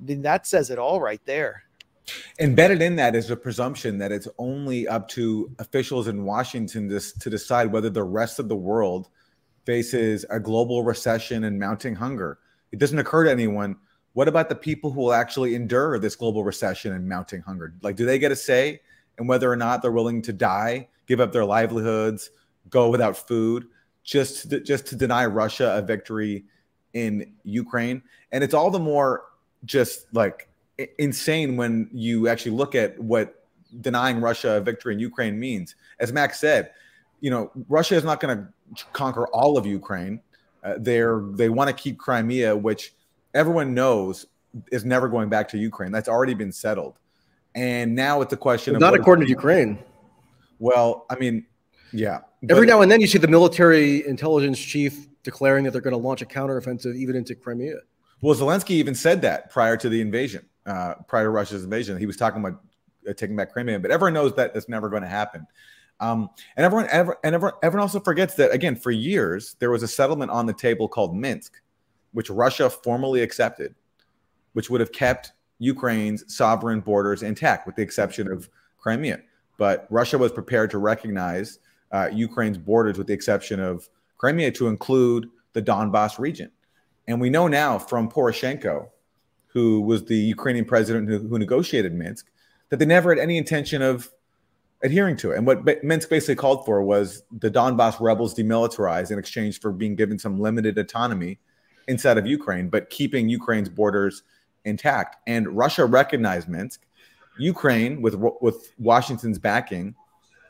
[0.00, 1.64] I mean, that says it all right there.
[2.40, 7.00] Embedded in that is a presumption that it's only up to officials in Washington to,
[7.20, 9.08] to decide whether the rest of the world
[9.64, 12.38] faces a global recession and mounting hunger.
[12.72, 13.76] It doesn't occur to anyone.
[14.14, 17.74] What about the people who will actually endure this global recession and mounting hunger?
[17.82, 18.80] Like, do they get a say
[19.18, 22.30] in whether or not they're willing to die, give up their livelihoods,
[22.70, 23.66] go without food,
[24.02, 26.46] just to, just to deny Russia a victory
[26.94, 28.02] in Ukraine?
[28.32, 29.24] And it's all the more
[29.66, 30.48] just like
[30.96, 33.44] insane when you actually look at what
[33.82, 35.74] denying Russia a victory in Ukraine means.
[36.00, 36.70] As Max said,
[37.20, 40.18] you know, Russia is not going to conquer all of Ukraine.
[40.64, 42.94] Uh, they're they want to keep Crimea, which
[43.34, 44.26] everyone knows
[44.70, 45.92] is never going back to Ukraine.
[45.92, 46.94] That's already been settled.
[47.54, 49.78] And now it's a question of not according to Ukraine.
[50.62, 51.44] Well, I mean,
[51.92, 52.20] yeah.
[52.48, 55.98] Every now and then you see the military intelligence chief declaring that they're going to
[55.98, 57.78] launch a counteroffensive even into Crimea.
[58.20, 61.98] Well, Zelensky even said that prior to the invasion, uh, prior to Russia's invasion.
[61.98, 62.62] He was talking about
[63.08, 65.48] uh, taking back Crimea, but everyone knows that that's never going to happen.
[65.98, 69.82] Um, and everyone, ever, and everyone, everyone also forgets that again, for years there was
[69.82, 71.60] a settlement on the table called Minsk,
[72.12, 73.74] which Russia formally accepted,
[74.52, 78.48] which would have kept Ukraine's sovereign borders intact, with the exception of
[78.78, 79.22] Crimea.
[79.58, 81.58] But Russia was prepared to recognize
[81.92, 83.88] uh, Ukraine's borders, with the exception of
[84.18, 86.50] Crimea, to include the Donbass region.
[87.06, 88.88] And we know now from Poroshenko,
[89.48, 92.30] who was the Ukrainian president who, who negotiated Minsk,
[92.70, 94.10] that they never had any intention of
[94.82, 95.36] adhering to it.
[95.36, 99.94] And what Minsk basically called for was the Donbass rebels demilitarized in exchange for being
[99.94, 101.38] given some limited autonomy
[101.86, 104.22] inside of Ukraine, but keeping Ukraine's borders
[104.64, 105.16] intact.
[105.26, 106.80] And Russia recognized Minsk.
[107.38, 109.94] Ukraine, with with Washington's backing,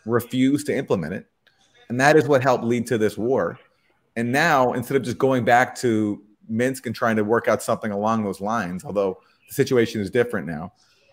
[0.04, 1.26] refused to implement it,
[1.88, 3.58] and that is what helped lead to this war.
[4.16, 7.92] And now, instead of just going back to Minsk and trying to work out something
[7.92, 10.72] along those lines, although the situation is different now,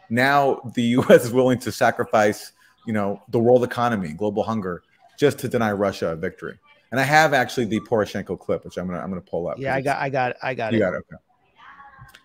[0.09, 1.25] now the U.S.
[1.25, 2.51] is willing to sacrifice,
[2.85, 4.83] you know, the world economy, global hunger,
[5.17, 6.57] just to deny Russia a victory.
[6.91, 9.59] And I have actually the Poroshenko clip, which I'm gonna I'm gonna pull up.
[9.59, 10.81] Yeah, I got I got I got you it.
[10.81, 11.05] got it.
[11.13, 11.21] Okay.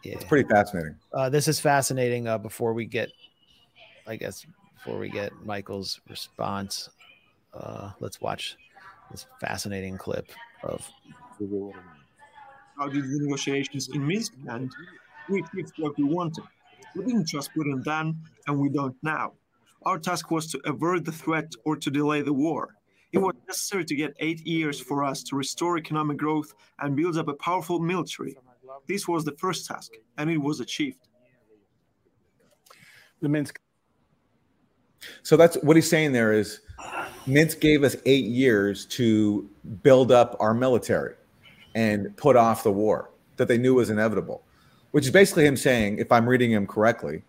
[0.04, 0.14] Yeah.
[0.14, 0.96] It's pretty fascinating.
[1.12, 2.28] Uh, this is fascinating.
[2.28, 3.10] Uh, before we get,
[4.06, 6.90] I guess, before we get Michael's response,
[7.55, 8.56] uh, let's watch
[9.10, 10.31] this fascinating clip
[10.62, 10.89] of.
[12.78, 14.72] How did the negotiations in Minsk end?
[15.28, 16.44] We achieved what we wanted.
[16.94, 18.16] We didn't just put in then,
[18.47, 19.32] and we don't now.
[19.85, 22.74] Our task was to avert the threat or to delay the war.
[23.12, 27.16] It was necessary to get eight years for us to restore economic growth and build
[27.16, 28.36] up a powerful military.
[28.89, 31.09] This was the first task, and it was achieved.
[33.20, 33.60] The Minsk.
[35.22, 36.60] So that's what he's saying there is
[37.26, 39.48] Minsk gave us eight years to
[39.82, 41.14] build up our military
[41.74, 44.43] and put off the war that they knew was inevitable,
[44.93, 47.22] which is basically him saying, if I'm reading him correctly,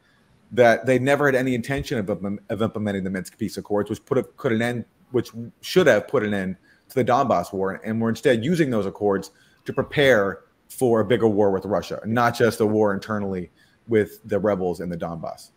[0.51, 2.09] that they never had any intention of,
[2.49, 5.31] of implementing the Minsk peace accords, which put a, could an end, which
[5.61, 6.57] should have put an end
[6.89, 9.31] to the Donbass war, and we're instead using those accords
[9.65, 13.49] to prepare for a bigger war with Russia, not just a war internally
[13.87, 15.51] with the rebels in the Donbass.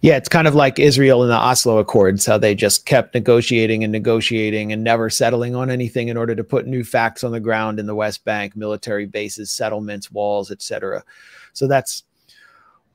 [0.00, 3.82] Yeah, it's kind of like Israel and the Oslo Accords, how they just kept negotiating
[3.82, 7.40] and negotiating and never settling on anything in order to put new facts on the
[7.40, 11.04] ground in the West Bank, military bases, settlements, walls, etc.
[11.52, 12.04] So that's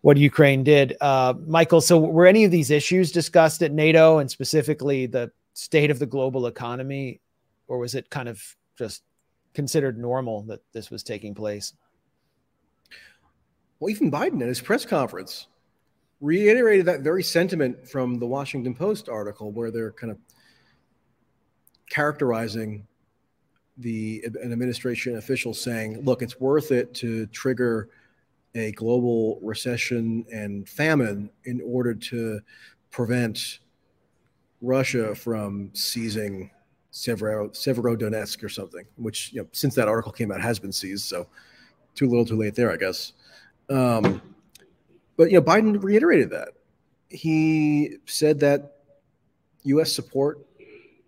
[0.01, 0.95] what Ukraine did.
[1.01, 5.91] Uh, Michael, so were any of these issues discussed at NATO and specifically the state
[5.91, 7.21] of the global economy,
[7.67, 9.03] or was it kind of just
[9.53, 11.73] considered normal that this was taking place.
[13.79, 15.47] Well, even Biden at his press conference
[16.21, 20.17] reiterated that very sentiment from the Washington Post article, where they're kind of
[21.89, 22.87] characterizing
[23.77, 27.89] the an administration official saying, "Look, it's worth it to trigger
[28.53, 32.39] a global recession and famine in order to
[32.91, 33.59] prevent
[34.61, 36.51] Russia from seizing
[36.91, 41.05] Severo, Severodonetsk or something, which you know, since that article came out has been seized.
[41.05, 41.27] So
[41.95, 43.13] too little, too late there, I guess.
[43.69, 44.21] Um,
[45.21, 46.53] but you know, Biden reiterated that.
[47.07, 48.77] He said that
[49.65, 49.93] U.S.
[49.93, 50.39] support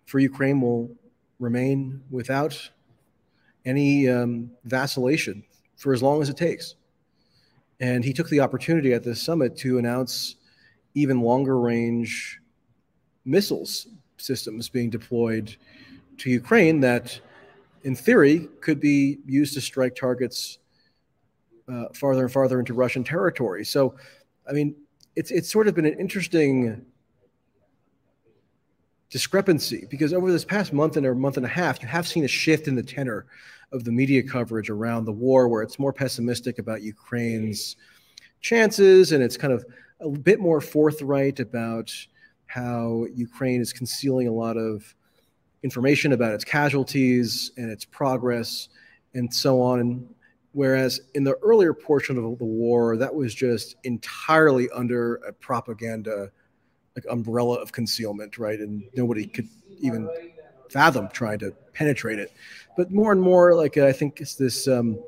[0.06, 0.91] for Ukraine will
[1.40, 2.69] remain without
[3.65, 5.44] any um, vacillation
[5.77, 6.76] for as long as it takes.
[7.80, 10.35] And he took the opportunity at this summit to announce
[10.94, 12.40] even longer range
[13.26, 13.88] missiles
[14.18, 15.56] systems being deployed
[16.19, 17.19] to Ukraine that,
[17.84, 20.60] in theory, could be used to strike targets
[21.72, 23.65] uh, farther and farther into Russian territory.
[23.65, 23.95] So,
[24.48, 24.76] I mean,
[25.15, 26.85] it's it's sort of been an interesting
[29.10, 32.23] discrepancy because over this past month and a month and a half, you have seen
[32.23, 33.27] a shift in the tenor
[33.72, 37.76] of the media coverage around the war, where it's more pessimistic about Ukraine's
[38.41, 39.65] chances and it's kind of
[39.99, 41.91] a bit more forthright about
[42.48, 44.94] how Ukraine is concealing a lot of
[45.64, 48.69] information about its casualties and its progress
[49.14, 49.80] and so on.
[49.80, 50.12] And
[50.53, 56.31] whereas in the earlier portion of the war, that was just entirely under a propaganda
[56.95, 58.59] like umbrella of concealment, right?
[58.59, 59.47] And nobody could
[59.80, 60.09] even
[60.69, 62.31] fathom trying to penetrate it.
[62.77, 64.67] But more and more, like I think it's this.
[64.67, 64.99] Um,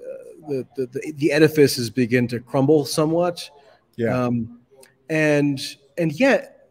[0.00, 3.50] uh, the, the, the, the edifices begin to crumble somewhat.
[3.96, 4.24] Yeah.
[4.24, 4.60] Um,
[5.10, 5.60] and
[5.96, 6.68] and yet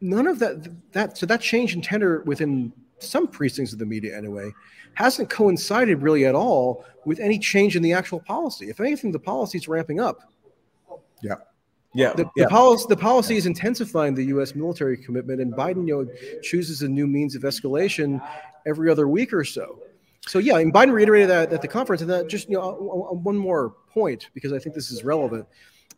[0.00, 4.16] none of that that so that change in tenor within some precincts of the media
[4.16, 4.50] anyway
[4.94, 8.70] hasn't coincided really at all with any change in the actual policy.
[8.70, 10.20] If anything, the policy is ramping up.
[11.22, 11.36] Yeah.
[11.96, 12.44] Yeah, the, yeah.
[12.44, 14.56] the policy the policy is intensifying the U.S.
[14.56, 18.20] military commitment, and Biden, you know, chooses a new means of escalation
[18.66, 19.78] every other week or so.
[20.26, 22.72] So yeah, and Biden reiterated that at the conference, and that just you know
[23.22, 25.46] one more point because I think this is relevant.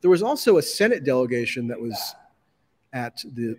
[0.03, 2.15] There was also a Senate delegation that was
[2.93, 3.57] at the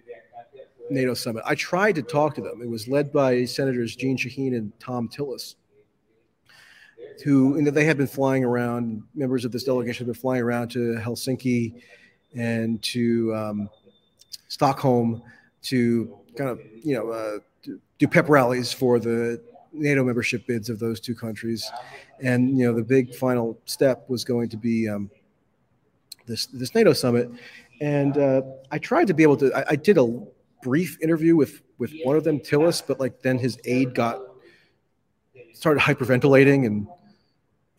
[0.90, 1.44] NATO summit.
[1.46, 2.62] I tried to talk to them.
[2.62, 5.56] It was led by Senators Jeanne Shaheen and Thom Tillis,
[7.24, 9.04] who you know, they had been flying around.
[9.16, 11.82] Members of this delegation had been flying around to Helsinki
[12.36, 13.70] and to um,
[14.48, 15.22] Stockholm
[15.64, 17.40] to kind of you know uh,
[17.98, 19.42] do pep rallies for the
[19.74, 21.70] NATO membership bids of those two countries,
[22.22, 25.10] and you know the big final step was going to be um,
[26.26, 27.30] this this NATO summit.
[27.80, 28.42] And uh,
[28.72, 29.54] I tried to be able to.
[29.54, 30.04] I, I, did a
[30.68, 34.22] brief interview with with one of them, Tillis, but like then his aide got
[35.54, 36.88] started hyperventilating, and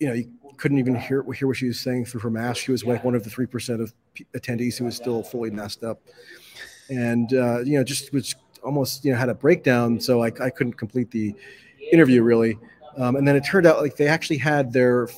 [0.00, 2.64] you know you couldn't even hear hear what she was saying through her mask.
[2.64, 3.92] She was like one of the three percent of
[4.34, 6.00] attendees who was still fully messed up,
[6.88, 8.34] and uh, you know just was
[8.64, 10.00] almost you know had a breakdown.
[10.00, 11.34] So I, I couldn't complete the
[11.92, 12.58] interview really.
[12.96, 15.08] Um, and then it turned out like they actually had their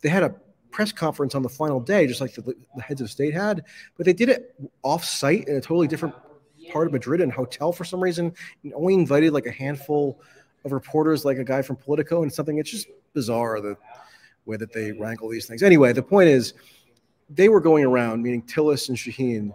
[0.00, 0.34] they had a
[0.72, 3.64] press conference on the final day, just like the, the heads of state had,
[3.96, 6.14] but they did it off site in a totally different
[6.72, 8.32] part of Madrid in a hotel for some reason,
[8.62, 10.20] and only invited like a handful
[10.64, 12.58] of reporters, like a guy from Politico and something.
[12.58, 13.76] It's just bizarre the
[14.46, 15.62] way that they wrangle these things.
[15.62, 16.54] Anyway, the point is,
[17.28, 19.52] they were going around, meaning Tillis and Shaheen,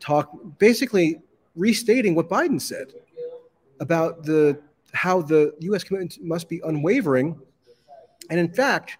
[0.00, 1.20] talk basically
[1.56, 2.92] restating what Biden said
[3.80, 4.60] about the
[4.92, 5.84] how the U.S.
[5.84, 7.38] commitment must be unwavering.
[8.30, 8.96] And in fact,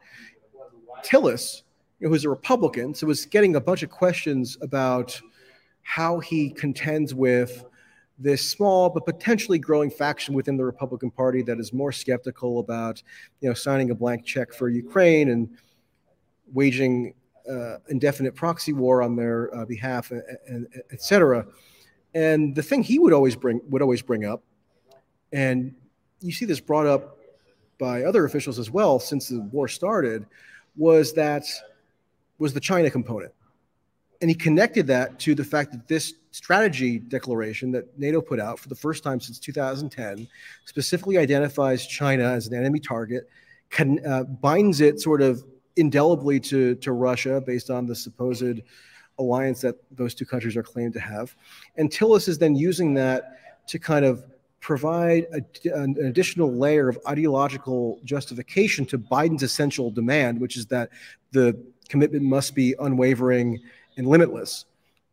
[1.02, 1.62] Tillis,
[2.00, 5.20] who's a Republican, so was getting a bunch of questions about
[5.88, 7.64] how he contends with
[8.18, 13.02] this small but potentially growing faction within the Republican Party that is more skeptical about,
[13.40, 15.48] you know, signing a blank check for Ukraine and
[16.52, 17.14] waging
[17.50, 21.46] uh, indefinite proxy war on their uh, behalf, and, et cetera.
[22.12, 24.42] And the thing he would always bring would always bring up,
[25.32, 25.74] and
[26.20, 27.16] you see this brought up
[27.78, 30.26] by other officials as well since the war started,
[30.76, 31.44] was that
[32.38, 33.32] was the China component.
[34.20, 38.58] And he connected that to the fact that this strategy declaration that NATO put out
[38.58, 40.26] for the first time since 2010
[40.64, 43.28] specifically identifies China as an enemy target,
[43.70, 45.44] can, uh, binds it sort of
[45.76, 48.60] indelibly to, to Russia based on the supposed
[49.18, 51.34] alliance that those two countries are claimed to have.
[51.76, 54.24] And Tillis is then using that to kind of
[54.60, 60.90] provide a, an additional layer of ideological justification to Biden's essential demand, which is that
[61.32, 61.56] the
[61.88, 63.60] commitment must be unwavering
[63.98, 64.64] and limitless.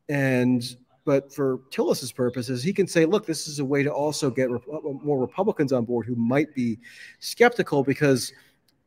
[0.07, 0.63] And
[1.03, 4.49] but for Tillis's purposes, he can say, look, this is a way to also get
[4.49, 6.79] rep- more Republicans on board who might be
[7.19, 8.33] skeptical because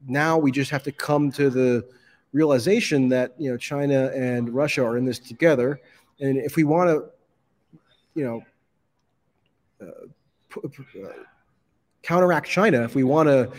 [0.08, 1.86] now we just have to come to the
[2.32, 5.80] realization that you know China and Russia are in this together,
[6.20, 7.78] and if we want to,
[8.14, 8.42] you know,
[9.80, 11.08] uh, uh,
[12.02, 13.50] counteract China, if we want to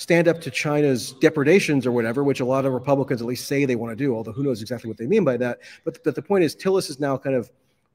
[0.00, 3.66] stand up to China's depredations or whatever, which a lot of Republicans at least say
[3.66, 5.58] they want to do, although who knows exactly what they mean by that.
[5.84, 7.50] But, but the point is, Tillis is now kind of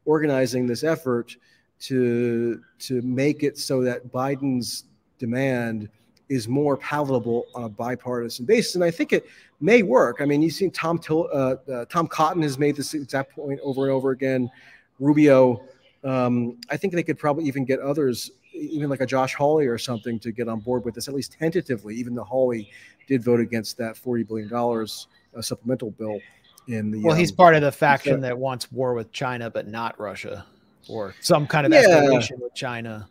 [0.06, 1.36] organizing this effort
[1.80, 4.84] to to make it so that Biden's
[5.18, 5.90] demand
[6.30, 9.26] is more palatable on a bipartisan basis, and I think it
[9.60, 10.22] may work.
[10.22, 13.60] I mean, you've seen Tom Till, uh, uh, Tom Cotton has made this exact point
[13.64, 14.52] over and over again.
[15.00, 15.64] Rubio,
[16.04, 19.78] um, I think they could probably even get others, even like a Josh Hawley or
[19.78, 21.96] something, to get on board with this at least tentatively.
[21.96, 22.70] Even though Hawley
[23.08, 26.20] did vote against that forty billion dollars uh, supplemental bill
[26.68, 27.02] in the.
[27.02, 30.46] Well, um, he's part of the faction that wants war with China, but not Russia,
[30.88, 31.84] or some kind of yeah.
[31.84, 33.08] escalation with China.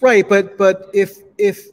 [0.00, 1.68] Right, but but if if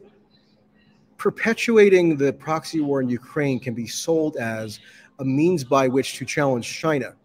[1.18, 4.80] perpetuating the proxy war in Ukraine can be sold as
[5.20, 7.16] a means by which to challenge China,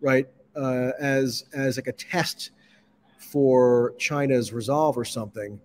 [0.00, 0.28] right?
[0.54, 2.50] Uh, as as like a test
[3.22, 5.60] for China's resolve or something,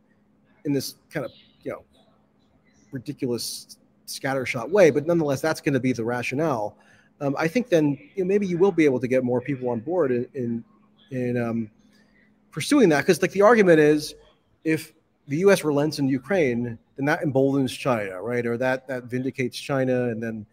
[0.66, 1.32] in this kind of
[1.64, 1.84] you know
[2.92, 6.78] ridiculous scattershot way, but nonetheless, that's going to be the rationale.
[7.20, 9.70] Um, I think then you know, maybe you will be able to get more people
[9.70, 10.64] on board in in,
[11.12, 11.72] in um,
[12.52, 14.16] pursuing that because like the argument is
[14.64, 14.94] if
[15.28, 15.64] the U.S.
[15.64, 18.46] relents in Ukraine, then that emboldens China, right?
[18.46, 20.46] Or that that vindicates China, and then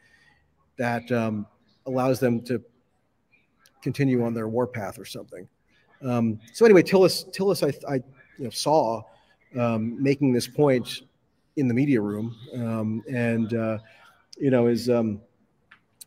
[0.76, 1.46] that um,
[1.86, 2.62] allows them to
[3.82, 5.46] continue on their war path or something.
[6.04, 7.94] Um, so anyway, Tillis, Tillis, I, I
[8.38, 9.02] you know, saw
[9.58, 11.02] um, making this point
[11.56, 13.78] in the media room, um, and uh,
[14.38, 15.20] you know is um,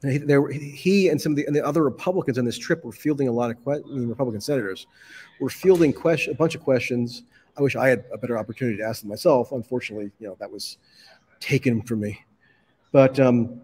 [0.02, 2.92] he, there, he and some of the, and the other Republicans on this trip were
[2.92, 4.86] fielding a lot of que- I mean, Republican senators
[5.40, 7.24] were fielding question, a bunch of questions.
[7.58, 9.52] I wish I had a better opportunity to ask them myself.
[9.52, 10.78] Unfortunately, you know that was
[11.40, 12.24] taken from me.
[12.92, 13.62] But um,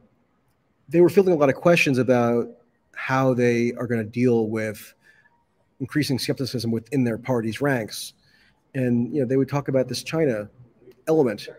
[0.89, 2.49] they were fielding a lot of questions about
[2.95, 4.93] how they are going to deal with
[5.84, 8.14] increasing skepticism within their party's ranks.
[8.73, 10.49] And you know, they would talk about this China
[11.10, 11.49] element.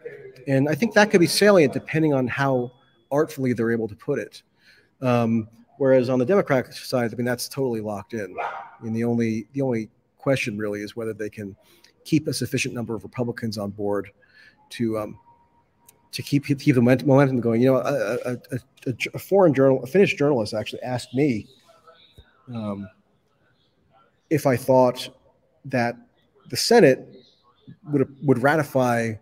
[0.49, 2.73] And I think that could be salient depending on how
[3.13, 4.43] artfully they're able to put it.
[5.03, 5.47] Um,
[5.77, 8.35] whereas on the Democratic side, I mean, that's totally locked in.
[8.41, 11.55] I mean, the only the only question really is whether they can
[12.05, 14.11] keep a sufficient number of Republicans on board
[14.71, 15.19] to um,
[16.13, 17.61] to keep keep the momentum going.
[17.61, 21.47] You know, a, a, a, a foreign journal, a Finnish journalist, actually asked me
[22.55, 22.89] um,
[24.31, 25.09] if I thought
[25.67, 25.97] that
[26.51, 27.09] the Senate
[27.91, 29.15] would would ratify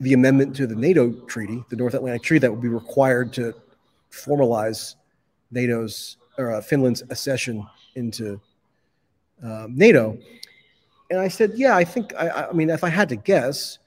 [0.00, 3.54] the amendment to the NATO treaty, the North Atlantic Treaty, that would be required to
[4.10, 4.94] formalize
[5.50, 7.66] NATO's or uh, Finland's accession
[7.96, 8.40] into
[9.42, 10.18] um, NATO.
[11.10, 13.78] And I said, yeah, I think, I, I, mean, if I had to guess,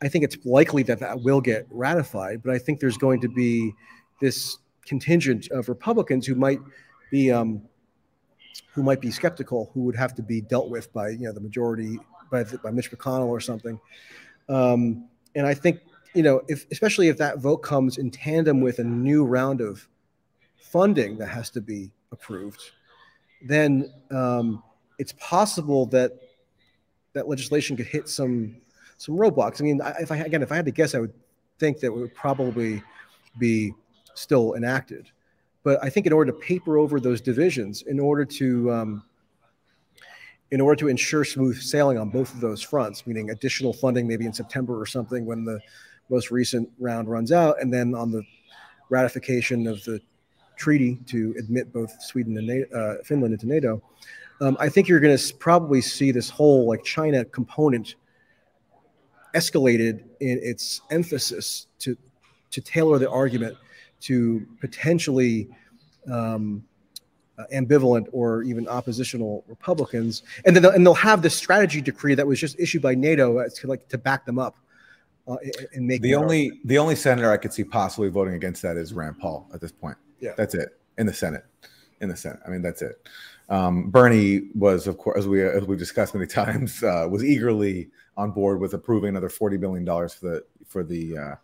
[0.00, 3.28] I think it's likely that that will get ratified, but I think there's going to
[3.28, 3.74] be
[4.20, 6.60] this contingent of Republicans who might
[7.10, 7.62] be um,
[8.72, 11.40] who might be skeptical, who would have to be dealt with by you know the
[11.40, 11.98] majority
[12.30, 13.80] by, the, by Mitch McConnell or something.
[14.48, 15.80] Um, and I think,
[16.14, 19.86] you know, if especially if that vote comes in tandem with a new round of
[20.56, 22.60] funding that has to be approved,
[23.42, 24.62] then um,
[24.98, 26.12] it's possible that
[27.12, 28.56] that legislation could hit some
[28.96, 29.60] some roadblocks.
[29.60, 31.12] I mean, if I again, if I had to guess, I would
[31.58, 32.82] think that would probably
[33.38, 33.74] be
[34.14, 35.10] still enacted.
[35.64, 39.02] But I think in order to paper over those divisions, in order to um,
[40.50, 44.24] in order to ensure smooth sailing on both of those fronts, meaning additional funding maybe
[44.24, 45.60] in September or something when the
[46.08, 48.22] most recent round runs out, and then on the
[48.88, 50.00] ratification of the
[50.56, 53.82] treaty to admit both Sweden and uh, Finland into NATO,
[54.40, 57.96] um, I think you're going to probably see this whole like China component
[59.34, 61.96] escalated in its emphasis to
[62.50, 63.56] to tailor the argument
[64.00, 65.48] to potentially
[66.10, 66.64] um,
[67.38, 72.14] uh, ambivalent or even oppositional Republicans, and then they'll, and they'll have this strategy decree
[72.14, 74.56] that was just issued by NATO to like to back them up
[75.28, 75.36] uh,
[75.72, 76.68] and make the only argument.
[76.68, 79.72] the only senator I could see possibly voting against that is Rand Paul at this
[79.72, 79.96] point.
[80.20, 81.44] Yeah, that's it in the Senate.
[82.00, 83.08] In the Senate, I mean that's it.
[83.48, 87.90] Um, Bernie was, of course, as we as we discussed many times, uh, was eagerly
[88.16, 91.34] on board with approving another forty billion dollars for the for the uh,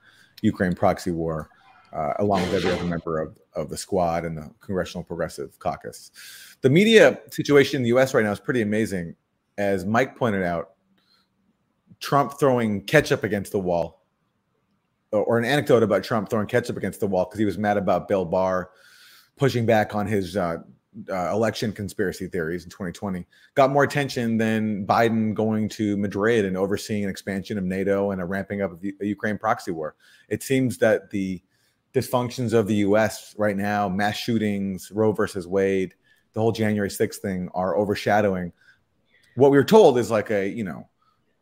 [0.42, 1.50] Ukraine proxy war
[1.94, 6.10] uh, along with every other member of, of the squad and the Congressional Progressive Caucus.
[6.60, 9.14] The media situation in the US right now is pretty amazing.
[9.56, 10.70] As Mike pointed out,
[12.00, 14.02] Trump throwing ketchup against the wall,
[15.12, 18.08] or an anecdote about Trump throwing ketchup against the wall because he was mad about
[18.08, 18.70] Bill Barr
[19.36, 20.56] pushing back on his uh,
[21.10, 26.56] uh, election conspiracy theories in 2020 got more attention than Biden going to Madrid and
[26.56, 29.96] overseeing an expansion of NATO and a ramping up of the Ukraine proxy war.
[30.28, 31.42] It seems that the
[31.94, 33.34] dysfunctions of the U.S.
[33.38, 35.94] right now, mass shootings, Roe versus Wade,
[36.32, 38.52] the whole January 6th thing are overshadowing
[39.34, 40.88] what we were told is like a, you know,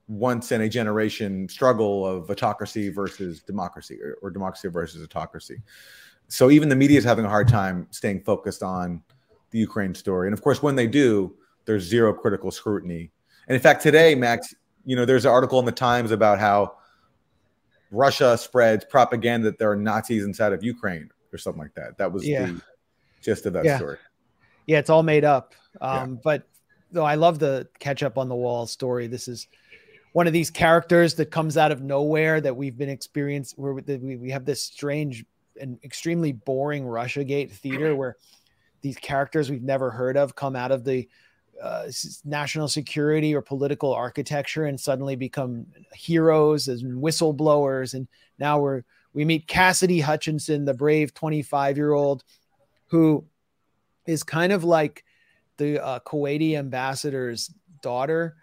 [0.08, 5.62] once in a generation struggle of autocracy versus democracy or, or democracy versus autocracy.
[6.28, 9.02] So even the media is having a hard time staying focused on
[9.50, 10.26] the Ukraine story.
[10.26, 11.34] And of course, when they do,
[11.64, 13.10] there's zero critical scrutiny.
[13.48, 14.54] And in fact, today, Max,
[14.84, 16.76] you know, there's an article in the Times about how
[17.92, 21.98] Russia spreads propaganda that there are Nazis inside of Ukraine or something like that.
[21.98, 22.46] That was yeah.
[22.46, 22.62] the
[23.22, 23.76] gist of that yeah.
[23.76, 23.98] story.
[24.66, 25.54] Yeah, it's all made up.
[25.80, 26.20] Um, yeah.
[26.24, 26.48] But
[26.90, 29.06] though I love the catch up on the wall story.
[29.06, 29.48] This is
[30.12, 34.16] one of these characters that comes out of nowhere that we've been experienced where we,
[34.16, 35.24] we have this strange
[35.60, 38.16] and extremely boring Russia Gate theater where
[38.82, 41.08] these characters we've never heard of come out of the
[41.62, 41.84] uh,
[42.24, 47.94] national security or political architecture and suddenly become heroes as whistleblowers.
[47.94, 48.08] And
[48.38, 48.82] now we're
[49.14, 52.24] we meet Cassidy Hutchinson, the brave 25 year old,
[52.86, 53.24] who
[54.06, 55.04] is kind of like
[55.58, 57.52] the uh, Kuwaiti ambassador's
[57.82, 58.36] daughter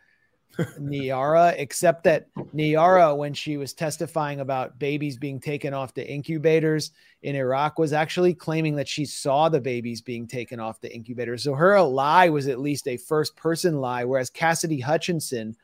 [0.80, 6.92] Nayirah, except that Nayirah, when she was testifying about babies being taken off the incubators
[7.24, 11.44] in Iraq, was actually claiming that she saw the babies being taken off the incubators.
[11.44, 15.56] So her lie was at least a first person lie, whereas Cassidy Hutchinson,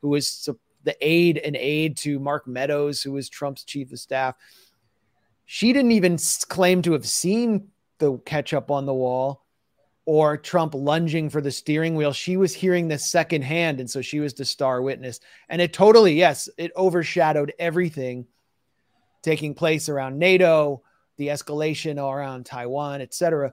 [0.00, 0.48] who was
[0.82, 4.34] the aide and aide to Mark Meadows, who was Trump's chief of staff,
[5.44, 6.18] she didn't even
[6.48, 7.68] claim to have seen
[7.98, 9.44] the ketchup on the wall
[10.10, 12.12] or Trump lunging for the steering wheel.
[12.12, 13.78] She was hearing this secondhand.
[13.78, 15.20] And so she was the star witness.
[15.48, 18.26] And it totally, yes, it overshadowed everything
[19.22, 20.82] taking place around NATO,
[21.16, 23.52] the escalation around Taiwan, etc.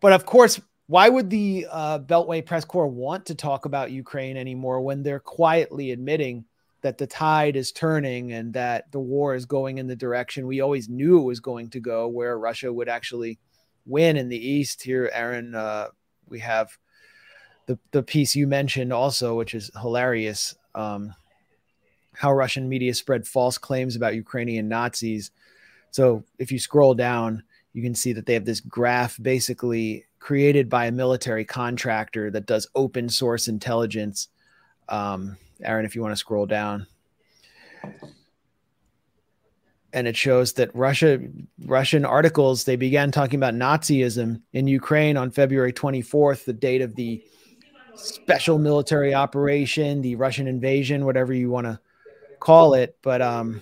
[0.00, 4.36] But of course, why would the uh, Beltway press corps want to talk about Ukraine
[4.36, 6.46] anymore when they're quietly admitting
[6.82, 10.62] that the tide is turning and that the war is going in the direction we
[10.62, 13.38] always knew it was going to go, where Russia would actually
[13.90, 14.82] win in the East?
[14.82, 15.88] Here, Aaron, uh,
[16.28, 16.76] we have
[17.66, 20.54] the the piece you mentioned also, which is hilarious.
[20.74, 21.14] Um,
[22.12, 25.30] how Russian media spread false claims about Ukrainian Nazis.
[25.90, 27.42] So if you scroll down,
[27.72, 32.46] you can see that they have this graph basically created by a military contractor that
[32.46, 34.28] does open source intelligence.
[34.88, 36.86] Um, Aaron, if you want to scroll down.
[39.92, 41.20] And it shows that Russia,
[41.64, 46.94] Russian articles, they began talking about Nazism in Ukraine on February 24th, the date of
[46.94, 47.22] the
[47.94, 51.80] special military operation, the Russian invasion, whatever you want to
[52.38, 52.96] call it.
[53.02, 53.60] But um,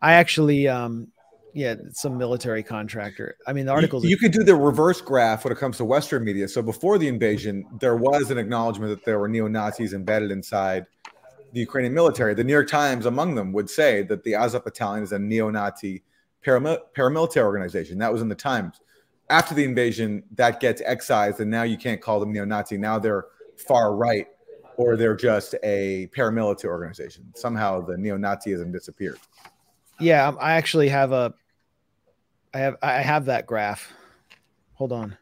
[0.00, 1.08] I actually um,
[1.54, 3.36] yeah, some military contractor.
[3.46, 4.04] I mean, the articles.
[4.04, 6.48] You, you, could do the reverse graph when it comes to Western media.
[6.48, 10.86] So before the invasion, there was an acknowledgement that there were neo Nazis embedded inside
[11.52, 12.34] the Ukrainian military.
[12.34, 15.50] The New York Times, among them, would say that the Azov Battalion is a neo
[15.50, 16.02] Nazi
[16.44, 17.98] paramil- paramilitary organization.
[17.98, 18.80] That was in the Times.
[19.30, 22.76] After the invasion, that gets excised, and now you can't call them neo Nazi.
[22.76, 23.26] Now they're
[23.56, 24.26] far right,
[24.76, 27.32] or they're just a paramilitary organization.
[27.34, 29.18] Somehow the neo Nazism disappeared.
[30.00, 31.34] Yeah, um, I actually have a
[32.54, 33.92] I have I have that graph.
[34.74, 35.16] Hold on.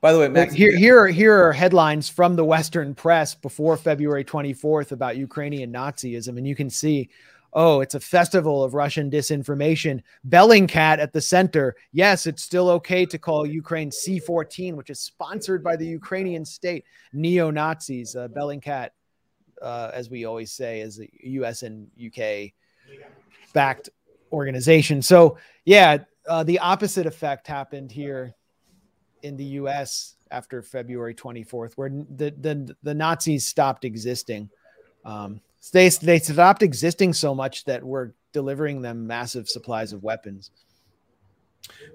[0.00, 3.76] By the way, Max, here here are, here are headlines from the Western press before
[3.76, 7.10] February 24th about Ukrainian Nazism, and you can see,
[7.52, 10.00] oh, it's a festival of Russian disinformation.
[10.28, 11.74] Bellingcat at the center.
[11.90, 16.84] Yes, it's still okay to call Ukraine C14, which is sponsored by the Ukrainian state,
[17.12, 18.14] neo Nazis.
[18.14, 18.90] Uh, Bellingcat,
[19.60, 21.64] uh, as we always say, is a U.S.
[21.64, 22.52] and UK
[23.52, 23.88] backed
[24.30, 25.02] organization.
[25.02, 28.36] So yeah, uh, the opposite effect happened here
[29.22, 30.16] in the U.S.
[30.30, 34.50] after February 24th, where the the, the Nazis stopped existing.
[35.04, 35.40] Um,
[35.72, 40.50] they they stopped existing so much that we're delivering them massive supplies of weapons.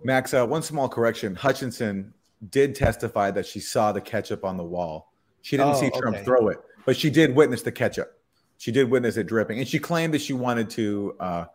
[0.04, 2.14] Max, uh, one small correction: Hutchinson
[2.50, 5.14] did testify that she saw the ketchup on the wall.
[5.42, 6.26] She didn't oh, see Trump okay.
[6.26, 8.20] throw it, but she did witness the ketchup.
[8.58, 11.46] She did witness it dripping, and she claimed that she wanted to uh,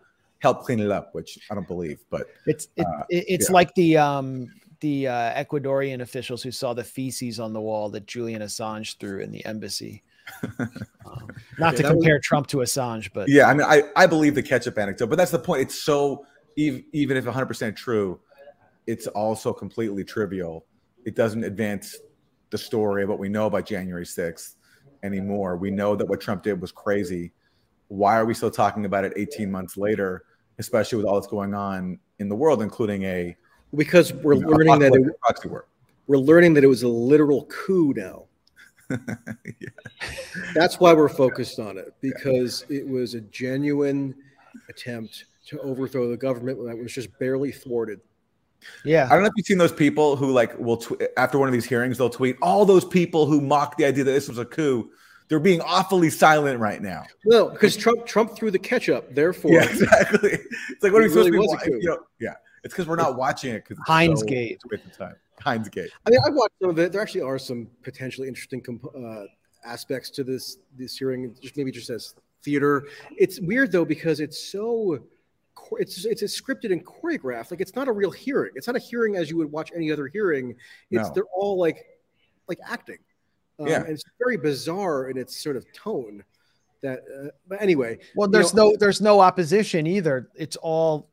[0.40, 3.54] help clean it up, which I don't believe, but it's it, uh, it's yeah.
[3.54, 4.48] like the um
[4.80, 9.20] the uh, Ecuadorian officials who saw the feces on the wall that Julian Assange threw
[9.20, 10.02] in the embassy.
[10.58, 14.34] um, not to compare was, Trump to Assange, but yeah, I mean, I, I believe
[14.34, 15.62] the ketchup anecdote, but that's the point.
[15.62, 16.26] It's so
[16.56, 18.20] even even if 100 percent true,
[18.86, 20.66] it's also completely trivial.
[21.04, 21.96] It doesn't advance
[22.50, 24.56] the story of what we know about January 6th
[25.02, 25.56] anymore.
[25.56, 27.32] We know that what Trump did was crazy.
[27.88, 30.24] Why are we still talking about it 18 months later?
[30.58, 33.36] especially with all that's going on in the world, including a
[33.74, 35.66] because we're you know, learning that it, proxy war.
[36.06, 38.24] we're learning that it was a literal coup now.
[38.90, 39.68] yeah.
[40.54, 42.78] That's why we're focused on it because yeah.
[42.78, 44.14] it was a genuine
[44.68, 48.00] attempt to overthrow the government that was just barely thwarted.
[48.84, 51.48] Yeah, I don't know if you've seen those people who like will tw- after one
[51.48, 54.38] of these hearings they'll tweet all those people who mocked the idea that this was
[54.38, 54.90] a coup
[55.28, 57.04] they're being awfully silent right now.
[57.24, 59.52] Well, because Trump Trump threw the ketchup, therefore.
[59.52, 60.30] Yeah, exactly.
[60.32, 61.76] It's like what are we really supposed to be?
[61.82, 62.34] You know, yeah,
[62.68, 64.60] it's because we're not watching it because Heinz so Gate.
[64.96, 65.16] time.
[65.40, 65.90] Heinz Gate.
[66.06, 66.92] I mean, I've watched some of it.
[66.92, 69.24] There actually are some potentially interesting comp- uh,
[69.64, 71.34] aspects to this this hearing.
[71.40, 72.86] Just maybe just as theater.
[73.16, 74.98] It's weird though because it's so
[75.78, 77.50] it's it's a scripted and choreographed.
[77.50, 78.52] Like it's not a real hearing.
[78.54, 80.54] It's not a hearing as you would watch any other hearing.
[80.90, 81.14] It's no.
[81.14, 81.86] they're all like
[82.48, 82.98] like acting.
[83.58, 86.22] Um, yeah, it's very bizarre in its sort of tone.
[86.82, 87.98] That, uh, but anyway.
[88.14, 90.28] Well, there's know, no there's no opposition either.
[90.34, 91.08] It's all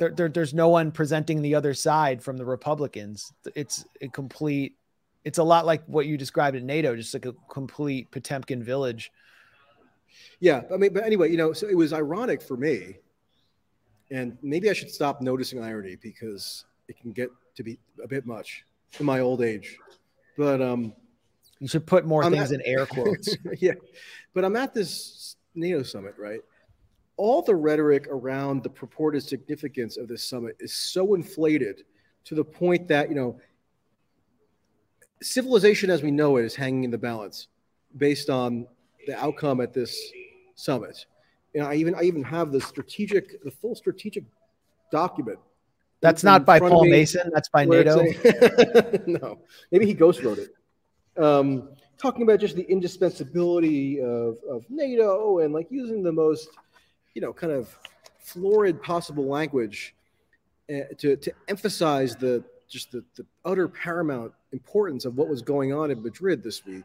[0.00, 0.28] there, there.
[0.28, 3.32] There's no one presenting the other side from the Republicans.
[3.54, 4.76] It's a complete.
[5.24, 9.12] It's a lot like what you described in NATO, just like a complete Potemkin village.
[10.40, 12.96] Yeah, I mean, but anyway, you know, so it was ironic for me,
[14.10, 18.24] and maybe I should stop noticing irony because it can get to be a bit
[18.24, 18.64] much
[18.98, 19.76] in my old age.
[20.38, 20.94] But um,
[21.58, 23.36] you should put more I'm things at, in air quotes.
[23.58, 23.74] yeah.
[24.32, 26.40] But I'm at this NATO summit, right?
[27.20, 31.82] All the rhetoric around the purported significance of this summit is so inflated
[32.24, 33.38] to the point that, you know,
[35.20, 37.48] civilization as we know it is hanging in the balance
[37.98, 38.66] based on
[39.06, 39.94] the outcome at this
[40.54, 41.04] summit.
[41.54, 44.24] And I even I even have the strategic, the full strategic
[44.90, 45.40] document.
[46.00, 47.30] That's not by Paul Mason.
[47.34, 48.02] That's by NATO.
[49.06, 49.40] no,
[49.70, 50.54] maybe he ghost wrote it
[51.20, 51.68] um,
[51.98, 56.48] talking about just the indispensability of, of NATO and like using the most,
[57.14, 57.76] you know, kind of
[58.18, 59.94] florid possible language
[60.70, 65.72] uh, to, to emphasize the just the, the utter paramount importance of what was going
[65.72, 66.84] on in Madrid this week.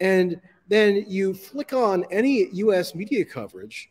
[0.00, 3.90] And then you flick on any US media coverage,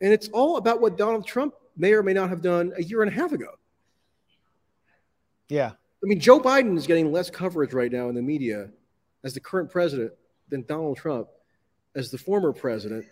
[0.00, 3.02] and it's all about what Donald Trump may or may not have done a year
[3.02, 3.48] and a half ago.
[5.48, 5.70] Yeah.
[5.70, 8.70] I mean, Joe Biden is getting less coverage right now in the media
[9.24, 10.12] as the current president
[10.48, 11.28] than Donald Trump
[11.94, 13.04] as the former president,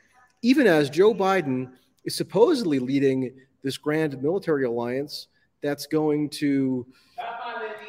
[0.43, 1.73] even as Joe Biden
[2.05, 3.32] is supposedly leading
[3.62, 5.28] this grand military alliance
[5.62, 6.86] that's going to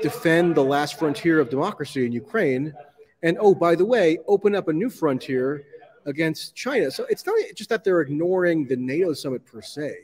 [0.02, 2.74] defend the last frontier of democracy in Ukraine.
[3.22, 5.64] And oh, by the way, open up a new frontier
[6.06, 6.90] against China.
[6.90, 9.96] So it's not just that they're ignoring the NATO summit per se,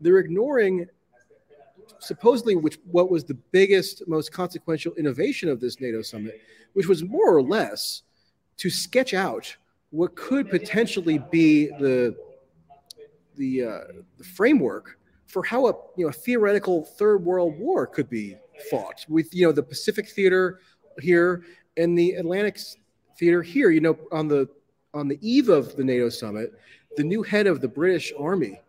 [0.00, 0.86] they're ignoring
[1.98, 6.40] supposedly which what was the biggest, most consequential innovation of this NATO summit,
[6.72, 8.02] which was more or less
[8.56, 9.54] to sketch out
[9.90, 12.16] what could potentially be the
[13.36, 13.80] the, uh,
[14.18, 18.36] the framework for how a you know a theoretical third world war could be
[18.70, 20.60] fought with you know the Pacific theater
[21.00, 21.44] here
[21.76, 22.58] and the Atlantic
[23.18, 23.70] theater here.
[23.70, 24.48] You know on the
[24.92, 26.52] on the eve of the NATO summit,
[26.96, 28.60] the new head of the British Army,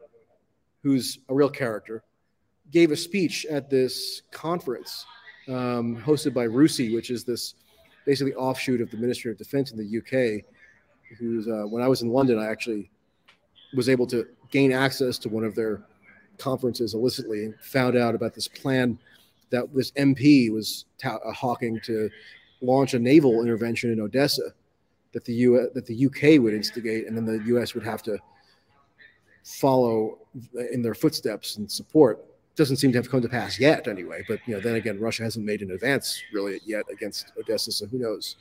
[0.84, 2.04] who's a real character,
[2.72, 5.06] gave a speech at this conference
[5.48, 7.56] um, hosted by RUSI, which is this
[8.06, 10.46] basically offshoot of the Ministry of Defense in the UK.
[11.20, 12.90] Who's uh, when I was in London, I actually
[13.74, 15.82] was able to gain access to one of their
[16.38, 18.98] conferences illicitly and found out about this plan
[19.50, 22.10] that this MP was uh, hawking to
[22.62, 24.54] launch a naval intervention in Odessa
[25.14, 28.18] that the U that the UK would instigate, and then the US would have to
[29.44, 30.20] follow
[30.72, 32.26] in their footsteps and support.
[32.56, 34.24] Doesn't seem to have come to pass yet, anyway.
[34.28, 37.86] But you know, then again, Russia hasn't made an advance really yet against Odessa, so
[37.88, 38.38] who knows?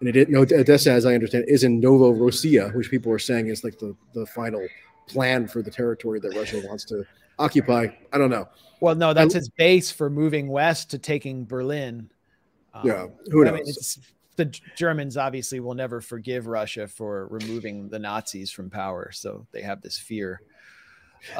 [0.00, 3.48] And it didn't know Odessa, as I understand, is in Novorossiya, which people are saying
[3.48, 4.66] is like the the final
[5.06, 7.04] plan for the territory that Russia wants to
[7.38, 7.88] occupy.
[8.12, 8.48] I don't know.
[8.80, 12.10] Well, no, that's I, its base for moving west to taking Berlin.
[12.74, 13.54] Um, yeah, who knows?
[13.54, 13.64] I mean,
[14.36, 19.62] the Germans obviously will never forgive Russia for removing the Nazis from power, so they
[19.62, 20.40] have this fear.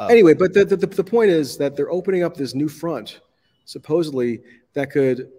[0.09, 3.21] anyway, but the, the the point is that they're opening up this new front,
[3.63, 4.41] supposedly
[4.73, 5.31] that could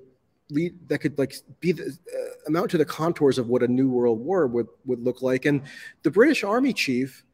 [0.50, 3.88] lead that could like be the, uh, amount to the contours of what a new
[3.88, 5.44] world war would would look like.
[5.44, 5.62] And
[6.02, 7.24] the British Army chief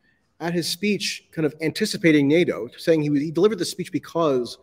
[0.41, 4.59] at his speech, kind of anticipating NATO, saying he, he delivered the speech because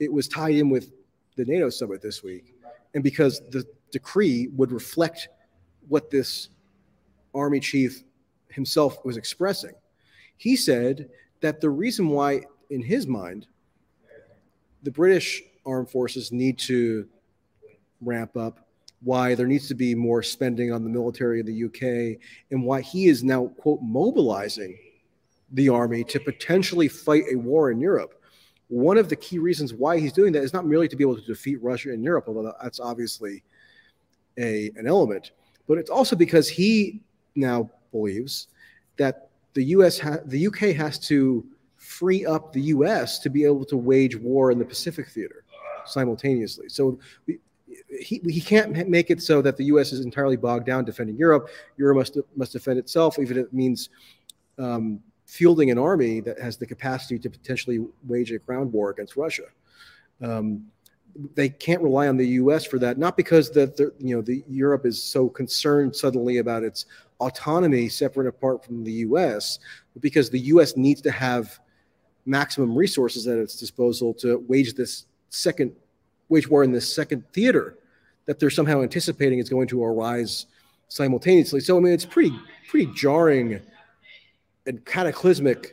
[0.00, 0.90] it was tied in with
[1.36, 2.54] the NATO summit this week,
[2.94, 5.28] and because the decree would reflect
[5.88, 6.48] what this
[7.34, 8.02] army chief
[8.48, 9.72] himself was expressing.
[10.36, 11.08] He said
[11.40, 13.46] that the reason why, in his mind,
[14.82, 17.08] the British armed forces need to
[18.02, 18.66] ramp up,
[19.02, 22.20] why there needs to be more spending on the military in the UK,
[22.50, 24.78] and why he is now, quote, mobilizing
[25.52, 28.20] the army to potentially fight a war in Europe.
[28.68, 31.16] One of the key reasons why he's doing that is not merely to be able
[31.16, 33.42] to defeat Russia in Europe, although that's obviously
[34.38, 35.32] a, an element,
[35.68, 37.02] but it's also because he
[37.34, 38.48] now believes
[38.96, 40.00] that the U.S.
[40.24, 41.44] The UK has to
[41.76, 43.18] free up the U.S.
[43.20, 45.44] to be able to wage war in the Pacific theater
[45.84, 46.68] simultaneously.
[46.68, 46.98] So
[48.00, 49.92] he, he can't make it so that the U.S.
[49.92, 51.48] is entirely bogged down defending Europe.
[51.76, 53.90] Europe must must defend itself, even if it means
[54.58, 59.16] um, fielding an army that has the capacity to potentially wage a ground war against
[59.16, 59.44] Russia.
[60.20, 60.66] Um,
[61.34, 62.64] they can't rely on the U.S.
[62.64, 66.86] for that, not because that you know the Europe is so concerned suddenly about its
[67.20, 69.58] autonomy separate apart from the U.S.,
[69.92, 70.76] but because the U.S.
[70.76, 71.58] needs to have
[72.24, 75.72] maximum resources at its disposal to wage this second
[76.28, 77.76] wage war in the second theater
[78.26, 80.46] that they're somehow anticipating is going to arise
[80.88, 81.60] simultaneously.
[81.60, 82.32] So I mean, it's pretty
[82.68, 83.60] pretty jarring
[84.66, 85.72] and cataclysmic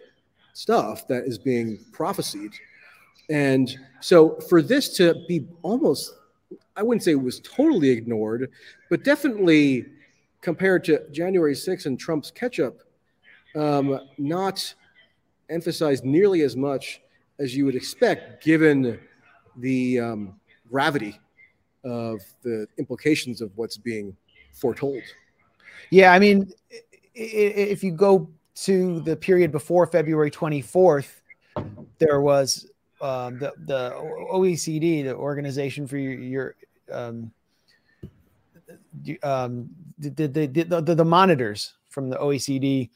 [0.54, 2.52] stuff that is being prophesied.
[3.30, 6.14] And so for this to be almost,
[6.76, 8.50] I wouldn't say it was totally ignored,
[8.90, 9.86] but definitely
[10.42, 12.78] compared to January 6th and Trump's catch up,
[13.56, 14.74] um, not
[15.50, 17.02] emphasized nearly as much
[17.40, 19.00] as you would expect given
[19.58, 20.39] the um,
[20.70, 21.20] gravity
[21.84, 24.16] of the implications of what's being
[24.54, 25.02] foretold.
[25.90, 26.52] Yeah, I mean,
[27.16, 31.10] if you go to the period before February 24th,
[31.98, 32.70] there was
[33.02, 33.92] um, the the
[34.32, 36.56] OECD, the Organization for Your, your
[36.92, 37.32] um,
[39.24, 42.90] um, the, the, the, the, the monitors from the OECD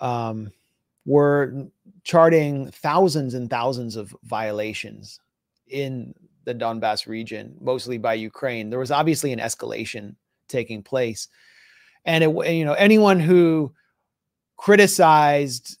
[0.00, 0.50] um,
[1.06, 1.66] were
[2.04, 5.20] charting thousands and thousands of violations
[5.68, 8.70] in the Donbass region, mostly by Ukraine.
[8.70, 10.16] There was obviously an escalation
[10.48, 11.28] taking place,
[12.04, 13.72] and it, you know anyone who
[14.56, 15.78] criticized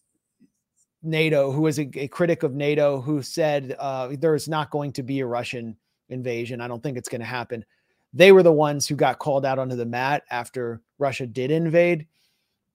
[1.02, 4.92] NATO, who was a, a critic of NATO, who said uh, there is not going
[4.92, 5.76] to be a Russian
[6.08, 6.60] invasion.
[6.60, 7.64] I don't think it's going to happen.
[8.12, 12.06] They were the ones who got called out onto the mat after Russia did invade,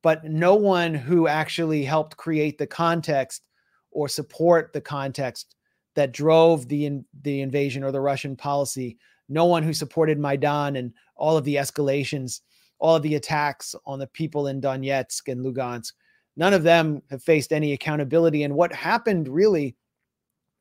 [0.01, 3.47] but no one who actually helped create the context
[3.91, 5.55] or support the context
[5.97, 8.97] that drove the the invasion or the Russian policy.
[9.27, 12.39] No one who supported Maidan and all of the escalations,
[12.79, 15.91] all of the attacks on the people in Donetsk and Lugansk
[16.37, 18.43] none of them have faced any accountability.
[18.43, 19.75] And what happened really,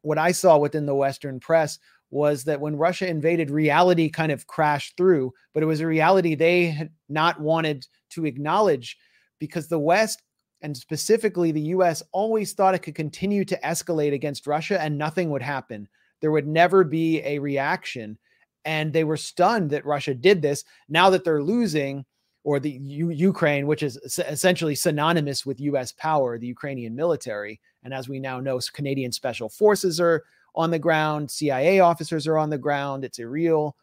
[0.03, 1.79] what I saw within the Western press
[2.11, 6.35] was that when Russia invaded, reality kind of crashed through, but it was a reality
[6.35, 8.97] they had not wanted to acknowledge
[9.39, 10.23] because the West
[10.63, 15.31] and specifically the US always thought it could continue to escalate against Russia and nothing
[15.31, 15.89] would happen.
[16.21, 18.19] There would never be a reaction.
[18.65, 20.65] And they were stunned that Russia did this.
[20.89, 22.05] Now that they're losing,
[22.47, 25.91] or the U- Ukraine, which is essentially synonymous with U.S.
[25.91, 27.61] power, the Ukrainian military.
[27.83, 30.23] And as we now know, Canadian special forces are
[30.55, 33.05] on the ground, CIA officers are on the ground.
[33.05, 33.77] It's a real,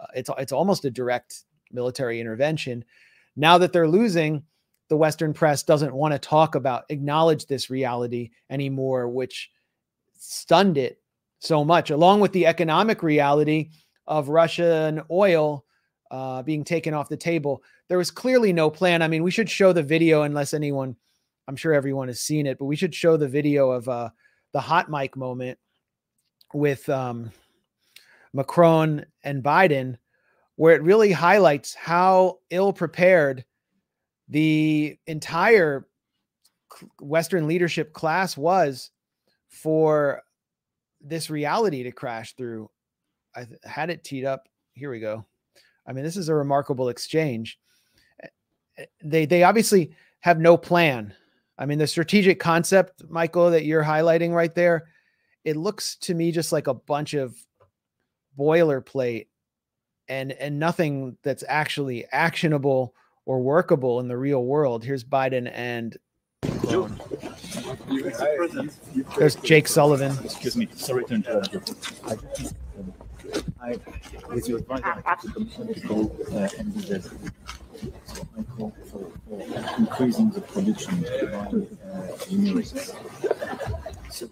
[0.00, 2.86] uh, it's it's almost a direct military intervention.
[3.36, 4.44] Now that they're losing,
[4.88, 9.50] the Western press doesn't want to talk about acknowledge this reality anymore, which
[10.18, 11.00] stunned it
[11.38, 13.70] so much, along with the economic reality
[14.06, 15.64] of Russian oil
[16.10, 19.02] uh, being taken off the table there was clearly no plan.
[19.02, 20.96] I mean, we should show the video unless anyone,
[21.46, 24.10] I'm sure everyone has seen it, but we should show the video of uh,
[24.52, 25.58] the hot mic moment
[26.52, 27.30] with um,
[28.32, 29.98] Macron and Biden,
[30.56, 33.44] where it really highlights how ill prepared
[34.28, 35.86] the entire
[37.00, 38.90] Western leadership class was
[39.48, 40.22] for
[41.00, 42.70] this reality to crash through.
[43.34, 44.48] I had it teed up.
[44.74, 45.24] Here we go.
[45.86, 47.58] I mean, this is a remarkable exchange
[48.22, 48.28] eh,
[48.78, 51.14] eh, they they obviously have no plan.
[51.58, 54.88] I mean, the strategic concept, Michael, that you're highlighting right there,
[55.44, 57.36] it looks to me just like a bunch of
[58.38, 59.28] boilerplate
[60.08, 62.94] and and nothing that's actually actionable
[63.26, 64.84] or workable in the real world.
[64.84, 65.96] Here's Biden and
[69.18, 70.16] There's Jake Sullivan.
[70.24, 70.68] Excuse me.
[70.74, 71.60] Sorry to interrupt you.
[73.60, 73.76] I,
[74.32, 77.10] with your advice, I commission to go uh, and do this.
[78.06, 82.94] So I call for, for increasing the production by uh, generates.
[84.10, 84.28] So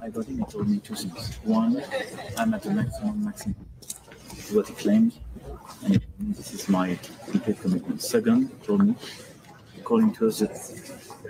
[0.00, 1.36] I got him, told me two things.
[1.44, 1.82] One,
[2.38, 3.56] I'm at the maximum maximum.
[4.52, 5.31] What he claimed, and
[6.18, 6.98] this is my
[7.30, 8.02] complete commitment.
[8.02, 8.94] Second, told me,
[9.78, 10.52] according to us, that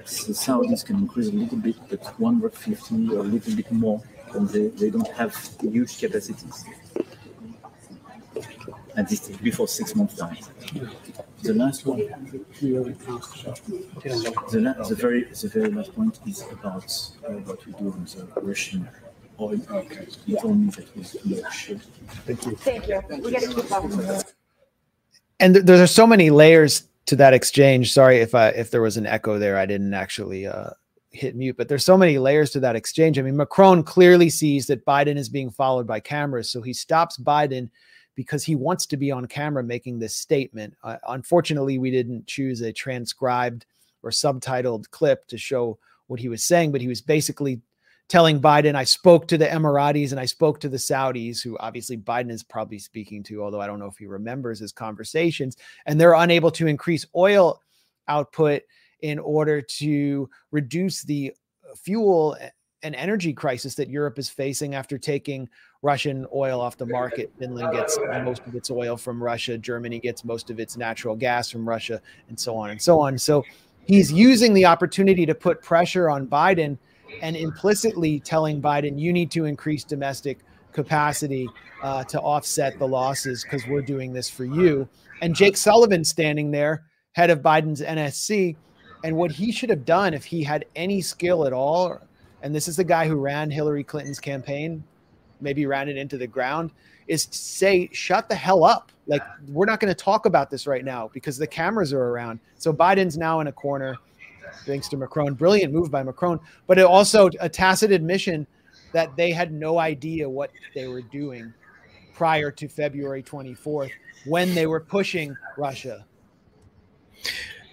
[0.05, 4.03] the Saudis can increase a little bit, but 150 or a little bit more,
[4.35, 6.65] and they, they don't have huge capacities
[8.97, 10.37] at this is before six months time.
[11.43, 11.99] The last one,
[12.61, 16.85] the, la- the very the very last point is about
[17.27, 18.89] uh, what we do on the Russian
[19.41, 19.61] oil.
[19.71, 20.07] Okay.
[20.27, 21.73] You told me that was too much.
[22.27, 22.57] Thank you.
[22.57, 23.01] Thank you.
[23.23, 24.25] We got to keep up.
[25.41, 27.93] And th- there are so many layers to that exchange.
[27.93, 29.57] Sorry if I if there was an echo there.
[29.59, 30.71] I didn't actually uh,
[31.11, 33.19] hit mute, but there's so many layers to that exchange.
[33.19, 37.19] I mean, Macron clearly sees that Biden is being followed by cameras, so he stops
[37.19, 37.69] Biden
[38.15, 40.75] because he wants to be on camera making this statement.
[40.85, 43.67] Uh, unfortunately, we didn't choose a transcribed
[44.03, 45.79] or subtitled clip to show
[46.09, 47.61] what he was saying, but he was basically
[48.09, 51.97] telling Biden, I spoke to the Emiratis and I spoke to the Saudis, who obviously
[51.97, 55.57] Biden is probably speaking to, although I don't know if he remembers his conversations,
[55.87, 57.61] and they're unable to increase oil
[58.09, 58.62] output
[59.01, 61.33] in order to reduce the
[61.77, 62.37] fuel
[62.83, 65.49] and energy crisis that Europe is facing after taking
[65.83, 67.33] Russian oil off the market.
[67.39, 69.57] Finland gets most of its oil from Russia.
[69.57, 73.16] Germany gets most of its natural gas from Russia, and so on and so on.
[73.19, 73.45] So
[73.87, 76.77] he's using the opportunity to put pressure on Biden
[77.20, 80.39] and implicitly telling Biden, you need to increase domestic
[80.72, 81.48] capacity
[81.82, 84.89] uh, to offset the losses because we're doing this for you.
[85.20, 88.56] And Jake Sullivan standing there, head of Biden's NSC.
[89.05, 92.01] And what he should have done if he had any skill at all,
[92.43, 94.84] and this is the guy who ran Hillary Clinton's campaign
[95.43, 96.70] maybe ran it into the ground
[97.09, 100.84] is say shut the hell up like we're not going to talk about this right
[100.84, 103.97] now because the cameras are around so biden's now in a corner
[104.66, 105.35] thanks to macron.
[105.35, 108.47] Brilliant move by macron but it also a tacit admission
[108.93, 111.53] that they had no idea what they were doing
[112.15, 113.91] prior to february 24th
[114.27, 116.05] when they were pushing russia.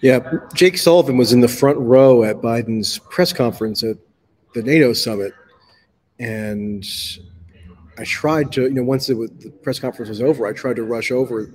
[0.00, 3.98] Yeah jake sullivan was in the front row at biden's press conference at
[4.54, 5.34] the nato summit
[6.18, 6.86] and
[7.98, 10.84] I tried to, you know, once was, the press conference was over, I tried to
[10.84, 11.52] rush over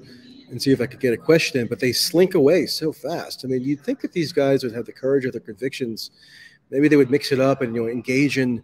[0.49, 3.43] and see if I could get a question in, but they slink away so fast.
[3.43, 6.11] I mean, you'd think that these guys would have the courage of their convictions,
[6.69, 8.63] maybe they would mix it up and you know engage in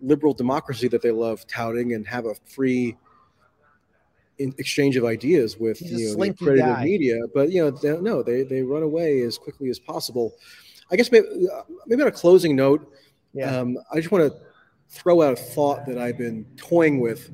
[0.00, 2.96] liberal democracy that they love touting and have a free
[4.38, 7.18] exchange of ideas with He's you know media.
[7.34, 10.34] But you know, they, no, they they run away as quickly as possible.
[10.90, 11.26] I guess maybe
[11.86, 12.92] maybe on a closing note,
[13.32, 13.56] yeah.
[13.56, 14.38] um, I just want to
[14.92, 17.30] throw out a thought that I've been toying with,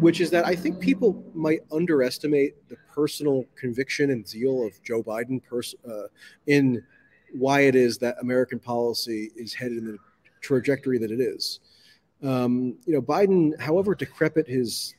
[0.00, 5.02] which is that I think people might underestimate the personal conviction and zeal of Joe
[5.02, 6.08] Biden pers- uh,
[6.46, 6.84] in
[7.32, 9.98] why it is that American policy is headed in the
[10.42, 11.60] trajectory that it is.
[12.22, 14.94] Um, you know, Biden, however decrepit his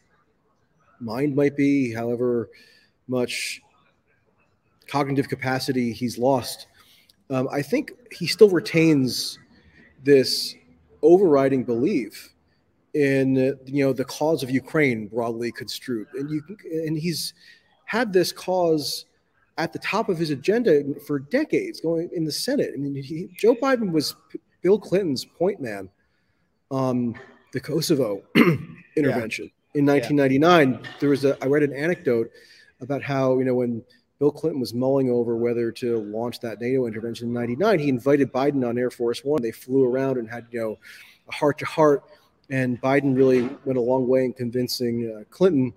[0.99, 2.49] mind might be, however
[3.07, 3.61] much
[4.87, 6.65] cognitive capacity he's lost,
[7.29, 9.37] um, I think he still retains
[10.03, 10.55] this
[11.01, 12.33] overriding belief
[12.93, 13.35] in
[13.65, 16.41] you know the cause of Ukraine broadly construed, and you
[16.85, 17.33] and he's
[17.85, 19.05] had this cause
[19.57, 22.71] at the top of his agenda for decades, going in the Senate.
[22.73, 24.15] I mean, he, Joe Biden was
[24.61, 25.89] Bill Clinton's point man
[26.71, 27.19] on
[27.51, 28.23] the Kosovo
[28.95, 29.79] intervention yeah.
[29.79, 30.71] in 1999.
[30.71, 30.89] Yeah.
[30.99, 32.29] There was a I read an anecdote
[32.81, 33.83] about how you know when
[34.19, 37.79] Bill Clinton was mulling over whether to launch that NATO intervention in 99.
[37.79, 39.41] He invited Biden on Air Force One.
[39.41, 40.77] They flew around and had, you know,
[41.29, 42.03] a heart to heart.
[42.49, 45.73] And Biden really went a long way in convincing uh, Clinton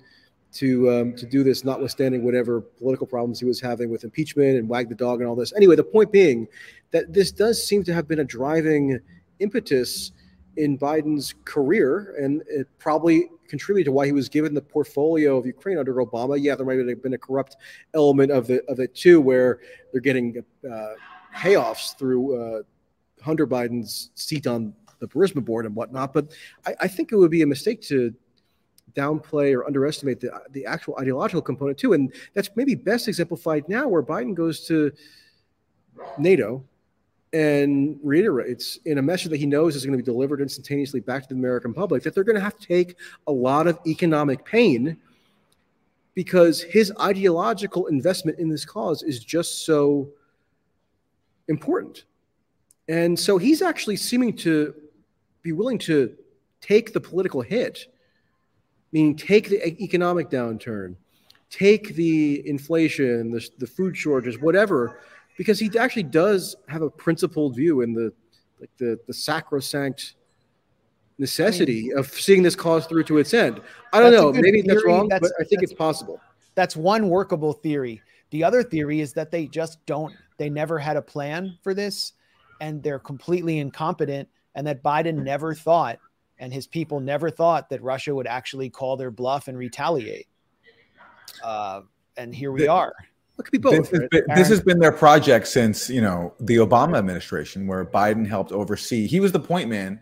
[0.55, 4.69] to um, to do this, notwithstanding whatever political problems he was having with impeachment and
[4.69, 5.52] wag the dog and all this.
[5.55, 6.48] Anyway, the point being
[6.90, 8.98] that this does seem to have been a driving
[9.39, 10.12] impetus
[10.56, 15.46] in Biden's career, and it probably contributed to why he was given the portfolio of
[15.46, 16.38] Ukraine under Obama.
[16.40, 17.56] Yeah, there might have been a corrupt
[17.94, 19.60] element of it of it too, where
[19.92, 20.94] they're getting uh,
[21.34, 22.62] payoffs through uh,
[23.22, 26.12] Hunter Biden's seat on the Burisma board and whatnot.
[26.12, 26.32] But
[26.66, 28.14] I, I, think it would be a mistake to
[28.94, 33.88] downplay or underestimate the the actual ideological component too, and that's maybe best exemplified now,
[33.88, 34.92] where Biden goes to
[36.18, 36.64] NATO
[37.32, 41.22] and reiterates in a message that he knows is going to be delivered instantaneously back
[41.22, 42.96] to the American public that they're going to have to take
[43.26, 44.98] a lot of economic pain
[46.14, 50.10] because his ideological investment in this cause is just so
[51.48, 52.04] important.
[52.88, 54.74] And so he's actually seeming to
[55.42, 56.14] be willing to
[56.60, 57.86] take the political hit,
[58.92, 60.96] meaning take the economic downturn,
[61.48, 65.00] take the inflation, the, the food shortages, whatever
[65.36, 68.12] because he actually does have a principled view in the
[68.60, 70.14] like the the sacrosanct
[71.18, 73.60] necessity of seeing this cause through to its end.
[73.92, 74.74] I don't know, maybe theory.
[74.74, 76.20] that's wrong, that's, but I think it's possible.
[76.54, 78.02] That's one workable theory.
[78.30, 82.14] The other theory is that they just don't they never had a plan for this
[82.60, 85.98] and they're completely incompetent and that Biden never thought
[86.38, 90.26] and his people never thought that Russia would actually call their bluff and retaliate.
[91.42, 91.82] Uh,
[92.16, 92.94] and here we the, are.
[93.38, 93.90] It could be both.
[93.90, 94.02] This, right?
[94.02, 98.26] has been, this has been their project since you know the Obama administration, where Biden
[98.26, 99.06] helped oversee.
[99.06, 100.00] He was the point man,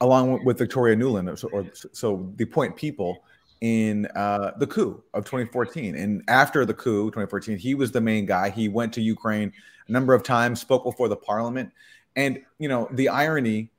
[0.00, 3.22] along with Victoria Nuland, or, or so the point people
[3.60, 5.94] in uh, the coup of 2014.
[5.94, 8.50] And after the coup, 2014, he was the main guy.
[8.50, 9.52] He went to Ukraine
[9.88, 11.70] a number of times, spoke before the parliament,
[12.16, 13.70] and you know the irony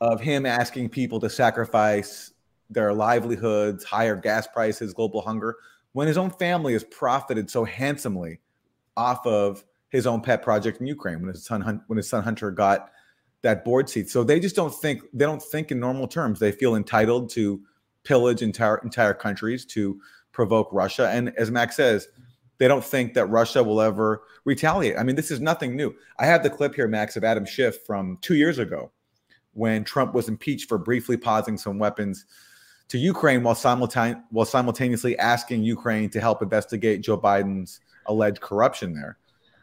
[0.00, 2.32] of him asking people to sacrifice
[2.70, 5.56] their livelihoods, higher gas prices, global hunger
[5.92, 8.40] when his own family has profited so handsomely
[8.96, 12.50] off of his own pet project in Ukraine when his son when his son Hunter
[12.50, 12.90] got
[13.42, 14.10] that board seat.
[14.10, 16.38] So they just don't think they don't think in normal terms.
[16.38, 17.60] They feel entitled to
[18.04, 20.00] pillage entire entire countries to
[20.32, 21.08] provoke Russia.
[21.10, 22.08] And as Max says,
[22.58, 24.98] they don't think that Russia will ever retaliate.
[24.98, 25.94] I mean, this is nothing new.
[26.18, 28.92] I have the clip here, Max, of Adam Schiff from two years ago
[29.52, 32.26] when Trump was impeached for briefly pausing some weapons
[32.90, 38.92] to Ukraine while, simultane- while simultaneously asking Ukraine to help investigate Joe Biden's alleged corruption
[38.92, 39.16] there.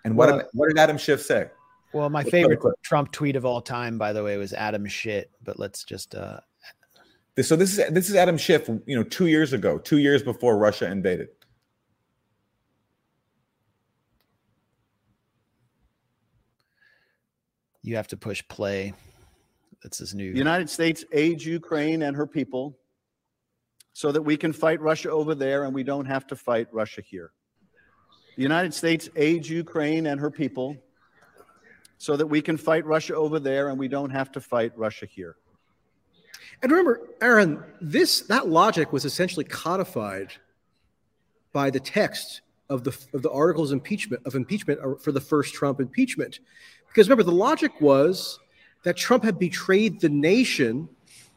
[0.06, 1.50] And what, well, did, what did Adam Schiff say?
[1.94, 5.30] Well, my let's favorite Trump tweet of all time, by the way, was Adam shit.
[5.44, 6.16] But let's just.
[6.16, 6.40] Uh...
[7.42, 8.70] So this is this is Adam Schiff.
[8.86, 11.28] You know, two years ago, two years before Russia invaded.
[17.84, 18.94] You have to push play.
[19.84, 20.32] That's his new.
[20.32, 22.78] The United States aids Ukraine and her people
[23.98, 27.02] so that we can fight Russia over there and we don't have to fight Russia
[27.02, 27.32] here.
[28.36, 30.78] The United States aids Ukraine and her people
[31.98, 35.08] so that we can fight Russia over there and we don't have to fight Russia
[35.08, 35.38] here.
[36.62, 40.32] And remember, Aaron, this that logic was essentially codified
[41.52, 45.56] by the text of the of the articles impeachment of impeachment uh, for the first
[45.56, 46.40] Trump impeachment.
[46.88, 48.38] Because remember, the logic was
[48.84, 50.88] that Trump had betrayed the nation.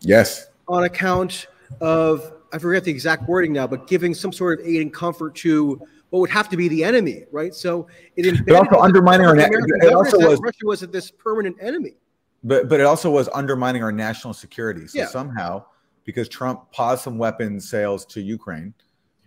[0.00, 0.48] Yes.
[0.68, 1.46] On account
[1.80, 5.34] of I forget the exact wording now, but giving some sort of aid and comfort
[5.36, 7.54] to what would have to be the enemy, right?
[7.54, 7.86] So
[8.16, 9.36] it but also undermining our.
[9.36, 11.94] It also was Russia was this permanent enemy.
[12.42, 14.86] But but it also was undermining our national security.
[14.86, 15.06] So yeah.
[15.06, 15.64] somehow,
[16.04, 18.74] because Trump paused some weapons sales to Ukraine,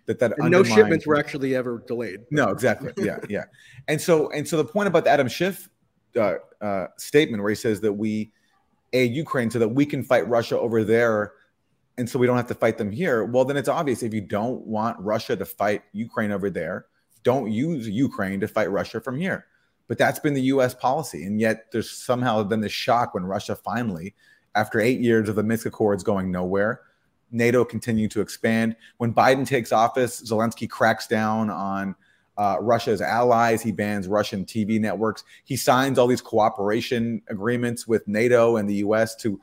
[0.06, 2.20] that that no shipments were actually ever delayed.
[2.30, 2.92] No, exactly.
[2.98, 3.44] Yeah, yeah.
[3.88, 5.70] And so and so the point about the Adam Schiff
[6.16, 8.30] uh, uh, statement where he says that we
[8.92, 11.32] aid Ukraine so that we can fight Russia over there,
[11.98, 13.24] and so we don't have to fight them here.
[13.24, 16.86] Well, then it's obvious if you don't want Russia to fight Ukraine over there,
[17.22, 19.46] don't use Ukraine to fight Russia from here.
[19.86, 20.74] But that's been the U.S.
[20.74, 24.14] policy, and yet there's somehow been this shock when Russia finally,
[24.54, 26.80] after eight years of the Minsk Accords going nowhere
[27.34, 28.76] NATO continued to expand.
[28.98, 31.94] When Biden takes office, Zelensky cracks down on
[32.38, 33.62] uh, Russia's allies.
[33.62, 35.24] He bans Russian TV networks.
[35.44, 39.40] He signs all these cooperation agreements with NATO and the US to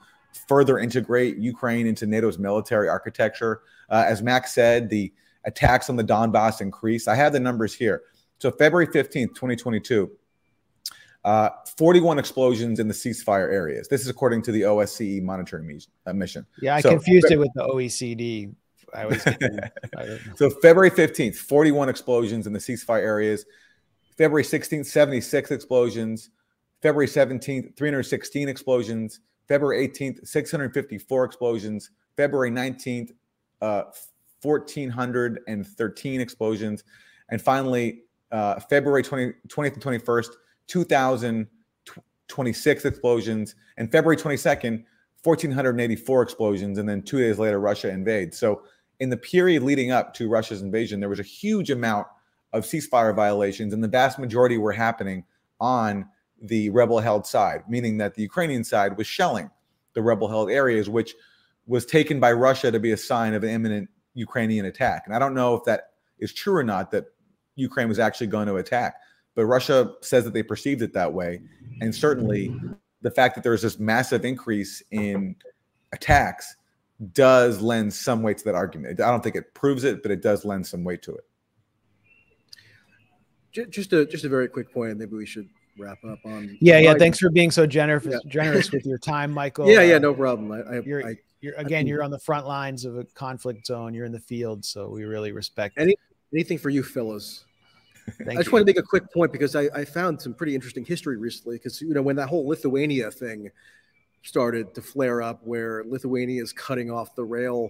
[0.48, 3.62] further integrate Ukraine into NATO's military architecture.
[3.90, 5.12] Uh, as Max said, the
[5.46, 7.08] attacks on the Donbass increase.
[7.08, 8.04] I have the numbers here.
[8.40, 10.10] So, February 15th, 2022,
[11.24, 13.88] uh, 41 explosions in the ceasefire areas.
[13.88, 16.46] This is according to the OSCE monitoring uh, mission.
[16.62, 18.54] Yeah, I so, confused it with the OECD.
[18.94, 19.24] I was
[20.36, 23.46] so February 15th, 41 explosions in the ceasefire areas.
[24.18, 26.30] February 16th, 76 explosions.
[26.82, 29.20] February 17th, 316 explosions.
[29.52, 31.92] February 18th, 654 explosions.
[32.16, 33.12] February 19th,
[33.62, 33.84] uh,
[34.42, 36.86] 1,413 explosions.
[37.28, 40.30] And finally, uh, February 20, 20th and 21st,
[40.68, 44.86] 2,026 explosions, and February 22nd,
[45.24, 48.38] 1,484 explosions, and then two days later, Russia invades.
[48.38, 48.64] So,
[49.02, 52.08] in the period leading up to Russia's invasion, there was a huge amount
[52.54, 55.26] of ceasefire violations, and the vast majority were happening
[55.60, 56.06] on
[56.42, 59.50] the rebel held side, meaning that the Ukrainian side was shelling
[59.94, 61.14] the rebel held areas, which
[61.68, 65.04] was taken by Russia to be a sign of an imminent Ukrainian attack.
[65.06, 67.06] And I don't know if that is true or not that
[67.56, 68.96] Ukraine was actually going to attack
[69.36, 71.42] but Russia says that they perceived it that way.
[71.80, 72.54] And certainly
[73.02, 75.36] the fact that there's this massive increase in
[75.94, 76.56] attacks
[77.14, 79.00] does lend some weight to that argument.
[79.00, 81.26] I don't think it proves it, but it does lend some weight to it.
[83.70, 84.98] Just a just a very quick point.
[84.98, 86.58] Maybe we should wrap up on.
[86.62, 86.94] Yeah, yeah.
[86.94, 88.18] Thanks for being so generous yeah.
[88.28, 89.68] generous with your time, Michael.
[89.72, 89.98] Yeah, yeah.
[89.98, 90.52] No problem.
[90.52, 91.88] I, I you're, I, you're again.
[91.88, 93.94] You're on the front lines of a conflict zone.
[93.94, 95.78] You're in the field, so we really respect.
[95.78, 95.96] Any,
[96.34, 97.46] anything for you, fellows.
[98.28, 100.84] I just want to make a quick point because I, I found some pretty interesting
[100.84, 101.56] history recently.
[101.56, 103.50] Because you know when that whole Lithuania thing
[104.24, 107.70] started to flare up, where Lithuania is cutting off the rail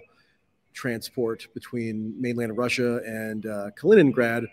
[0.74, 4.48] transport between mainland Russia and uh, Kaliningrad,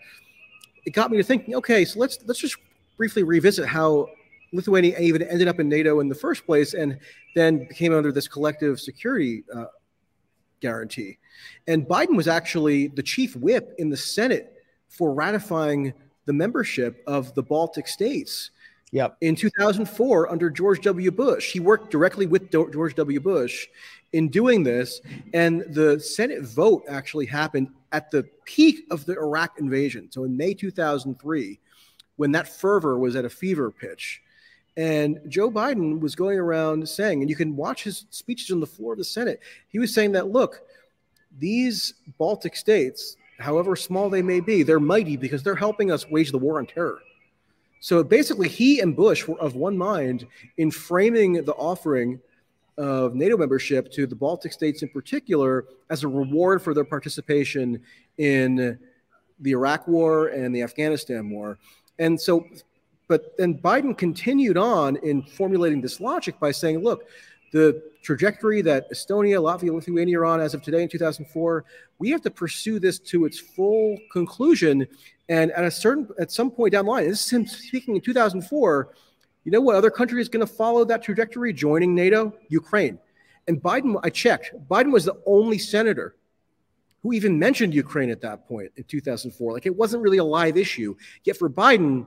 [0.85, 1.55] it got me to thinking.
[1.55, 2.57] Okay, so let's let's just
[2.99, 4.09] briefly revisit how
[4.51, 6.99] Lithuania even ended up in NATO in the first place, and
[7.33, 9.65] then became under this collective security uh,
[10.59, 11.17] guarantee.
[11.67, 14.53] And Biden was actually the chief whip in the Senate
[14.89, 15.93] for ratifying
[16.25, 18.51] the membership of the Baltic states.
[18.91, 19.17] Yep.
[19.21, 21.11] In 2004, under George W.
[21.11, 23.19] Bush, he worked directly with George W.
[23.21, 23.67] Bush
[24.11, 24.99] in doing this,
[25.33, 30.11] and the Senate vote actually happened at the peak of the Iraq invasion.
[30.11, 31.59] So in May 2003,
[32.19, 34.21] when that fervor was at a fever pitch.
[34.75, 38.67] And Joe Biden was going around saying, and you can watch his speeches on the
[38.67, 39.39] floor of the Senate,
[39.69, 40.63] he was saying that, look,
[41.37, 46.31] these Baltic states, however small they may be, they're mighty because they're helping us wage
[46.31, 46.99] the war on terror.
[47.79, 50.27] So basically, he and Bush were of one mind
[50.57, 52.19] in framing the offering
[52.77, 57.81] of NATO membership to the Baltic states in particular as a reward for their participation
[58.17, 58.77] in
[59.39, 61.57] the Iraq war and the Afghanistan war.
[61.99, 62.47] And so,
[63.07, 67.03] but then Biden continued on in formulating this logic by saying, look,
[67.51, 71.65] the trajectory that Estonia, Latvia, Lithuania are on as of today in 2004,
[71.97, 74.87] we have to pursue this to its full conclusion.
[75.27, 78.01] And at a certain, at some point down the line, this is him speaking in
[78.01, 78.93] 2004.
[79.43, 82.33] You know what other country is going to follow that trajectory, joining NATO?
[82.49, 82.99] Ukraine.
[83.47, 86.15] And Biden, I checked, Biden was the only senator
[87.03, 89.53] who even mentioned Ukraine at that point in 2004.
[89.53, 90.95] Like it wasn't really a live issue.
[91.23, 92.05] Yet for Biden,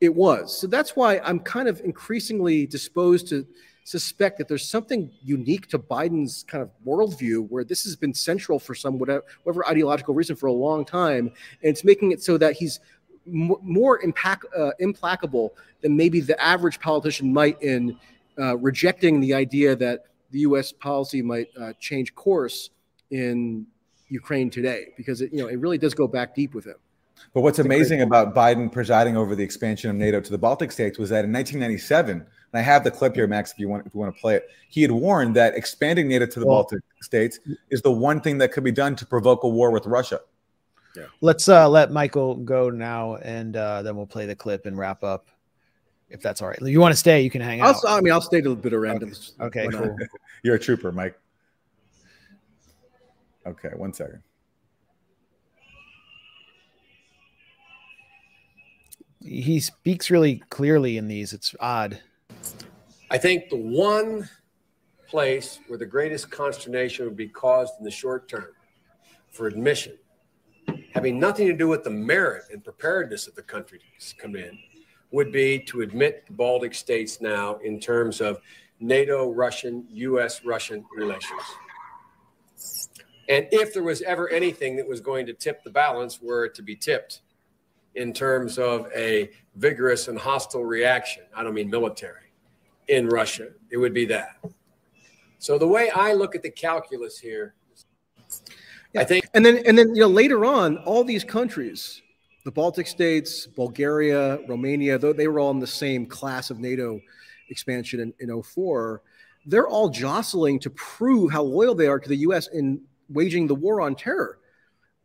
[0.00, 0.56] it was.
[0.58, 3.46] So that's why I'm kind of increasingly disposed to
[3.84, 8.58] suspect that there's something unique to Biden's kind of worldview where this has been central
[8.58, 11.26] for some whatever, whatever ideological reason for a long time.
[11.62, 12.78] And it's making it so that he's
[13.26, 17.98] more impact, uh, implacable than maybe the average politician might in
[18.38, 20.72] uh, rejecting the idea that the U.S.
[20.72, 22.70] policy might uh, change course
[23.10, 23.66] in
[24.10, 26.76] Ukraine today, because it, you know, it really does go back deep with him.
[27.34, 30.98] But what's amazing about Biden presiding over the expansion of NATO to the Baltic states
[30.98, 33.94] was that in 1997, and I have the clip here, Max, if you want if
[33.94, 34.48] you want to play it.
[34.68, 37.38] He had warned that expanding NATO to the well, Baltic states
[37.70, 40.20] is the one thing that could be done to provoke a war with Russia.
[40.96, 41.04] Yeah.
[41.20, 45.04] Let's uh, let Michael go now, and uh, then we'll play the clip and wrap
[45.04, 45.28] up.
[46.08, 46.58] if that's all right.
[46.60, 47.76] If you want to stay, you can hang I'll, out.
[47.86, 49.12] I mean, I'll stay to the bit of random.
[49.40, 49.96] Okay, okay cool.
[50.42, 51.16] You're a trooper, Mike.
[53.50, 54.22] Okay, one second.
[59.20, 61.32] He speaks really clearly in these.
[61.32, 62.00] It's odd.
[63.10, 64.28] I think the one
[65.08, 68.52] place where the greatest consternation would be caused in the short term
[69.30, 69.98] for admission,
[70.94, 74.56] having nothing to do with the merit and preparedness of the country to come in,
[75.10, 78.40] would be to admit the Baltic states now in terms of
[78.78, 81.42] NATO Russian, US Russian relations.
[83.30, 86.54] And if there was ever anything that was going to tip the balance, were it
[86.56, 87.20] to be tipped
[87.94, 92.32] in terms of a vigorous and hostile reaction, I don't mean military,
[92.88, 94.44] in Russia, it would be that.
[95.38, 97.54] So the way I look at the calculus here,
[98.92, 99.02] yeah.
[99.02, 102.02] I think, and then and then you know later on, all these countries,
[102.44, 107.00] the Baltic states, Bulgaria, Romania, though they were all in the same class of NATO
[107.48, 109.02] expansion in, in 04,
[109.46, 112.48] they're all jostling to prove how loyal they are to the U.S.
[112.48, 112.80] in
[113.12, 114.38] waging the war on terror.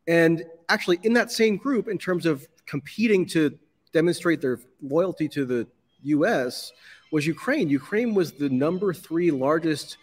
[0.07, 3.57] And actually, in that same group, in terms of competing to
[3.91, 5.67] demonstrate their loyalty to the
[6.03, 6.71] U.S.,
[7.11, 7.69] was Ukraine.
[7.69, 9.97] Ukraine was the number three largest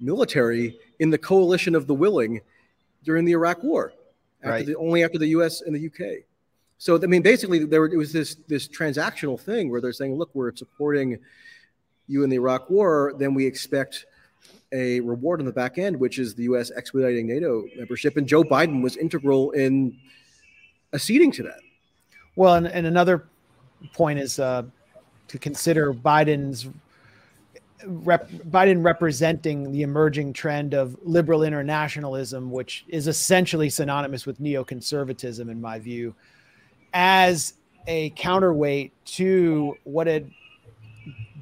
[0.00, 2.40] military in the coalition of the willing
[3.04, 3.92] during the Iraq War,
[4.42, 4.66] after right.
[4.66, 5.60] the, only after the U.S.
[5.60, 6.24] and the U.K.
[6.78, 10.30] So I mean, basically, there it was this this transactional thing where they're saying, "Look,
[10.34, 11.18] we're supporting
[12.10, 14.06] you in the Iraq War, then we expect
[14.72, 16.70] a reward on the back end, which is the U.S.
[16.76, 19.96] expediting NATO membership." And Joe Biden was integral in
[20.92, 21.60] acceding to that.
[22.36, 23.26] Well, and, and another
[23.92, 24.64] point is uh,
[25.28, 26.68] to consider Biden's
[27.86, 35.50] rep, Biden representing the emerging trend of liberal internationalism, which is essentially synonymous with neoconservatism,
[35.50, 36.14] in my view,
[36.92, 37.54] as
[37.86, 40.30] a counterweight to what had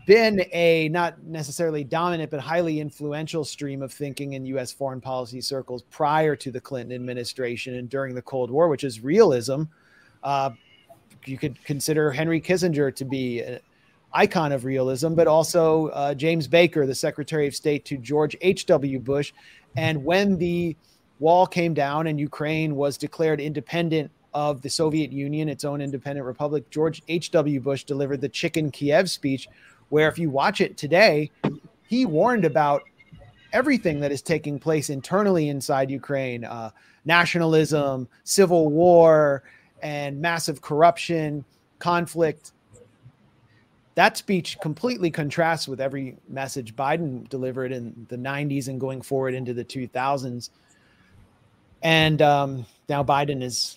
[0.09, 5.43] been a not necessarily dominant but highly influential stream of thinking in US foreign policy
[5.43, 9.64] circles prior to the Clinton administration and during the Cold War, which is realism.
[10.22, 10.52] Uh,
[11.26, 13.60] you could consider Henry Kissinger to be an
[14.14, 19.01] icon of realism, but also uh, James Baker, the Secretary of State to George H.W.
[19.01, 19.35] Bush.
[19.76, 20.74] And when the
[21.18, 26.24] wall came down and Ukraine was declared independent of the Soviet Union, its own independent
[26.24, 27.60] republic, George H.W.
[27.60, 29.48] Bush delivered the Chicken Kiev speech,
[29.89, 31.31] where if you watch it today,
[31.86, 32.82] he warned about
[33.52, 36.70] everything that is taking place internally inside Ukraine uh,
[37.05, 39.43] nationalism, civil war,
[39.82, 41.44] and massive corruption,
[41.78, 42.52] conflict
[43.98, 49.35] that speech completely contrasts with every message Biden delivered in the 90s and going forward
[49.35, 50.51] into the 2000s.
[51.82, 53.77] And um, now Biden is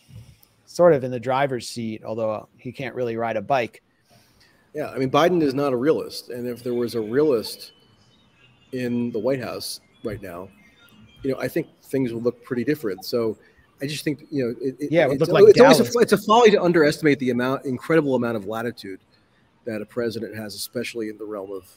[0.68, 3.82] sort of in the driver's seat, although he can't really ride a bike.
[4.74, 6.30] Yeah, I mean, Biden is not a realist.
[6.30, 7.74] And if there was a realist
[8.72, 10.50] in the White House right now,
[11.24, 13.06] you know, I think things would look pretty different.
[13.06, 13.38] So
[13.82, 16.52] I just think, you know, it, yeah, it it's, like it's, a, it's a folly
[16.52, 19.00] to underestimate the amount, incredible amount of latitude
[19.66, 21.70] that a president has, especially in the realm of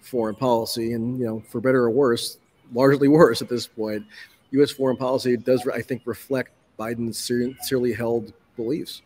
[0.00, 0.94] foreign policy.
[0.94, 2.38] And, you know, for better or worse,
[2.72, 4.04] largely worse at this point,
[4.52, 4.70] U.S.
[4.70, 9.02] foreign policy does, I think, reflect Biden's sincerely held beliefs.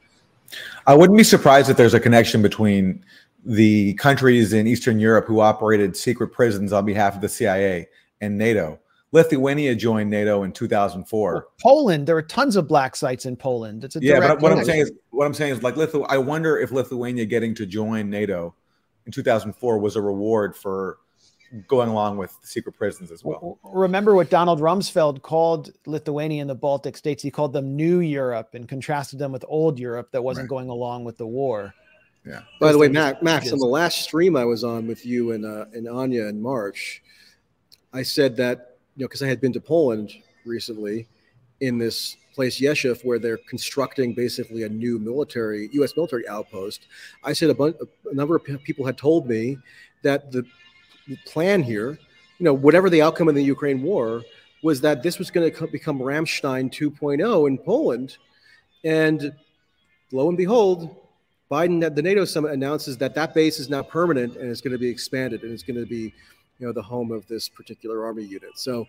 [0.86, 3.04] I wouldn't be surprised if there's a connection between
[3.44, 7.88] the countries in Eastern Europe who operated secret prisons on behalf of the CIA
[8.20, 8.78] and NATO
[9.12, 11.32] Lithuania joined NATO in 2004.
[11.32, 13.84] Well, Poland, there are tons of black sites in Poland.
[13.84, 16.18] It's a yeah, but what I'm saying is, what I'm saying is, like Lithu- I
[16.18, 18.54] wonder if Lithuania getting to join NATO
[19.06, 20.98] in 2004 was a reward for
[21.68, 23.58] going along with secret prisons as well.
[23.62, 27.22] Remember what Donald Rumsfeld called Lithuania and the Baltic states?
[27.22, 30.50] He called them New Europe and contrasted them with Old Europe that wasn't right.
[30.50, 31.74] going along with the war.
[32.24, 32.40] Yeah.
[32.60, 35.44] By the way, Max, Max, on the last stream I was on with you and
[35.44, 37.02] uh, and Anya in March,
[37.92, 40.12] I said that you know, because I had been to Poland
[40.44, 41.06] recently
[41.60, 45.96] in this place Rzeszów where they're constructing basically a new military U.S.
[45.96, 46.86] military outpost.
[47.22, 47.76] I said a, bunch,
[48.10, 49.58] a number of people had told me
[50.02, 50.44] that the
[51.24, 51.98] plan here,
[52.38, 54.22] you know, whatever the outcome of the Ukraine war,
[54.62, 58.16] was that this was going to become Ramstein 2.0 in Poland,
[58.84, 59.32] and
[60.12, 60.96] lo and behold,
[61.50, 64.72] Biden at the NATO summit announces that that base is now permanent and it's going
[64.72, 66.12] to be expanded and it's going to be
[66.58, 68.56] you know, the home of this particular army unit.
[68.56, 68.86] So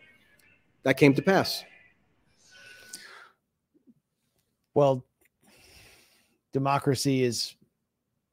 [0.83, 1.63] that came to pass.
[4.73, 5.03] Well,
[6.53, 7.55] democracy is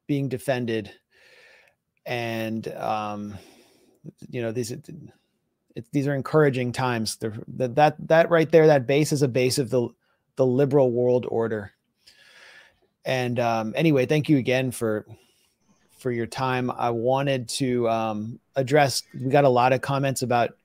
[0.06, 0.90] being defended,
[2.05, 3.35] and um,
[4.31, 4.82] you know these it,
[5.93, 7.16] these are encouraging times.
[7.16, 9.89] That that that right there, that base is a base of the
[10.36, 11.72] the liberal world order.
[13.05, 15.06] And um, anyway, thank you again for
[15.98, 16.70] for your time.
[16.70, 19.02] I wanted to um, address.
[19.14, 20.56] We got a lot of comments about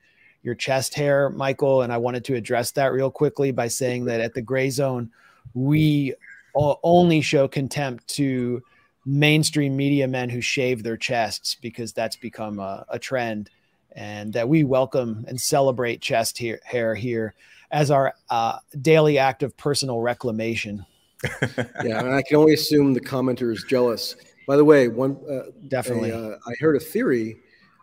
[0.42, 4.22] your chest hair, Michael, and I wanted to address that real quickly by saying that
[4.22, 5.12] at the Gray Zone,
[5.54, 6.14] we
[6.56, 8.62] only show contempt to
[9.06, 13.50] mainstream media men who shave their chests because that's become a, a trend,
[13.96, 17.34] and that we welcome and celebrate chest hair, hair here
[17.72, 20.86] as our uh, daily act of personal reclamation.
[21.84, 24.16] yeah, and I can only assume the commenter is jealous.
[24.48, 27.38] By the way, one uh, definitely, a, uh, I heard a theory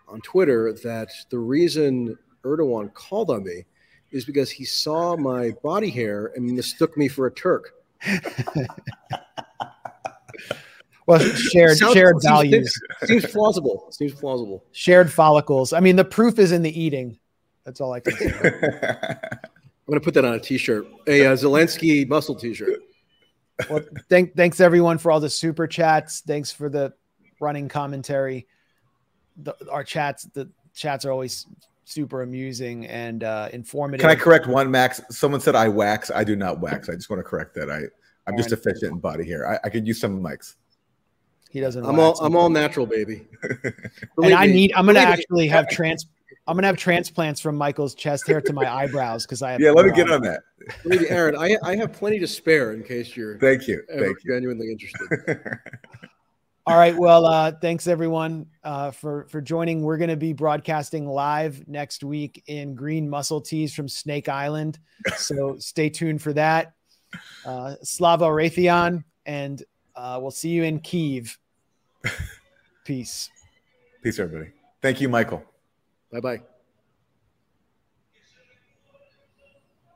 [0.09, 3.65] on Twitter that the reason Erdogan called on me
[4.11, 7.73] is because he saw my body hair and mistook me for a Turk.
[11.07, 13.89] well, shared Sounds, shared values seems, seems plausible.
[13.91, 14.65] Seems plausible.
[14.73, 15.73] Shared follicles.
[15.73, 17.19] I mean, the proof is in the eating.
[17.65, 18.27] That's all I can say.
[18.43, 22.81] I'm going to put that on a T-shirt, a uh, Zelensky muscle T-shirt.
[23.71, 26.21] Well, thank, thanks everyone for all the super chats.
[26.21, 26.93] Thanks for the
[27.41, 28.47] running commentary.
[29.37, 31.47] The, our chats, the chats are always
[31.85, 34.01] super amusing and uh, informative.
[34.03, 35.01] Can I correct one, Max?
[35.11, 36.11] Someone said I wax.
[36.11, 36.89] I do not wax.
[36.89, 37.71] I just want to correct that.
[37.71, 37.83] I
[38.27, 39.49] I'm just efficient in body hair.
[39.49, 40.57] I, I could use some mics.
[41.57, 41.87] He doesn't.
[41.87, 43.27] I'm all I'm all natural, baby.
[44.19, 44.75] and I need.
[44.75, 46.05] I'm gonna actually have trans.
[46.47, 49.61] I'm gonna have transplants from Michael's chest hair to my eyebrows because I have.
[49.63, 50.43] Yeah, let me get on that.
[50.85, 53.39] Maybe Aaron, I I have plenty to spare in case you're.
[53.39, 53.83] Thank you.
[53.89, 54.35] Thank you.
[54.35, 55.39] Genuinely interested.
[56.67, 56.95] All right.
[56.95, 59.81] Well, uh, thanks everyone uh, for for joining.
[59.81, 64.79] We're going to be broadcasting live next week in green muscle tees from Snake Island,
[65.17, 66.75] so stay tuned for that.
[67.47, 69.63] Uh, Slava Raytheon, and
[69.97, 71.39] uh, we'll see you in Kiev.
[72.85, 73.31] Peace.
[74.03, 74.53] Peace, everybody.
[74.81, 75.43] Thank you, Michael.
[76.13, 76.56] Bye bye.